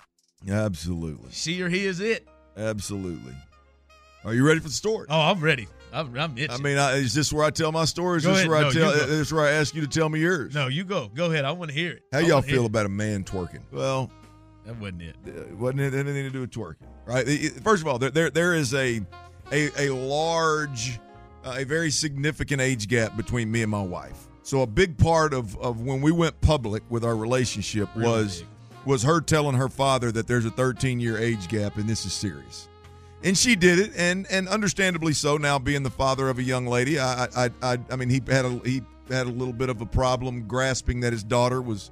Absolutely. 0.46 1.30
she 1.32 1.62
or 1.62 1.70
he 1.70 1.86
is 1.86 2.00
it? 2.00 2.28
Absolutely. 2.56 3.32
Are 4.24 4.34
you 4.34 4.46
ready 4.46 4.60
for 4.60 4.68
the 4.68 4.74
story? 4.74 5.06
Oh, 5.08 5.20
I'm 5.20 5.40
ready. 5.40 5.68
I'm, 5.92 6.14
I'm 6.18 6.36
itching. 6.36 6.50
I 6.50 6.58
mean, 6.58 6.76
I, 6.76 6.96
is 6.96 7.14
this 7.14 7.32
where 7.32 7.44
I 7.44 7.50
tell 7.50 7.72
my 7.72 7.86
story? 7.86 8.18
Is 8.18 8.24
Go 8.24 8.30
this 8.32 8.40
ahead. 8.40 8.50
where 8.50 8.60
No, 8.60 8.68
I 8.68 8.72
tell? 8.72 8.92
you 8.92 8.98
go. 9.00 9.04
Is 9.04 9.18
this 9.20 9.32
where 9.32 9.46
I 9.46 9.52
ask 9.52 9.74
you 9.74 9.80
to 9.82 9.86
tell 9.86 10.08
me 10.10 10.20
yours? 10.20 10.54
no, 10.54 10.66
you 10.66 10.84
go. 10.84 11.08
Go 11.08 11.30
ahead. 11.30 11.44
I 11.46 11.52
want 11.52 11.70
to 11.70 11.74
hear 11.74 11.92
it. 11.92 12.02
How 12.12 12.18
I 12.18 12.22
y'all 12.22 12.34
wanna 12.38 12.46
feel 12.48 12.62
it. 12.64 12.66
about 12.66 12.84
a 12.86 12.90
man 12.90 13.24
twerking? 13.24 13.60
Well, 13.72 14.10
That 14.66 14.80
wasn't 14.80 15.02
it. 15.02 15.16
uh, 15.26 15.54
wasn't 15.56 15.80
it 15.80 15.94
anything 15.94 16.24
to 16.24 16.30
do 16.30 16.40
with 16.40 16.50
twerking, 16.50 16.86
right? 17.06 17.26
It- 17.26 17.44
it- 17.56 17.62
First 17.64 17.82
of 17.82 17.88
all, 17.88 17.98
there 17.98 18.10
there, 18.10 18.30
there 18.30 18.54
is 18.54 18.74
a 18.74 19.00
a 19.52 19.70
a 19.88 19.94
large, 19.94 20.98
uh, 21.44 21.54
a 21.58 21.64
very 21.64 21.90
significant 21.90 22.60
age 22.60 22.88
gap 22.88 23.16
between 23.16 23.50
me 23.50 23.62
and 23.62 23.70
my 23.70 23.82
wife. 23.82 24.26
So 24.42 24.62
a 24.62 24.66
big 24.66 24.98
part 24.98 25.32
of 25.34 25.56
of 25.58 25.80
when 25.80 26.00
we 26.02 26.10
went 26.12 26.40
public 26.40 26.82
with 26.90 27.04
our 27.04 27.16
relationship 27.16 27.88
Really 27.94 28.10
was 28.10 28.38
big. 28.38 28.48
was 28.86 29.02
her 29.04 29.20
telling 29.20 29.56
her 29.56 29.68
father 29.68 30.10
that 30.12 30.26
there's 30.26 30.44
a 30.44 30.50
13 30.50 30.98
year 31.00 31.16
age 31.18 31.48
gap 31.48 31.76
and 31.76 31.88
this 31.88 32.04
is 32.04 32.12
serious. 32.12 32.68
And 33.24 33.36
she 33.36 33.56
did 33.56 33.78
it, 33.78 33.92
and 33.96 34.26
and 34.30 34.48
understandably 34.48 35.12
so. 35.12 35.36
Now 35.36 35.58
being 35.58 35.82
the 35.84 35.90
father 35.90 36.28
of 36.28 36.38
a 36.38 36.42
young 36.42 36.66
lady, 36.66 36.98
I 36.98 37.26
I 37.36 37.50
I, 37.62 37.78
I 37.90 37.96
mean 37.96 38.10
he 38.10 38.20
had 38.28 38.44
a 38.44 38.60
he 38.64 38.82
had 39.08 39.26
a 39.26 39.30
little 39.30 39.54
bit 39.54 39.68
of 39.68 39.80
a 39.80 39.86
problem 39.86 40.46
grasping 40.48 41.00
that 41.00 41.12
his 41.12 41.22
daughter 41.24 41.62
was 41.62 41.90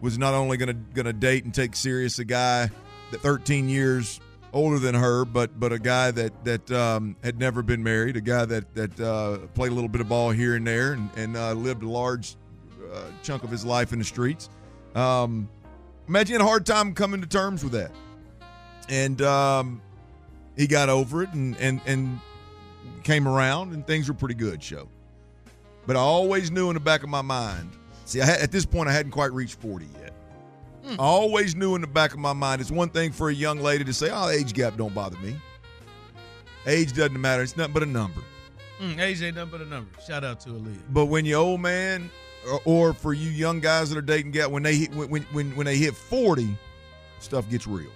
was 0.00 0.18
not 0.18 0.34
only 0.34 0.56
going 0.56 0.84
to 0.94 1.12
date 1.12 1.44
and 1.44 1.54
take 1.54 1.76
serious 1.76 2.18
a 2.18 2.24
guy 2.24 2.70
that 3.10 3.20
13 3.20 3.68
years 3.68 4.20
older 4.52 4.78
than 4.78 4.94
her, 4.94 5.24
but 5.24 5.58
but 5.58 5.72
a 5.72 5.78
guy 5.78 6.10
that 6.10 6.44
that 6.44 6.70
um, 6.70 7.16
had 7.22 7.38
never 7.38 7.62
been 7.62 7.82
married, 7.82 8.16
a 8.16 8.20
guy 8.20 8.44
that 8.44 8.74
that 8.74 9.00
uh, 9.00 9.38
played 9.54 9.72
a 9.72 9.74
little 9.74 9.88
bit 9.88 10.00
of 10.00 10.08
ball 10.08 10.30
here 10.30 10.56
and 10.56 10.66
there, 10.66 10.92
and 10.92 11.10
and 11.16 11.36
uh, 11.36 11.52
lived 11.52 11.82
a 11.82 11.88
large 11.88 12.36
uh, 12.92 13.02
chunk 13.22 13.44
of 13.44 13.50
his 13.50 13.64
life 13.64 13.92
in 13.92 13.98
the 13.98 14.04
streets. 14.04 14.48
Um, 14.94 15.48
imagine 16.08 16.40
a 16.40 16.44
hard 16.44 16.66
time 16.66 16.94
coming 16.94 17.20
to 17.20 17.26
terms 17.26 17.62
with 17.62 17.72
that, 17.72 17.92
and 18.88 19.20
um, 19.22 19.82
he 20.56 20.66
got 20.66 20.88
over 20.88 21.22
it 21.22 21.32
and 21.32 21.56
and 21.58 21.80
and 21.86 22.20
came 23.02 23.28
around, 23.28 23.72
and 23.72 23.86
things 23.86 24.08
were 24.08 24.14
pretty 24.14 24.34
good. 24.34 24.62
Show, 24.62 24.88
but 25.86 25.96
I 25.96 26.00
always 26.00 26.50
knew 26.50 26.70
in 26.70 26.74
the 26.74 26.80
back 26.80 27.02
of 27.02 27.08
my 27.08 27.22
mind. 27.22 27.70
See, 28.10 28.20
I 28.20 28.26
had, 28.26 28.40
at 28.40 28.50
this 28.50 28.66
point, 28.66 28.88
I 28.88 28.92
hadn't 28.92 29.12
quite 29.12 29.32
reached 29.32 29.60
40 29.60 29.86
yet. 30.02 30.12
I 30.84 30.96
always 30.96 31.54
knew 31.54 31.76
in 31.76 31.80
the 31.80 31.86
back 31.86 32.12
of 32.12 32.18
my 32.18 32.32
mind 32.32 32.60
it's 32.60 32.72
one 32.72 32.88
thing 32.88 33.12
for 33.12 33.28
a 33.30 33.32
young 33.32 33.60
lady 33.60 33.84
to 33.84 33.92
say, 33.92 34.10
"Oh, 34.12 34.28
age 34.28 34.52
gap 34.52 34.76
don't 34.76 34.92
bother 34.92 35.16
me. 35.18 35.36
Age 36.66 36.92
doesn't 36.92 37.20
matter. 37.20 37.44
It's 37.44 37.56
nothing 37.56 37.72
but 37.72 37.84
a 37.84 37.86
number." 37.86 38.20
Mm, 38.82 38.98
age 38.98 39.22
ain't 39.22 39.36
nothing 39.36 39.50
but 39.52 39.60
a 39.60 39.66
number. 39.66 39.88
Shout 40.04 40.24
out 40.24 40.40
to 40.40 40.48
Aaliyah. 40.48 40.80
But 40.92 41.06
when 41.06 41.24
you 41.24 41.36
old 41.36 41.60
man, 41.60 42.10
or, 42.50 42.60
or 42.64 42.92
for 42.94 43.12
you 43.12 43.30
young 43.30 43.60
guys 43.60 43.90
that 43.90 43.98
are 43.98 44.02
dating, 44.02 44.32
gap 44.32 44.50
when 44.50 44.64
they 44.64 44.74
hit, 44.74 44.92
when 44.92 45.22
when 45.30 45.54
when 45.54 45.66
they 45.66 45.76
hit 45.76 45.94
40, 45.94 46.56
stuff 47.20 47.48
gets 47.48 47.68
real. 47.68 47.92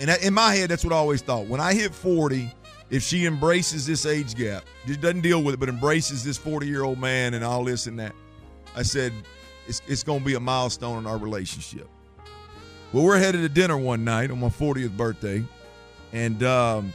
And 0.00 0.08
that- 0.08 0.22
in 0.22 0.32
my 0.32 0.54
head, 0.54 0.70
that's 0.70 0.84
what 0.84 0.94
I 0.94 0.96
always 0.96 1.20
thought. 1.20 1.46
When 1.46 1.60
I 1.60 1.74
hit 1.74 1.94
40, 1.94 2.50
if 2.88 3.02
she 3.02 3.26
embraces 3.26 3.84
this 3.84 4.06
age 4.06 4.34
gap, 4.34 4.64
just 4.86 5.02
doesn't 5.02 5.20
deal 5.20 5.42
with 5.42 5.52
it, 5.54 5.60
but 5.60 5.68
embraces 5.68 6.24
this 6.24 6.38
40 6.38 6.66
year 6.66 6.84
old 6.84 6.98
man 6.98 7.34
and 7.34 7.44
all 7.44 7.64
this 7.64 7.86
and 7.86 7.98
that, 7.98 8.14
I 8.76 8.82
said, 8.82 9.12
it's, 9.66 9.82
it's 9.88 10.02
going 10.04 10.20
to 10.20 10.24
be 10.24 10.34
a 10.34 10.40
milestone 10.40 10.98
in 10.98 11.06
our 11.06 11.16
relationship. 11.18 11.88
Well, 12.92 13.02
we're 13.04 13.18
headed 13.18 13.40
to 13.42 13.48
dinner 13.48 13.76
one 13.76 14.04
night 14.04 14.30
on 14.30 14.38
my 14.38 14.48
40th 14.48 14.96
birthday, 14.96 15.42
and 16.12 16.42
um, 16.44 16.92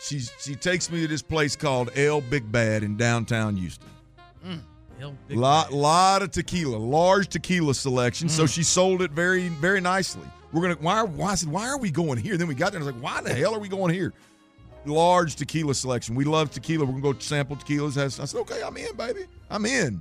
she 0.00 0.20
she 0.40 0.54
takes 0.54 0.90
me 0.90 1.02
to 1.02 1.08
this 1.08 1.20
place 1.22 1.56
called 1.56 1.90
El 1.94 2.20
Big 2.22 2.50
Bad 2.50 2.82
in 2.82 2.96
downtown 2.96 3.54
Houston. 3.56 3.88
Mm. 4.46 4.60
Hell, 4.98 5.14
big 5.28 5.36
lot 5.36 5.72
lot 5.72 6.22
of 6.22 6.30
tequila, 6.30 6.76
large 6.76 7.28
tequila 7.28 7.74
selection. 7.74 8.28
So 8.28 8.44
Mm. 8.44 8.54
she 8.54 8.62
sold 8.62 9.02
it 9.02 9.10
very 9.10 9.48
very 9.48 9.80
nicely. 9.80 10.26
We're 10.52 10.62
gonna 10.62 10.76
why 10.80 11.02
why 11.02 11.32
I 11.32 11.34
said 11.34 11.50
why 11.50 11.68
are 11.68 11.78
we 11.78 11.90
going 11.90 12.18
here? 12.18 12.36
Then 12.38 12.48
we 12.48 12.54
got 12.54 12.72
there 12.72 12.80
and 12.80 12.88
I 12.88 12.92
was 12.92 13.02
like, 13.02 13.04
why 13.04 13.20
the 13.20 13.34
hell 13.34 13.54
are 13.54 13.60
we 13.60 13.68
going 13.68 13.92
here? 13.94 14.14
Large 14.86 15.36
tequila 15.36 15.74
selection. 15.74 16.14
We 16.14 16.24
love 16.24 16.50
tequila. 16.50 16.86
We're 16.86 16.98
gonna 17.00 17.12
go 17.14 17.18
sample 17.18 17.56
tequilas. 17.56 17.98
I 17.98 18.24
said, 18.24 18.40
okay, 18.40 18.62
I'm 18.64 18.76
in, 18.78 18.96
baby. 18.96 19.26
I'm 19.50 19.66
in. 19.66 20.00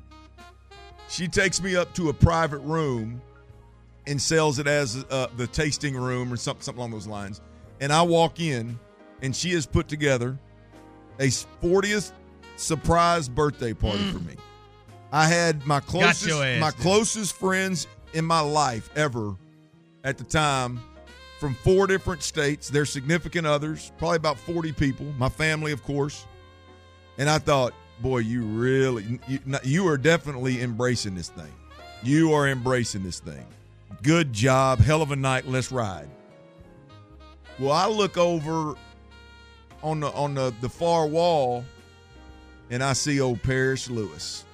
She 1.10 1.28
takes 1.28 1.62
me 1.62 1.76
up 1.76 1.94
to 1.96 2.10
a 2.10 2.14
private 2.14 2.60
room 2.60 3.22
and 4.06 4.22
sells 4.22 4.60
it 4.60 4.68
as 4.68 5.06
uh, 5.10 5.28
the 5.36 5.48
tasting 5.48 5.96
room 5.96 6.32
or 6.32 6.38
something, 6.38 6.62
something 6.62 6.80
along 6.80 6.92
those 6.92 7.08
lines. 7.08 7.42
And 7.80 7.92
I 7.92 8.02
walk 8.02 8.40
in, 8.40 8.80
and 9.22 9.36
she 9.36 9.52
has 9.52 9.66
put 9.66 9.88
together 9.88 10.38
a 11.20 11.28
40th 11.28 12.12
surprise 12.56 13.30
birthday 13.30 13.74
party 13.74 14.12
for 14.12 14.20
me. 14.20 14.36
I 15.12 15.28
had 15.28 15.66
my 15.66 15.80
closest, 15.80 16.30
ass, 16.30 16.60
my 16.60 16.72
dude. 16.72 16.80
closest 16.80 17.36
friends 17.36 17.88
in 18.14 18.26
my 18.26 18.42
life 18.42 18.90
ever 18.96 19.36
at 20.04 20.18
the 20.18 20.24
time 20.24 20.80
from 21.40 21.54
four 21.54 21.88
different 21.88 22.24
states. 22.24 22.70
Their 22.70 22.86
significant 22.86 23.48
others, 23.48 23.92
probably 23.98 24.18
about 24.18 24.38
40 24.40 24.74
people. 24.74 25.06
My 25.18 25.30
family, 25.30 25.72
of 25.72 25.84
course. 25.84 26.26
And 27.18 27.30
I 27.30 27.40
thought, 27.40 27.74
boy, 28.02 28.20
you 28.20 28.44
really, 28.44 29.20
you, 29.28 29.40
you 29.64 29.88
are 29.88 29.98
definitely 29.98 30.62
embracing 30.62 31.16
this 31.16 31.30
thing. 31.30 31.52
You 32.04 32.34
are 32.34 32.48
embracing 32.48 33.04
this 33.04 33.20
thing. 33.20 33.46
Good 34.04 34.34
job. 34.34 34.80
Hell 34.80 35.02
of 35.02 35.12
a 35.12 35.16
night. 35.16 35.48
Let's 35.48 35.72
ride. 35.72 36.10
Well, 37.60 37.72
I 37.72 37.88
look 37.88 38.18
over 38.18 38.76
on 39.82 40.00
the 40.00 40.12
on 40.12 40.36
the, 40.36 40.54
the 40.62 40.70
far 40.70 41.08
wall 41.08 41.64
and 42.70 42.84
I 42.84 42.94
see 42.94 43.20
old 43.20 43.42
Parrish 43.44 43.90
Lewis. 43.90 44.46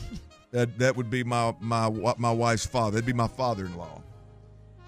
that 0.50 0.78
that 0.78 0.96
would 0.96 1.10
be 1.10 1.24
my 1.24 1.54
my 1.60 1.88
my 2.18 2.32
wife's 2.32 2.66
father. 2.66 2.92
That'd 2.92 3.06
be 3.06 3.12
my 3.12 3.28
father-in-law. 3.28 4.02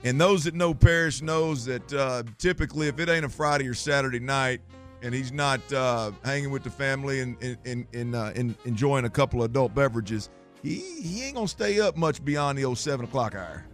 And 0.04 0.20
those 0.20 0.44
that 0.44 0.54
know 0.54 0.74
Parrish 0.74 1.22
knows 1.22 1.64
that 1.66 1.92
uh, 1.92 2.24
typically, 2.38 2.88
if 2.88 2.98
it 2.98 3.08
ain't 3.08 3.24
a 3.24 3.28
Friday 3.28 3.68
or 3.68 3.74
Saturday 3.74 4.18
night, 4.18 4.60
and 5.02 5.14
he's 5.14 5.32
not 5.32 5.60
uh, 5.72 6.12
hanging 6.24 6.50
with 6.50 6.62
the 6.62 6.70
family 6.70 7.20
and 7.20 7.36
and 7.42 7.58
and, 7.64 7.86
and, 7.92 8.14
uh, 8.14 8.32
and 8.34 8.54
enjoying 8.64 9.04
a 9.04 9.10
couple 9.10 9.42
of 9.42 9.50
adult 9.50 9.74
beverages, 9.74 10.30
he 10.62 10.76
he 11.00 11.24
ain't 11.24 11.34
gonna 11.34 11.48
stay 11.48 11.80
up 11.80 11.96
much 11.96 12.24
beyond 12.24 12.58
the 12.58 12.64
old 12.64 12.78
seven 12.78 13.04
o'clock 13.04 13.34
hour, 13.34 13.64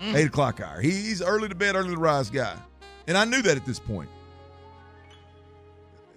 eight 0.00 0.26
o'clock 0.26 0.60
hour. 0.60 0.80
He's 0.80 1.22
early 1.22 1.48
to 1.48 1.54
bed, 1.54 1.76
early 1.76 1.94
to 1.94 2.00
rise 2.00 2.30
guy, 2.30 2.56
and 3.06 3.16
I 3.16 3.24
knew 3.24 3.42
that 3.42 3.56
at 3.56 3.64
this 3.64 3.78
point. 3.78 4.10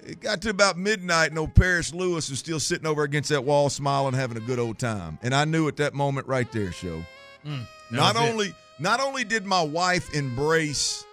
It 0.06 0.22
got 0.22 0.42
to 0.44 0.50
about 0.50 0.78
midnight, 0.78 1.32
and 1.32 1.40
old 1.40 1.54
Paris 1.54 1.94
Lewis 1.94 2.30
was 2.30 2.40
still 2.40 2.62
sitting 2.62 2.88
over 2.88 3.04
against 3.04 3.28
that 3.30 3.44
wall, 3.44 3.70
smiling, 3.70 4.14
having 4.14 4.38
a 4.38 4.40
good 4.40 4.58
old 4.58 4.80
time. 4.80 5.20
And 5.22 5.36
I 5.36 5.44
knew 5.44 5.68
at 5.68 5.76
that 5.78 5.94
moment 5.94 6.28
right 6.28 6.50
there, 6.54 6.72
show. 6.72 7.04
Mm, 7.46 7.68
not 7.92 8.16
was 8.16 8.24
it. 8.24 8.30
only 8.30 8.56
not 8.80 9.02
only 9.02 9.26
did 9.26 9.46
my 9.46 9.62
wife 9.62 10.14
embrace 10.14 11.06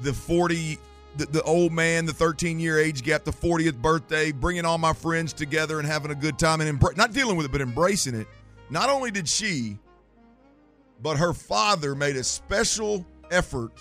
the 0.00 0.12
40 0.12 0.78
the, 1.16 1.26
the 1.26 1.42
old 1.42 1.72
man 1.72 2.06
the 2.06 2.12
13 2.12 2.58
year 2.58 2.78
age 2.78 3.02
gap 3.02 3.24
the 3.24 3.32
40th 3.32 3.76
birthday 3.80 4.32
bringing 4.32 4.64
all 4.64 4.78
my 4.78 4.92
friends 4.92 5.32
together 5.32 5.78
and 5.78 5.86
having 5.86 6.10
a 6.10 6.14
good 6.14 6.38
time 6.38 6.60
and 6.60 6.78
embra- 6.80 6.96
not 6.96 7.12
dealing 7.12 7.36
with 7.36 7.46
it 7.46 7.52
but 7.52 7.60
embracing 7.60 8.14
it 8.14 8.26
not 8.70 8.90
only 8.90 9.10
did 9.10 9.28
she 9.28 9.78
but 11.02 11.16
her 11.18 11.32
father 11.32 11.94
made 11.94 12.16
a 12.16 12.24
special 12.24 13.04
effort 13.30 13.72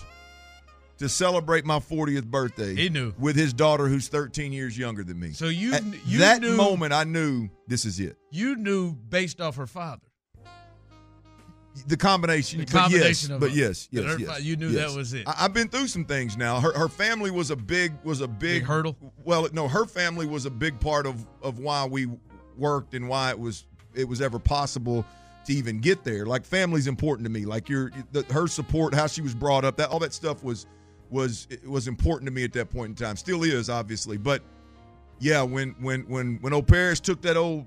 to 0.98 1.10
celebrate 1.10 1.66
my 1.66 1.80
40th 1.80 2.26
birthday 2.26 2.76
He 2.76 2.90
knew. 2.90 3.14
with 3.18 3.36
his 3.36 3.52
daughter 3.54 3.88
who's 3.88 4.08
13 4.08 4.54
years 4.54 4.78
younger 4.78 5.04
than 5.04 5.20
me 5.20 5.32
So 5.34 5.48
you- 5.48 5.74
At 5.74 5.84
you 6.06 6.20
that 6.20 6.42
knew- 6.42 6.56
moment 6.56 6.94
i 6.94 7.04
knew 7.04 7.50
this 7.68 7.86
is 7.86 8.00
it 8.00 8.16
You 8.32 8.56
knew 8.56 8.94
based 8.94 9.42
off 9.42 9.56
her 9.56 9.68
father. 9.68 10.02
The 11.88 11.98
combination, 11.98 12.60
The 12.60 12.66
but 12.72 12.92
yes, 12.92 13.28
but 13.28 13.52
yes, 13.52 13.88
yes, 13.92 14.20
yes, 14.20 14.42
you 14.42 14.56
knew 14.56 14.70
yes. 14.70 14.92
that 14.92 14.98
was 14.98 15.14
it. 15.14 15.28
I, 15.28 15.34
have 15.34 15.54
been 15.54 15.68
through 15.68 15.88
some 15.88 16.06
things 16.06 16.38
now. 16.38 16.60
Her 16.60 16.72
her 16.74 16.88
family 16.88 17.32
was 17.32 17.52
a 17.52 17.56
big 17.56 17.94
was 18.04 18.22
a 18.22 18.28
big, 18.28 18.62
Big 18.62 18.64
hurdle? 18.64 18.96
Well, 19.24 19.48
no, 19.54 19.68
her 19.68 19.86
family 19.86 20.28
was 20.28 20.46
a 20.46 20.52
big 20.52 20.80
part 20.80 21.06
of 21.06 21.26
of 21.42 21.60
why 21.60 21.86
we 21.86 22.08
worked 22.58 22.94
and 22.94 23.10
why 23.10 23.32
it 23.32 23.40
was 23.40 23.66
it 23.96 24.08
was 24.08 24.22
ever 24.22 24.40
possible 24.40 25.06
to 25.46 25.54
even 25.54 25.80
get 25.80 26.04
there. 26.04 26.26
Like 26.26 26.46
family's 26.46 26.88
important 26.88 27.26
to 27.26 27.32
me. 27.32 27.46
Like 27.46 27.70
your 27.70 27.92
the, 28.12 28.24
her 28.32 28.48
support, 28.48 28.94
how 28.94 29.08
she 29.08 29.22
was 29.22 29.34
brought 29.34 29.66
up, 29.66 29.78
that 29.78 29.90
all 29.90 30.00
that 30.00 30.14
stuff 30.14 30.44
was 30.44 30.68
was 31.10 31.48
it 31.50 31.68
was 31.68 31.88
important 31.88 32.28
to 32.28 32.34
me 32.34 32.44
at 32.44 32.54
that 32.54 32.70
point 32.70 32.90
in 32.90 32.96
time. 32.96 33.16
Still 33.16 33.44
is 33.44 33.70
obviously, 33.70 34.18
but 34.18 34.42
yeah, 35.20 35.42
when 35.42 35.76
when 35.80 36.02
when 36.02 36.38
when 36.42 36.54
old 36.54 36.68
Paris 36.68 37.00
took 37.00 37.22
that 37.24 37.38
old 37.38 37.66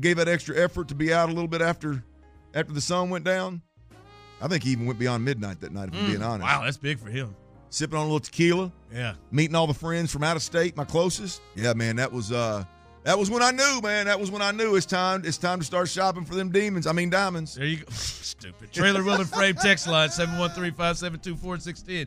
gave 0.00 0.16
that 0.18 0.28
extra 0.28 0.56
effort 0.56 0.88
to 0.88 0.94
be 0.94 1.12
out 1.12 1.28
a 1.28 1.32
little 1.32 1.48
bit 1.48 1.62
after 1.62 2.04
after 2.56 2.72
the 2.72 2.80
sun 2.80 3.10
went 3.10 3.24
down. 3.24 3.62
I 4.40 4.48
think 4.48 4.64
he 4.64 4.70
even 4.70 4.86
went 4.86 4.98
beyond 4.98 5.24
midnight 5.24 5.60
that 5.60 5.72
night, 5.72 5.88
if 5.88 5.94
I'm 5.94 6.06
being 6.06 6.18
Mm, 6.18 6.26
honest. 6.28 6.42
Wow, 6.42 6.62
that's 6.64 6.76
big 6.76 6.98
for 6.98 7.08
him. 7.08 7.34
Sipping 7.70 7.96
on 7.98 8.02
a 8.02 8.06
little 8.06 8.20
tequila, 8.20 8.72
Yeah. 8.92 9.14
meeting 9.30 9.54
all 9.54 9.66
the 9.66 9.74
friends 9.74 10.10
from 10.12 10.24
out 10.24 10.36
of 10.36 10.42
state, 10.42 10.76
my 10.76 10.84
closest. 10.84 11.40
Yeah, 11.54 11.72
man, 11.74 11.96
that 11.96 12.12
was 12.12 12.32
uh 12.32 12.64
that 13.04 13.18
was 13.18 13.30
when 13.30 13.40
I 13.42 13.50
knew, 13.52 13.80
man. 13.82 14.06
That 14.06 14.18
was 14.18 14.30
when 14.32 14.42
I 14.42 14.50
knew 14.50 14.74
it's 14.76 14.84
time 14.86 15.22
it's 15.24 15.38
time 15.38 15.58
to 15.60 15.64
start 15.64 15.88
shopping 15.88 16.24
for 16.24 16.34
them 16.34 16.50
demons. 16.50 16.86
I 16.86 16.92
mean 16.92 17.08
diamonds. 17.10 17.54
There 17.54 17.64
you 17.66 17.78
go. 17.78 17.84
Stupid. 17.92 18.72
Trailer 18.72 19.02
Wheel 19.04 19.20
and 19.20 19.28
Frame 19.28 19.54
text 19.54 19.86
line 19.86 20.08
713-572-4610. 20.10 22.06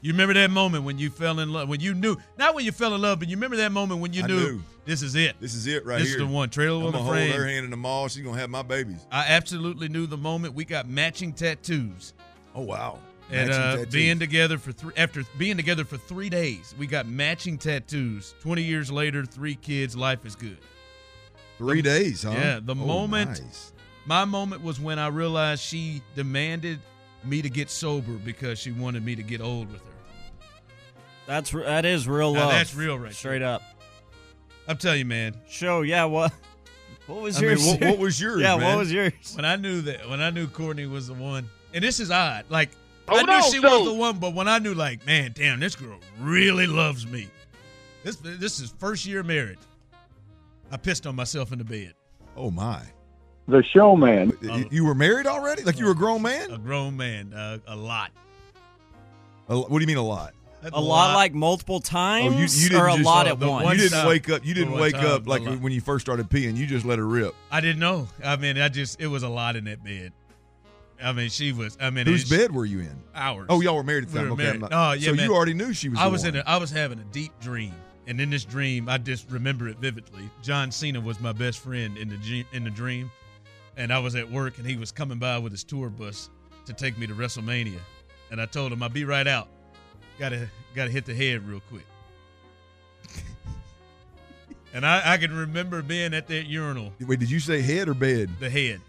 You 0.00 0.12
remember 0.12 0.34
that 0.34 0.50
moment 0.50 0.84
when 0.84 0.98
you 0.98 1.10
fell 1.10 1.40
in 1.40 1.52
love, 1.52 1.68
when 1.68 1.80
you 1.80 1.94
knew, 1.94 2.16
not 2.36 2.54
when 2.54 2.64
you 2.64 2.72
fell 2.72 2.94
in 2.94 3.00
love, 3.02 3.18
but 3.18 3.28
you 3.28 3.36
remember 3.36 3.56
that 3.56 3.72
moment 3.72 4.00
when 4.00 4.12
you 4.12 4.22
knew, 4.22 4.52
knew. 4.52 4.62
this 4.84 5.02
is 5.02 5.14
it. 5.16 5.34
This 5.40 5.54
is 5.54 5.66
it 5.66 5.84
right 5.84 5.96
here. 5.96 6.04
This 6.04 6.12
is 6.14 6.18
the 6.18 6.26
one. 6.26 6.50
Trailer 6.50 6.84
I'm 6.86 6.92
gonna 6.92 7.02
hold 7.04 7.16
her 7.16 7.46
hand 7.46 7.64
in 7.64 7.70
the 7.70 7.76
mall. 7.76 8.08
She's 8.08 8.22
gonna 8.22 8.38
have 8.38 8.50
my 8.50 8.62
babies. 8.62 9.04
I 9.10 9.26
absolutely 9.28 9.88
knew 9.88 10.06
the 10.06 10.16
moment 10.16 10.54
we 10.54 10.64
got 10.64 10.88
matching 10.88 11.32
tattoos. 11.32 12.14
Oh 12.54 12.62
wow. 12.62 12.98
And 13.30 13.50
uh, 13.50 13.84
being 13.90 14.18
together 14.18 14.56
for 14.56 14.72
three 14.72 14.92
after 14.96 15.22
being 15.36 15.56
together 15.56 15.84
for 15.84 15.96
three 15.98 16.30
days, 16.30 16.74
we 16.78 16.86
got 16.86 17.06
matching 17.06 17.58
tattoos. 17.58 18.34
Twenty 18.40 18.62
years 18.62 18.90
later, 18.90 19.26
three 19.26 19.54
kids, 19.56 19.96
life 19.96 20.24
is 20.24 20.34
good. 20.34 20.58
Three 21.58 21.82
days, 21.82 22.22
huh? 22.22 22.30
Yeah, 22.30 22.60
the 22.62 22.72
Oh, 22.72 22.76
moment 22.76 23.40
nice. 23.42 23.72
my 24.06 24.24
moment 24.24 24.62
was 24.62 24.80
when 24.80 24.98
I 24.98 25.08
realized 25.08 25.62
she 25.62 26.02
demanded 26.14 26.78
me 27.24 27.42
to 27.42 27.50
get 27.50 27.68
sober 27.68 28.12
because 28.12 28.58
she 28.60 28.70
wanted 28.70 29.04
me 29.04 29.16
to 29.16 29.22
get 29.24 29.40
old 29.40 29.70
with 29.72 29.80
her. 29.82 29.87
That's 31.28 31.54
r- 31.54 31.62
that 31.62 31.84
is 31.84 32.08
real 32.08 32.32
Now 32.32 32.40
love. 32.46 32.52
that's 32.52 32.74
real 32.74 32.98
right 32.98 33.14
Straight 33.14 33.42
up. 33.42 33.62
I'm 34.66 34.76
telling 34.78 34.98
you, 34.98 35.04
man. 35.04 35.36
Show, 35.48 35.82
yeah, 35.82 36.04
what 36.06 36.32
what 37.06 37.20
was 37.22 37.36
I 37.38 37.40
mean, 37.42 37.50
yours? 37.50 37.66
what- 37.66 37.80
what 37.82 37.98
was 37.98 38.20
yours, 38.20 38.40
Yeah, 38.40 38.56
man? 38.56 38.64
what 38.66 38.78
was 38.78 38.92
yours? 38.92 39.12
When 39.36 39.44
I 39.44 39.54
knew 39.56 39.82
that, 39.82 40.08
when 40.08 40.20
I 40.20 40.30
knew 40.30 40.48
Courtney 40.48 40.86
was 40.86 41.06
the 41.06 41.14
one, 41.14 41.48
and 41.72 41.84
this 41.84 42.00
is 42.00 42.10
odd. 42.10 42.46
Like 42.48 42.70
I 43.06 43.22
knew 43.22 43.32
on, 43.32 43.42
she 43.52 43.60
so- 43.60 43.78
was 43.78 43.88
the 43.88 43.94
one, 43.94 44.18
but 44.18 44.34
when 44.34 44.48
I 44.48 44.58
knew, 44.58 44.74
like, 44.74 45.06
man, 45.06 45.32
damn, 45.34 45.60
this 45.60 45.76
girl 45.76 45.98
really 46.18 46.66
loves 46.66 47.06
me. 47.06 47.28
This 48.04 48.16
this 48.16 48.58
is 48.58 48.74
first 48.78 49.06
year 49.06 49.22
marriage. 49.22 49.58
I 50.72 50.76
pissed 50.78 51.06
on 51.06 51.14
myself 51.14 51.52
in 51.52 51.58
the 51.58 51.64
bed. 51.64 51.94
Oh 52.36 52.50
my. 52.50 52.82
The 53.48 53.62
showman. 53.62 54.32
You- 54.42 54.68
You 54.70 54.84
were 54.84 54.94
married 54.94 55.26
already? 55.26 55.62
Like 55.62 55.78
you 55.78 55.84
were 55.86 55.92
a 55.92 55.94
grown 55.94 56.20
man? 56.22 56.50
A 56.52 56.58
grown 56.58 56.96
man, 56.96 57.32
uh, 57.34 57.58
a 57.66 57.76
lot. 57.76 58.10
A- 59.48 59.58
what 59.58 59.70
do 59.70 59.80
you 59.80 59.86
mean 59.86 59.96
a 59.96 60.02
lot? 60.02 60.34
A 60.72 60.80
lot 60.80 61.14
like 61.14 61.34
multiple 61.34 61.80
times, 61.80 62.34
Oh, 62.34 62.36
you, 62.36 62.46
you 62.46 62.68
didn't 62.68 62.80
or 62.82 62.88
a 62.88 62.92
just, 62.94 63.04
lot 63.04 63.26
uh, 63.26 63.30
at 63.30 63.38
once. 63.38 63.70
You 63.70 63.76
didn't 63.76 63.98
time. 63.98 64.08
wake 64.08 64.28
up. 64.28 64.44
You 64.44 64.54
didn't 64.54 64.72
wake 64.72 64.94
time, 64.94 65.06
up 65.06 65.26
like 65.28 65.42
when 65.60 65.72
you 65.72 65.80
first 65.80 66.04
started 66.04 66.28
peeing. 66.28 66.56
You 66.56 66.66
just 66.66 66.84
let 66.84 66.98
her 66.98 67.06
rip. 67.06 67.34
I 67.50 67.60
didn't 67.60 67.78
know. 67.78 68.08
I 68.24 68.36
mean, 68.36 68.58
I 68.58 68.68
just 68.68 69.00
it 69.00 69.06
was 69.06 69.22
a 69.22 69.28
lot 69.28 69.54
in 69.56 69.64
that 69.64 69.84
bed. 69.84 70.12
I 71.00 71.12
mean, 71.12 71.28
she 71.28 71.52
was. 71.52 71.78
I 71.80 71.90
mean, 71.90 72.06
Whose 72.06 72.30
it- 72.30 72.36
bed 72.36 72.52
were 72.52 72.64
you 72.64 72.80
in? 72.80 72.96
Ours. 73.14 73.46
Oh, 73.48 73.60
y'all 73.60 73.76
were 73.76 73.84
married 73.84 74.04
at 74.06 74.10
the 74.10 74.18
time. 74.18 74.26
were 74.28 74.32
Okay, 74.34 74.42
married. 74.42 74.54
I'm 74.64 74.68
not- 74.70 74.72
Oh, 74.72 74.92
yeah. 74.94 75.10
So 75.10 75.14
man. 75.14 75.24
you 75.26 75.34
already 75.36 75.54
knew 75.54 75.72
she 75.72 75.88
was. 75.90 75.98
I 76.00 76.06
the 76.06 76.10
was 76.10 76.24
one. 76.24 76.34
in. 76.34 76.40
A, 76.40 76.44
I 76.44 76.56
was 76.56 76.70
having 76.72 76.98
a 76.98 77.04
deep 77.12 77.30
dream, 77.40 77.72
and 78.08 78.20
in 78.20 78.28
this 78.30 78.44
dream, 78.44 78.88
I 78.88 78.98
just 78.98 79.30
remember 79.30 79.68
it 79.68 79.78
vividly. 79.78 80.28
John 80.42 80.72
Cena 80.72 81.00
was 81.00 81.20
my 81.20 81.32
best 81.32 81.60
friend 81.60 81.96
in 81.96 82.08
the 82.08 82.44
in 82.52 82.64
the 82.64 82.70
dream, 82.70 83.12
and 83.76 83.92
I 83.92 84.00
was 84.00 84.16
at 84.16 84.28
work, 84.28 84.58
and 84.58 84.66
he 84.66 84.76
was 84.76 84.90
coming 84.90 85.18
by 85.18 85.38
with 85.38 85.52
his 85.52 85.62
tour 85.62 85.88
bus 85.88 86.30
to 86.66 86.72
take 86.72 86.98
me 86.98 87.06
to 87.06 87.14
WrestleMania, 87.14 87.78
and 88.32 88.40
I 88.40 88.46
told 88.46 88.72
him 88.72 88.82
I'd 88.82 88.92
be 88.92 89.04
right 89.04 89.28
out. 89.28 89.48
Got 90.18 90.30
to 90.30 90.48
got 90.74 90.84
to 90.86 90.90
hit 90.90 91.04
the 91.06 91.14
head 91.14 91.46
real 91.46 91.60
quick. 91.68 91.86
and 94.74 94.84
I, 94.84 95.14
I 95.14 95.16
can 95.18 95.34
remember 95.34 95.82
being 95.82 96.12
at 96.14 96.26
that 96.28 96.46
urinal 96.46 96.92
Wait, 97.00 97.20
did 97.20 97.30
you 97.30 97.40
say 97.40 97.62
head 97.62 97.88
or 97.88 97.94
bed? 97.94 98.30
the 98.40 98.50
head. 98.50 98.80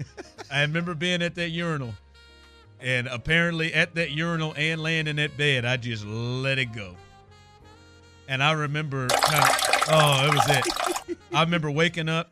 I 0.52 0.62
remember 0.62 0.96
being 0.96 1.22
at 1.22 1.36
that 1.36 1.50
urinal, 1.50 1.94
And 2.82 3.08
apparently, 3.08 3.74
at 3.74 3.94
that 3.96 4.12
urinal 4.12 4.54
and 4.58 4.82
laying 4.82 5.08
in 5.08 5.18
that 5.18 5.38
bed, 5.38 5.66
I 5.66 5.78
just 5.78 6.06
let 6.06 6.58
it 6.58 6.74
go. 6.74 6.96
And 8.28 8.42
I 8.44 8.52
remember, 8.54 9.08
kind 9.08 9.44
of, 9.44 9.84
oh, 9.90 10.28
it 10.28 10.34
was 10.34 10.50
it. 11.10 11.18
I 11.34 11.44
remember 11.44 11.70
waking 11.72 12.10
up, 12.10 12.32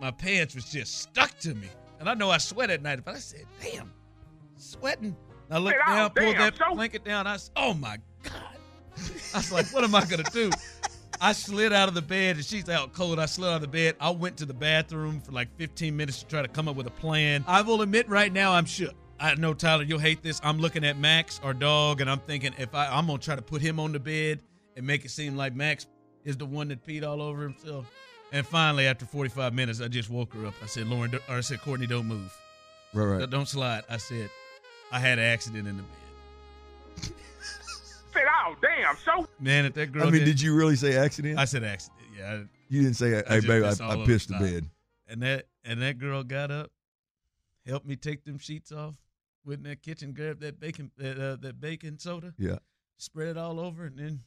my 0.00 0.10
pants 0.10 0.54
was 0.54 0.70
just 0.70 0.98
stuck 1.02 1.38
to 1.40 1.54
me, 1.54 1.68
and 1.98 2.08
I 2.08 2.14
know 2.14 2.30
I 2.30 2.38
sweat 2.38 2.70
at 2.70 2.82
night, 2.82 3.00
but 3.04 3.14
I 3.14 3.18
said, 3.18 3.46
"Damn, 3.60 3.90
sweating." 4.56 5.16
I 5.50 5.58
looked 5.58 5.76
Hey, 5.76 5.82
oh, 5.86 5.94
down, 5.94 6.10
pulled 6.10 6.32
damn, 6.34 6.38
that 6.38 6.56
so- 6.58 6.74
blanket 6.74 7.04
down. 7.04 7.26
I 7.26 7.34
s- 7.34 7.50
oh 7.56 7.74
my 7.74 7.98
god! 8.22 8.32
I 9.34 9.38
was 9.38 9.52
like, 9.52 9.66
"What 9.72 9.84
am 9.84 9.94
I 9.94 10.04
gonna 10.04 10.22
do?" 10.32 10.50
I 11.20 11.32
slid 11.32 11.72
out 11.72 11.88
of 11.88 11.94
the 11.94 12.02
bed, 12.02 12.36
and 12.36 12.44
she's 12.44 12.68
out 12.68 12.92
cold. 12.92 13.18
I 13.18 13.26
slid 13.26 13.50
out 13.50 13.56
of 13.56 13.62
the 13.62 13.66
bed. 13.68 13.96
I 13.98 14.10
went 14.10 14.36
to 14.36 14.46
the 14.46 14.54
bathroom 14.54 15.20
for 15.20 15.32
like 15.32 15.48
15 15.56 15.96
minutes 15.96 16.20
to 16.20 16.26
try 16.26 16.42
to 16.42 16.48
come 16.48 16.68
up 16.68 16.76
with 16.76 16.86
a 16.86 16.90
plan. 16.92 17.44
I 17.48 17.62
will 17.62 17.82
admit, 17.82 18.08
right 18.08 18.32
now, 18.32 18.52
I'm 18.52 18.66
shook. 18.66 18.94
I 19.18 19.34
know 19.34 19.52
Tyler, 19.52 19.82
you'll 19.82 19.98
hate 19.98 20.22
this. 20.22 20.40
I'm 20.44 20.58
looking 20.58 20.84
at 20.84 20.96
Max, 20.96 21.40
our 21.42 21.52
dog, 21.54 22.00
and 22.00 22.08
I'm 22.08 22.20
thinking 22.20 22.52
if 22.56 22.72
I, 22.72 22.86
I'm 22.86 23.06
gonna 23.08 23.18
try 23.18 23.34
to 23.34 23.42
put 23.42 23.60
him 23.60 23.80
on 23.80 23.90
the 23.92 23.98
bed 23.98 24.42
and 24.76 24.86
make 24.86 25.04
it 25.04 25.10
seem 25.10 25.36
like 25.36 25.56
Max 25.56 25.86
is 26.24 26.36
the 26.36 26.46
one 26.46 26.68
that 26.68 26.86
peed 26.86 27.04
all 27.04 27.20
over 27.20 27.42
himself. 27.42 27.90
And 28.30 28.46
finally, 28.46 28.86
after 28.86 29.04
45 29.06 29.54
minutes, 29.54 29.80
I 29.80 29.88
just 29.88 30.10
woke 30.10 30.34
her 30.34 30.46
up. 30.46 30.54
I 30.62 30.66
said, 30.66 30.86
Lauren, 30.86 31.12
or 31.28 31.36
I 31.36 31.40
said, 31.40 31.60
Courtney, 31.62 31.88
don't 31.88 32.06
move. 32.06 32.32
Right, 32.94 33.04
right. 33.06 33.18
Don't- 33.20 33.30
Don't 33.30 33.48
slide. 33.48 33.82
I 33.90 33.96
said, 33.96 34.30
I 34.90 34.98
had 34.98 35.18
an 35.18 35.24
accident 35.24 35.68
in 35.68 35.76
the 35.76 35.82
bed. 35.82 35.92
Said, 38.12 38.22
oh, 38.46 38.56
damn. 38.62 38.96
So 39.04 39.28
Man, 39.38 39.66
if 39.66 39.74
that 39.74 39.92
girl. 39.92 40.06
I 40.06 40.10
mean, 40.10 40.24
did 40.24 40.40
you 40.40 40.54
really 40.54 40.76
say 40.76 40.96
accident? 40.96 41.38
I 41.38 41.44
said 41.44 41.64
accident. 41.64 42.00
Yeah. 42.16 42.32
I- 42.32 42.44
You 42.68 42.82
didn't 42.82 42.96
say, 42.96 43.10
"Hey, 43.10 43.22
just 43.40 43.46
baby, 43.46 43.64
I, 43.64 43.70
I 43.70 44.04
pissed 44.06 44.28
the 44.28 44.34
top. 44.34 44.42
bed." 44.42 44.68
And 45.06 45.22
that 45.22 45.46
and 45.64 45.80
that 45.82 45.98
girl 45.98 46.22
got 46.22 46.50
up, 46.50 46.70
helped 47.66 47.86
me 47.86 47.96
take 47.96 48.24
them 48.24 48.38
sheets 48.38 48.72
off, 48.72 48.96
went 49.44 49.58
in 49.60 49.64
that 49.70 49.82
kitchen, 49.82 50.12
grabbed 50.12 50.40
that 50.40 50.58
bacon 50.60 50.90
that 50.98 51.18
uh, 51.18 51.36
that 51.36 51.60
bacon 51.60 51.98
soda, 51.98 52.34
Yeah. 52.38 52.58
spread 52.98 53.28
it 53.28 53.36
all 53.38 53.58
over, 53.60 53.84
and 53.86 53.98
then 53.98 54.20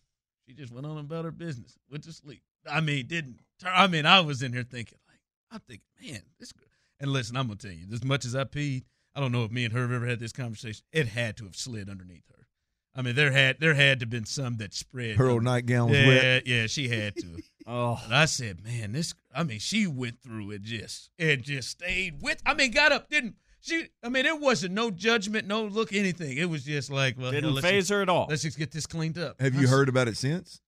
she 0.48 0.54
just 0.54 0.72
went 0.74 0.86
on 0.88 0.98
about 0.98 1.26
her 1.26 1.32
business, 1.32 1.78
went 1.90 2.04
to 2.06 2.14
sleep. 2.14 2.42
I 2.70 2.82
mean, 2.82 3.06
didn't. 3.08 3.40
turn- 3.60 3.74
I 3.76 3.88
mean, 3.88 4.06
I 4.06 4.22
was 4.22 4.42
in 4.42 4.54
here 4.54 4.64
thinking 4.64 4.98
like, 5.08 5.20
I'm 5.52 5.60
thinking, 5.68 5.86
man, 6.02 6.22
this. 6.40 6.52
Girl. 6.52 6.66
And 7.00 7.12
listen, 7.12 7.36
I'm 7.36 7.48
gonna 7.48 7.58
tell 7.58 7.72
you, 7.72 7.86
as 7.92 8.04
much 8.04 8.26
as 8.26 8.36
I 8.36 8.44
peed, 8.46 8.84
I 9.16 9.20
don't 9.20 9.32
know 9.32 9.44
if 9.44 9.52
me 9.52 9.66
and 9.66 9.74
her 9.74 9.82
have 9.82 9.92
ever 9.92 10.08
had 10.08 10.20
this 10.20 10.32
conversation. 10.32 10.84
It 10.92 11.08
had 11.08 11.38
to 11.38 11.46
have 11.46 11.56
slid 11.56 11.90
underneath 11.90 12.24
her. 12.30 12.48
I 12.96 13.02
mean, 13.02 13.16
there 13.16 13.32
had 13.32 13.58
there 13.60 13.74
had 13.74 14.00
to 14.00 14.04
have 14.04 14.10
been 14.10 14.26
some 14.26 14.58
that 14.58 14.74
spread. 14.74 15.16
Her 15.16 15.30
old 15.30 15.44
nightgown 15.44 15.90
was 15.90 15.98
yeah, 15.98 16.08
wet. 16.08 16.48
Yeah, 16.48 16.68
she 16.68 16.90
had 16.90 17.16
to. 17.18 17.42
oh, 17.68 18.02
and 18.04 18.14
I 18.14 18.26
said, 18.26 18.64
man, 18.64 18.92
this. 18.92 19.14
I 19.34 19.44
mean, 19.44 19.60
she 19.60 19.88
went 19.88 20.22
through 20.22 20.52
it 20.52 20.62
just 20.64 21.10
it 21.18 21.42
just 21.42 21.70
stayed 21.70 22.22
with. 22.22 22.42
I 22.46 22.54
mean, 22.54 22.72
got 22.72 22.92
up, 22.92 23.10
didn't 23.10 23.36
she? 23.62 23.88
I 24.04 24.10
mean, 24.10 24.26
it 24.26 24.40
wasn't 24.42 24.74
no 24.74 24.92
judgment, 24.92 25.48
no 25.48 25.64
look, 25.64 25.94
anything. 25.94 26.38
It 26.38 26.50
was 26.50 26.66
just 26.66 26.90
like, 26.90 27.18
well, 27.18 27.32
Didn't 27.32 27.54
hell, 27.54 27.62
phase 27.62 27.84
just- 27.84 27.92
her 27.92 28.02
at 28.02 28.10
all. 28.10 28.28
Let's 28.30 28.42
just 28.42 28.58
get 28.58 28.72
this 28.72 28.86
cleaned 28.86 29.18
up. 29.18 29.40
Have 29.40 29.56
I 29.56 29.60
you 29.60 29.68
s- 29.68 29.72
heard 29.72 29.88
about 29.88 30.08
it 30.10 30.18
since? 30.18 30.60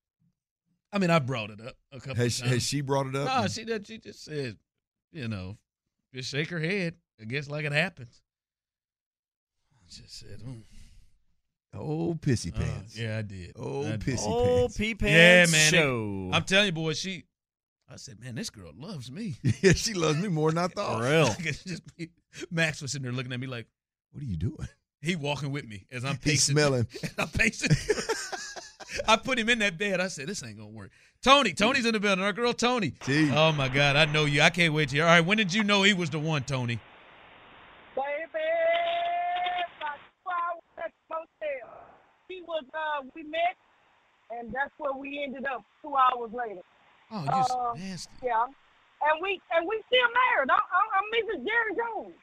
I 0.93 0.99
mean, 0.99 1.09
I 1.09 1.19
brought 1.19 1.49
it 1.49 1.59
up 1.59 1.75
a 1.91 1.99
couple. 1.99 2.15
Has, 2.15 2.37
of 2.37 2.43
times. 2.43 2.53
has 2.53 2.63
she 2.63 2.81
brought 2.81 3.07
it 3.07 3.15
up? 3.15 3.25
No, 3.25 3.47
she 3.47 3.65
did. 3.65 3.85
She 3.87 3.97
just 3.97 4.23
said, 4.23 4.57
you 5.11 5.27
know, 5.27 5.57
just 6.13 6.29
shake 6.29 6.49
her 6.51 6.59
head. 6.59 6.95
I 7.19 7.25
guess 7.25 7.49
like 7.49 7.65
it 7.65 7.71
happens. 7.71 8.21
I 9.99 10.01
just 10.03 10.19
said, 10.19 10.39
mm. 10.45 10.61
Oh, 11.75 12.17
pissy 12.21 12.53
Uh, 12.55 12.59
pants. 12.59 12.97
yeah, 12.97 13.17
I 13.17 13.21
did. 13.23 13.53
Oh, 13.57 13.81
I 13.85 13.91
did. 13.91 13.99
pissy 14.01 14.25
Oh, 14.27 14.43
pants. 14.43 14.77
pee 14.77 14.89
Yeah, 14.89 14.95
pants 15.45 15.51
man. 15.51 15.73
it- 15.73 16.35
I'm 16.35 16.43
telling 16.43 16.67
you, 16.67 16.71
boy, 16.71 16.93
she. 16.93 17.23
I 17.89 17.97
said, 17.97 18.19
man, 18.19 18.35
this 18.35 18.49
girl 18.49 18.71
loves 18.75 19.11
me. 19.11 19.35
yeah, 19.61 19.73
she 19.73 19.93
loves 19.93 20.17
me 20.19 20.27
more 20.29 20.49
than 20.51 20.57
I 20.59 20.67
thought. 20.75 20.99
For 21.01 21.09
real. 21.09 21.35
It's 21.47 21.63
just 21.63 21.83
me- 21.97 22.09
Max 22.49 22.81
was 22.81 22.91
sitting 22.91 23.03
there 23.03 23.11
looking 23.11 23.33
at 23.33 23.39
me 23.39 23.47
like, 23.47 23.67
What 24.11 24.23
are 24.23 24.25
you 24.25 24.37
doing? 24.37 24.67
he 25.01 25.15
walking 25.15 25.51
with 25.51 25.65
me 25.67 25.85
as 25.91 26.05
I'm 26.05 26.13
He's 26.23 26.23
pacing. 26.47 26.53
smelling. 26.53 26.87
I'm 27.17 27.27
pacing. 27.27 27.75
I 29.07 29.17
put 29.17 29.37
him 29.37 29.49
in 29.49 29.59
that 29.59 29.77
bed. 29.77 29.99
I 29.99 30.07
said, 30.07 30.27
this 30.27 30.43
ain't 30.43 30.57
gonna 30.57 30.69
work. 30.69 30.91
Tony, 31.23 31.53
Tony's 31.53 31.85
in 31.85 31.93
the 31.93 31.99
building. 31.99 32.23
Our 32.23 32.33
girl 32.33 32.53
Tony. 32.53 32.93
Gee. 33.05 33.29
Oh 33.31 33.51
my 33.51 33.67
God, 33.67 33.95
I 33.95 34.05
know 34.05 34.25
you. 34.25 34.41
I 34.41 34.49
can't 34.49 34.73
wait 34.73 34.89
to 34.89 34.95
hear. 34.95 35.03
All 35.05 35.09
right, 35.11 35.25
when 35.25 35.37
did 35.37 35.53
you 35.53 35.63
know 35.63 35.83
he 35.83 35.93
was 35.93 36.09
the 36.09 36.19
one, 36.19 36.43
Tony? 36.43 36.79
Baby, 37.95 38.05
about 39.77 39.97
two 39.97 40.29
hours 40.29 40.63
at 40.85 40.91
the 40.91 41.15
motel. 41.15 41.79
He 42.29 42.41
was, 42.64 43.03
uh, 43.03 43.07
we 43.16 43.24
met, 43.24 43.55
and 44.32 44.51
that's 44.53 44.72
where 44.78 44.93
we 44.93 45.24
ended 45.24 45.45
up 45.45 45.64
two 45.82 45.93
hours 45.95 46.32
later. 46.34 46.61
Oh, 47.11 47.24
you 47.24 47.30
Uh, 47.30 47.74
nasty. 47.76 48.11
Yeah. 48.24 48.45
And 48.45 49.20
we 49.22 49.41
and 49.51 49.68
we 49.68 49.82
still 49.88 50.07
married. 50.16 50.49
I'm, 50.49 50.64
I'm, 50.72 50.88
I'm 50.95 51.07
Mrs. 51.11 51.45
Jerry 51.45 51.76
Jones. 51.76 52.16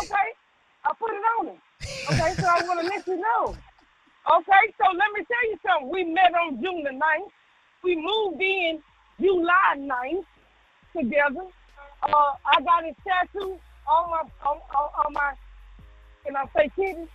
Okay? 0.00 0.28
I 0.84 0.92
put 0.98 1.10
it 1.10 1.24
on 1.38 1.46
him. 1.48 1.58
Okay, 2.10 2.34
so 2.40 2.46
I 2.48 2.64
want 2.66 2.80
to 2.80 2.86
let 2.86 3.06
you 3.06 3.16
know. 3.20 3.54
Okay, 4.32 4.64
so 4.80 4.84
let 4.96 5.12
me 5.12 5.24
tell 5.28 5.44
you 5.50 5.58
something. 5.66 5.90
We 5.90 6.04
met 6.04 6.32
on 6.34 6.56
June 6.62 6.84
the 6.84 6.90
9th. 6.90 7.30
We 7.84 7.96
moved 7.96 8.40
in 8.40 8.80
July 9.20 9.76
9th 9.76 10.24
together. 10.96 11.44
Uh, 12.02 12.32
I 12.46 12.60
got 12.62 12.84
his 12.84 12.96
tattoo 13.06 13.58
on 13.86 14.10
my 14.10 14.22
on, 14.48 14.56
on, 14.74 14.90
on 15.04 15.12
my 15.12 15.32
can 16.24 16.36
I 16.36 16.44
say 16.56 16.70
titties? 16.78 17.08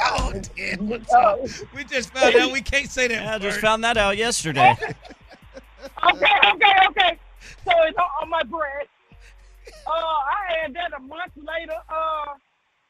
Oh, 0.00 0.32
damn. 0.56 0.88
What's 0.88 1.12
up? 1.12 1.40
We 1.74 1.84
just 1.84 2.12
found 2.12 2.36
out 2.36 2.52
we 2.52 2.62
can't 2.62 2.90
say 2.90 3.08
that. 3.08 3.22
Yeah, 3.22 3.34
I 3.34 3.38
just 3.38 3.56
word. 3.56 3.62
found 3.62 3.84
that 3.84 3.96
out 3.96 4.16
yesterday. 4.16 4.74
Okay, 6.04 6.26
okay, 6.54 6.72
okay. 6.88 7.18
So 7.64 7.72
it's 7.86 7.96
on, 7.98 8.04
on 8.22 8.28
my 8.30 8.42
breast. 8.42 8.88
Uh, 9.86 9.90
I 9.90 10.62
had 10.62 10.74
that 10.74 10.92
a 10.96 11.00
month 11.00 11.32
later. 11.36 11.76
Uh, 11.88 12.34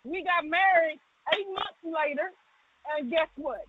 we 0.05 0.25
got 0.25 0.47
married 0.47 0.99
eight 1.35 1.47
months 1.55 1.79
later, 1.85 2.33
and 2.97 3.11
guess 3.11 3.29
what? 3.37 3.65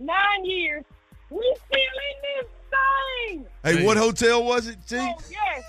Nine 0.00 0.44
years, 0.44 0.84
we 1.30 1.56
still 1.66 1.78
in 1.80 2.42
this 2.42 2.50
thing. 2.70 3.46
Hey, 3.62 3.84
what 3.86 3.96
hotel 3.96 4.42
was 4.44 4.66
it, 4.68 4.78
T? 4.88 4.96
Oh 4.98 5.14
yes, 5.30 5.62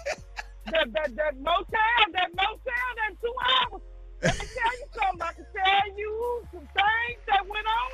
that 0.71 0.91
that 0.93 1.15
that 1.15 1.37
motel, 1.37 1.65
that 2.13 2.29
motel, 2.35 2.57
that 2.95 3.21
two 3.21 3.33
hours. 3.71 3.81
Let 4.23 4.39
me 4.39 4.45
tell 4.55 4.73
you 4.79 4.85
something. 4.93 5.21
I 5.21 5.33
can 5.33 5.45
tell 5.53 5.97
you 5.97 6.47
some 6.51 6.59
things 6.61 7.19
that 7.27 7.47
went 7.47 7.65
on. 7.67 7.91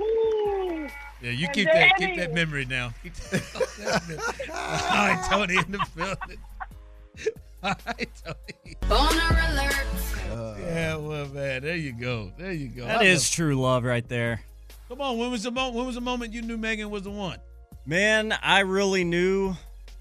Ooh. 0.00 0.88
Yeah, 1.22 1.30
you 1.30 1.46
And 1.46 1.54
keep 1.54 1.66
that 1.66 1.92
keep 1.96 2.16
that 2.16 2.34
memory 2.34 2.64
now. 2.64 2.92
Keep 3.02 3.14
that 3.14 4.08
memory. 4.08 4.18
All 4.50 4.56
right, 4.56 5.26
Tony 5.30 5.56
in 5.56 5.70
the 5.72 5.86
building. 5.94 6.38
All 7.62 7.74
right, 7.86 8.10
Tony. 8.24 8.76
yeah, 10.60 10.96
well, 10.96 11.26
man, 11.28 11.62
there 11.62 11.76
you 11.76 11.92
go. 11.92 12.30
There 12.38 12.52
you 12.52 12.68
go. 12.68 12.84
That 12.86 13.00
I 13.00 13.04
is 13.04 13.20
love- 13.22 13.30
true 13.34 13.54
love 13.60 13.84
right 13.84 14.06
there. 14.08 14.42
Come 14.88 15.00
on, 15.00 15.16
when 15.18 15.30
was 15.30 15.42
the 15.44 15.50
moment? 15.50 15.76
When 15.76 15.86
was 15.86 15.94
the 15.94 16.00
moment 16.00 16.32
you 16.32 16.42
knew 16.42 16.56
Megan 16.58 16.90
was 16.90 17.02
the 17.04 17.10
one? 17.10 17.38
Man, 17.86 18.32
I 18.42 18.60
really 18.60 19.04
knew 19.04 19.54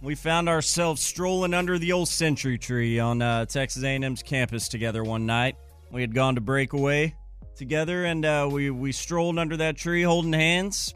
we 0.04 0.16
found 0.16 0.50
ourselves 0.50 1.02
strolling 1.02 1.54
under 1.54 1.80
the 1.80 1.94
old 1.94 2.10
century 2.10 2.58
tree 2.58 3.00
on 3.00 3.22
uh, 3.22 3.46
Texas 3.46 3.84
A&M's 3.84 4.22
campus 4.22 4.68
together 4.68 5.04
one 5.04 5.26
night. 5.26 5.56
We 5.92 6.02
had 6.02 6.14
gone 6.14 6.36
to 6.36 6.42
breakaway 6.42 7.16
together, 7.56 8.04
and 8.06 8.26
uh, 8.26 8.50
we 8.52 8.70
we 8.70 8.92
strolled 8.92 9.40
under 9.40 9.58
that 9.58 9.78
tree 9.78 10.02
holding 10.04 10.34
hands, 10.34 10.94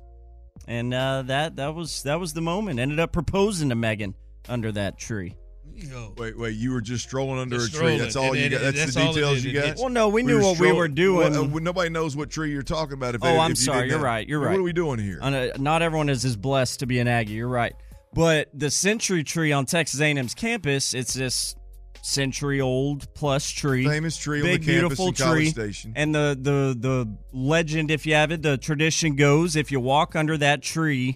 and 0.67 0.93
uh, 0.93 1.23
that 1.27 1.55
that 1.55 1.73
was 1.73 2.03
that 2.03 2.19
was 2.19 2.33
the 2.33 2.41
moment. 2.41 2.79
Ended 2.79 2.99
up 2.99 3.11
proposing 3.13 3.69
to 3.69 3.75
Megan 3.75 4.13
under 4.49 4.71
that 4.73 4.97
tree. 4.97 5.35
Yo. 5.73 6.11
Wait, 6.17 6.35
wait. 6.35 6.55
You 6.55 6.71
were 6.71 6.81
just 6.81 7.03
strolling 7.03 7.37
under 7.39 7.57
Just 7.57 7.75
a 7.75 7.77
tree. 7.77 7.97
That's 7.99 8.15
all 8.15 8.33
And 8.33 8.37
you 8.37 8.49
got. 8.49 8.61
That's, 8.61 8.77
that's 8.79 8.95
the 8.95 9.05
details 9.13 9.43
you 9.43 9.51
It 9.51 9.75
got. 9.75 9.77
Well, 9.77 9.89
no, 9.89 10.09
we 10.09 10.23
knew 10.23 10.37
were 10.37 10.41
what 10.41 10.59
we 10.59 10.71
were 10.71 10.87
doing. 10.87 11.33
Well, 11.33 11.55
uh, 11.55 11.59
nobody 11.59 11.89
knows 11.91 12.17
what 12.17 12.31
tree 12.31 12.51
you're 12.51 12.63
talking 12.63 12.93
about. 12.93 13.13
If 13.13 13.23
Oh, 13.23 13.27
they, 13.27 13.37
I'm 13.37 13.51
if 13.51 13.59
sorry. 13.59 13.81
didn't 13.81 13.89
You're 13.91 13.99
know. 13.99 14.03
right. 14.05 14.27
You're 14.27 14.39
right. 14.39 14.51
What 14.51 14.59
are 14.59 14.63
we 14.63 14.73
doing 14.73 14.97
here? 14.97 15.19
A- 15.21 15.55
not 15.59 15.83
everyone 15.83 16.09
is 16.09 16.25
as 16.25 16.35
blessed 16.35 16.79
to 16.79 16.87
be 16.87 16.97
an 16.97 17.07
Aggie. 17.07 17.33
You're 17.33 17.47
right. 17.47 17.75
But 18.17 18.49
the 18.51 18.71
century 18.71 19.23
tree 19.23 19.51
on 19.51 19.67
Texas 19.67 20.01
A&M's 20.01 20.33
campus, 20.33 20.95
it's 20.95 21.13
this 21.13 21.55
century 22.01 22.59
old 22.59 23.13
plus 23.13 23.47
tree, 23.47 23.85
Famous 23.85 24.17
tree 24.17 24.39
on 24.39 24.45
big 24.45 24.61
the 24.63 24.79
campus 24.79 24.97
beautiful 24.97 25.13
tree. 25.13 25.49
Station. 25.49 25.93
And 25.95 26.15
the 26.15 26.35
the 26.39 26.75
the 26.77 27.17
legend, 27.31 27.91
if 27.91 28.07
you 28.07 28.15
have 28.15 28.31
it, 28.31 28.41
the 28.41 28.57
tradition 28.57 29.15
goes: 29.15 29.55
if 29.55 29.71
you 29.71 29.79
walk 29.79 30.15
under 30.15 30.35
that 30.37 30.63
tree 30.63 31.15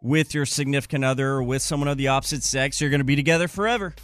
with 0.00 0.32
your 0.32 0.46
significant 0.46 1.04
other 1.04 1.28
or 1.28 1.42
with 1.42 1.60
someone 1.60 1.88
of 1.88 1.96
the 1.96 2.06
opposite 2.06 2.44
sex, 2.44 2.80
you're 2.80 2.90
going 2.90 3.00
to 3.00 3.04
be 3.04 3.16
together 3.16 3.48
forever. 3.48 3.94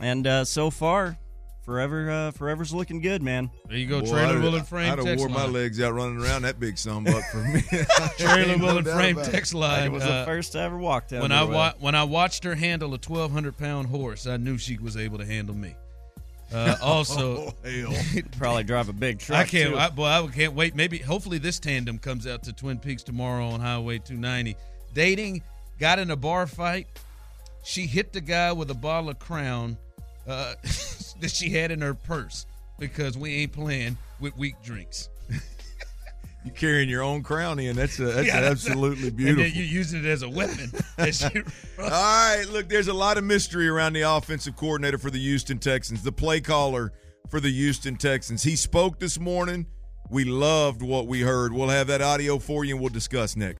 And 0.00 0.26
uh, 0.28 0.44
so 0.44 0.70
far, 0.70 1.18
forever, 1.64 2.10
uh, 2.10 2.30
forever's 2.32 2.72
looking 2.72 3.00
good, 3.00 3.22
man. 3.22 3.50
There 3.68 3.76
you 3.76 3.86
go, 3.86 4.00
Boy, 4.00 4.10
trailer 4.10 4.38
I'd- 4.56 4.60
frame 4.66 4.92
I'd 4.92 4.98
have 4.98 5.04
text 5.06 5.18
wore 5.20 5.28
my 5.28 5.46
legs 5.46 5.80
out 5.80 5.94
running 5.94 6.20
around 6.22 6.42
that 6.42 6.60
big 6.60 6.76
son 6.78 7.04
buck 7.04 7.24
for 7.30 7.38
me. 7.38 7.60
Trailer 8.18 8.52
Ain't 8.52 8.60
no 8.60 8.82
frame 8.82 9.16
about 9.18 9.28
it. 9.28 9.32
text 9.32 9.54
line. 9.54 9.84
It 9.84 9.92
was 9.92 10.02
uh, 10.02 10.20
the 10.20 10.26
first 10.26 10.54
I 10.56 10.62
ever 10.64 10.76
walked 10.78 11.10
down 11.10 11.22
when 11.22 11.32
I 11.32 11.44
wa- 11.44 11.74
when 11.80 11.94
I 11.94 12.04
watched 12.04 12.44
her 12.44 12.54
handle 12.54 12.92
a 12.94 12.98
twelve 12.98 13.32
hundred 13.32 13.56
pound 13.58 13.88
horse, 13.88 14.26
I 14.26 14.36
knew 14.36 14.58
she 14.58 14.76
was 14.78 14.96
able 14.96 15.18
to 15.18 15.24
handle 15.26 15.54
me. 15.54 15.74
Uh, 16.52 16.76
also, 16.82 17.54
Oh. 17.66 18.02
Probably 18.38 18.62
drive 18.64 18.88
a 18.88 18.92
big 18.92 19.18
truck. 19.18 19.40
I 19.40 19.44
can't. 19.44 19.70
too. 19.72 19.78
I, 19.78 19.88
boy, 19.88 20.04
I 20.06 20.26
can't 20.32 20.52
wait. 20.54 20.74
Maybe, 20.76 20.98
hopefully, 20.98 21.38
this 21.38 21.58
tandem 21.58 21.98
comes 21.98 22.26
out 22.26 22.42
to 22.44 22.52
Twin 22.52 22.78
Peaks 22.78 23.02
tomorrow 23.02 23.48
on 23.48 23.60
Highway 23.60 23.98
290. 23.98 24.54
Dating, 24.92 25.42
got 25.80 25.98
in 25.98 26.10
a 26.10 26.16
bar 26.16 26.46
fight. 26.46 26.86
She 27.64 27.86
hit 27.86 28.12
the 28.12 28.20
guy 28.20 28.52
with 28.52 28.70
a 28.70 28.74
bottle 28.74 29.08
of 29.10 29.18
Crown 29.18 29.78
uh, 30.28 30.54
that 31.24 31.30
she 31.36 31.50
had 31.50 31.70
in 31.70 31.80
her 31.80 31.94
purse. 31.94 32.46
because 32.78 33.16
we 33.16 33.34
ain't 33.36 33.52
playing 33.52 33.96
with 34.20 34.36
weak 34.36 34.54
drinks. 34.62 35.08
You're 36.44 36.54
carrying 36.54 36.90
your 36.90 37.02
own 37.02 37.22
crown 37.22 37.58
in. 37.58 37.74
That's 37.76 37.98
a, 37.98 38.04
that's 38.04 38.26
Yeah, 38.28 38.36
absolutely 38.36 39.08
And 39.08 39.16
beautiful. 39.16 39.44
then 39.44 39.52
you 39.54 39.62
using 39.62 40.00
it 40.04 40.06
as 40.08 40.22
a 40.22 40.28
weapon. 40.28 40.70
as 40.98 41.22
you- 41.34 41.44
All 41.78 41.88
right, 41.88 42.44
look, 42.52 42.68
there's 42.68 42.88
a 42.88 42.92
lot 42.94 43.16
of 43.16 43.24
mystery 43.24 43.66
around 43.68 43.94
the 43.94 44.02
offensive 44.02 44.54
coordinator 44.56 44.98
for 44.98 45.10
the 45.10 45.18
Houston 45.18 45.58
Texans, 45.58 46.02
the 46.02 46.12
play 46.12 46.40
caller 46.42 46.92
for 47.30 47.40
the 47.40 47.50
Houston 47.50 47.96
Texans. 47.96 48.42
He 48.42 48.56
spoke 48.56 48.98
this 48.98 49.18
morning. 49.18 49.66
We 50.10 50.24
loved 50.24 50.82
what 50.82 51.06
we 51.06 51.22
heard. 51.22 51.54
We'll 51.54 51.70
have 51.70 51.86
that 51.86 52.02
audio 52.02 52.38
for 52.38 52.62
you 52.66 52.74
and 52.74 52.80
we'll 52.82 52.92
discuss 52.92 53.36
next. 53.36 53.52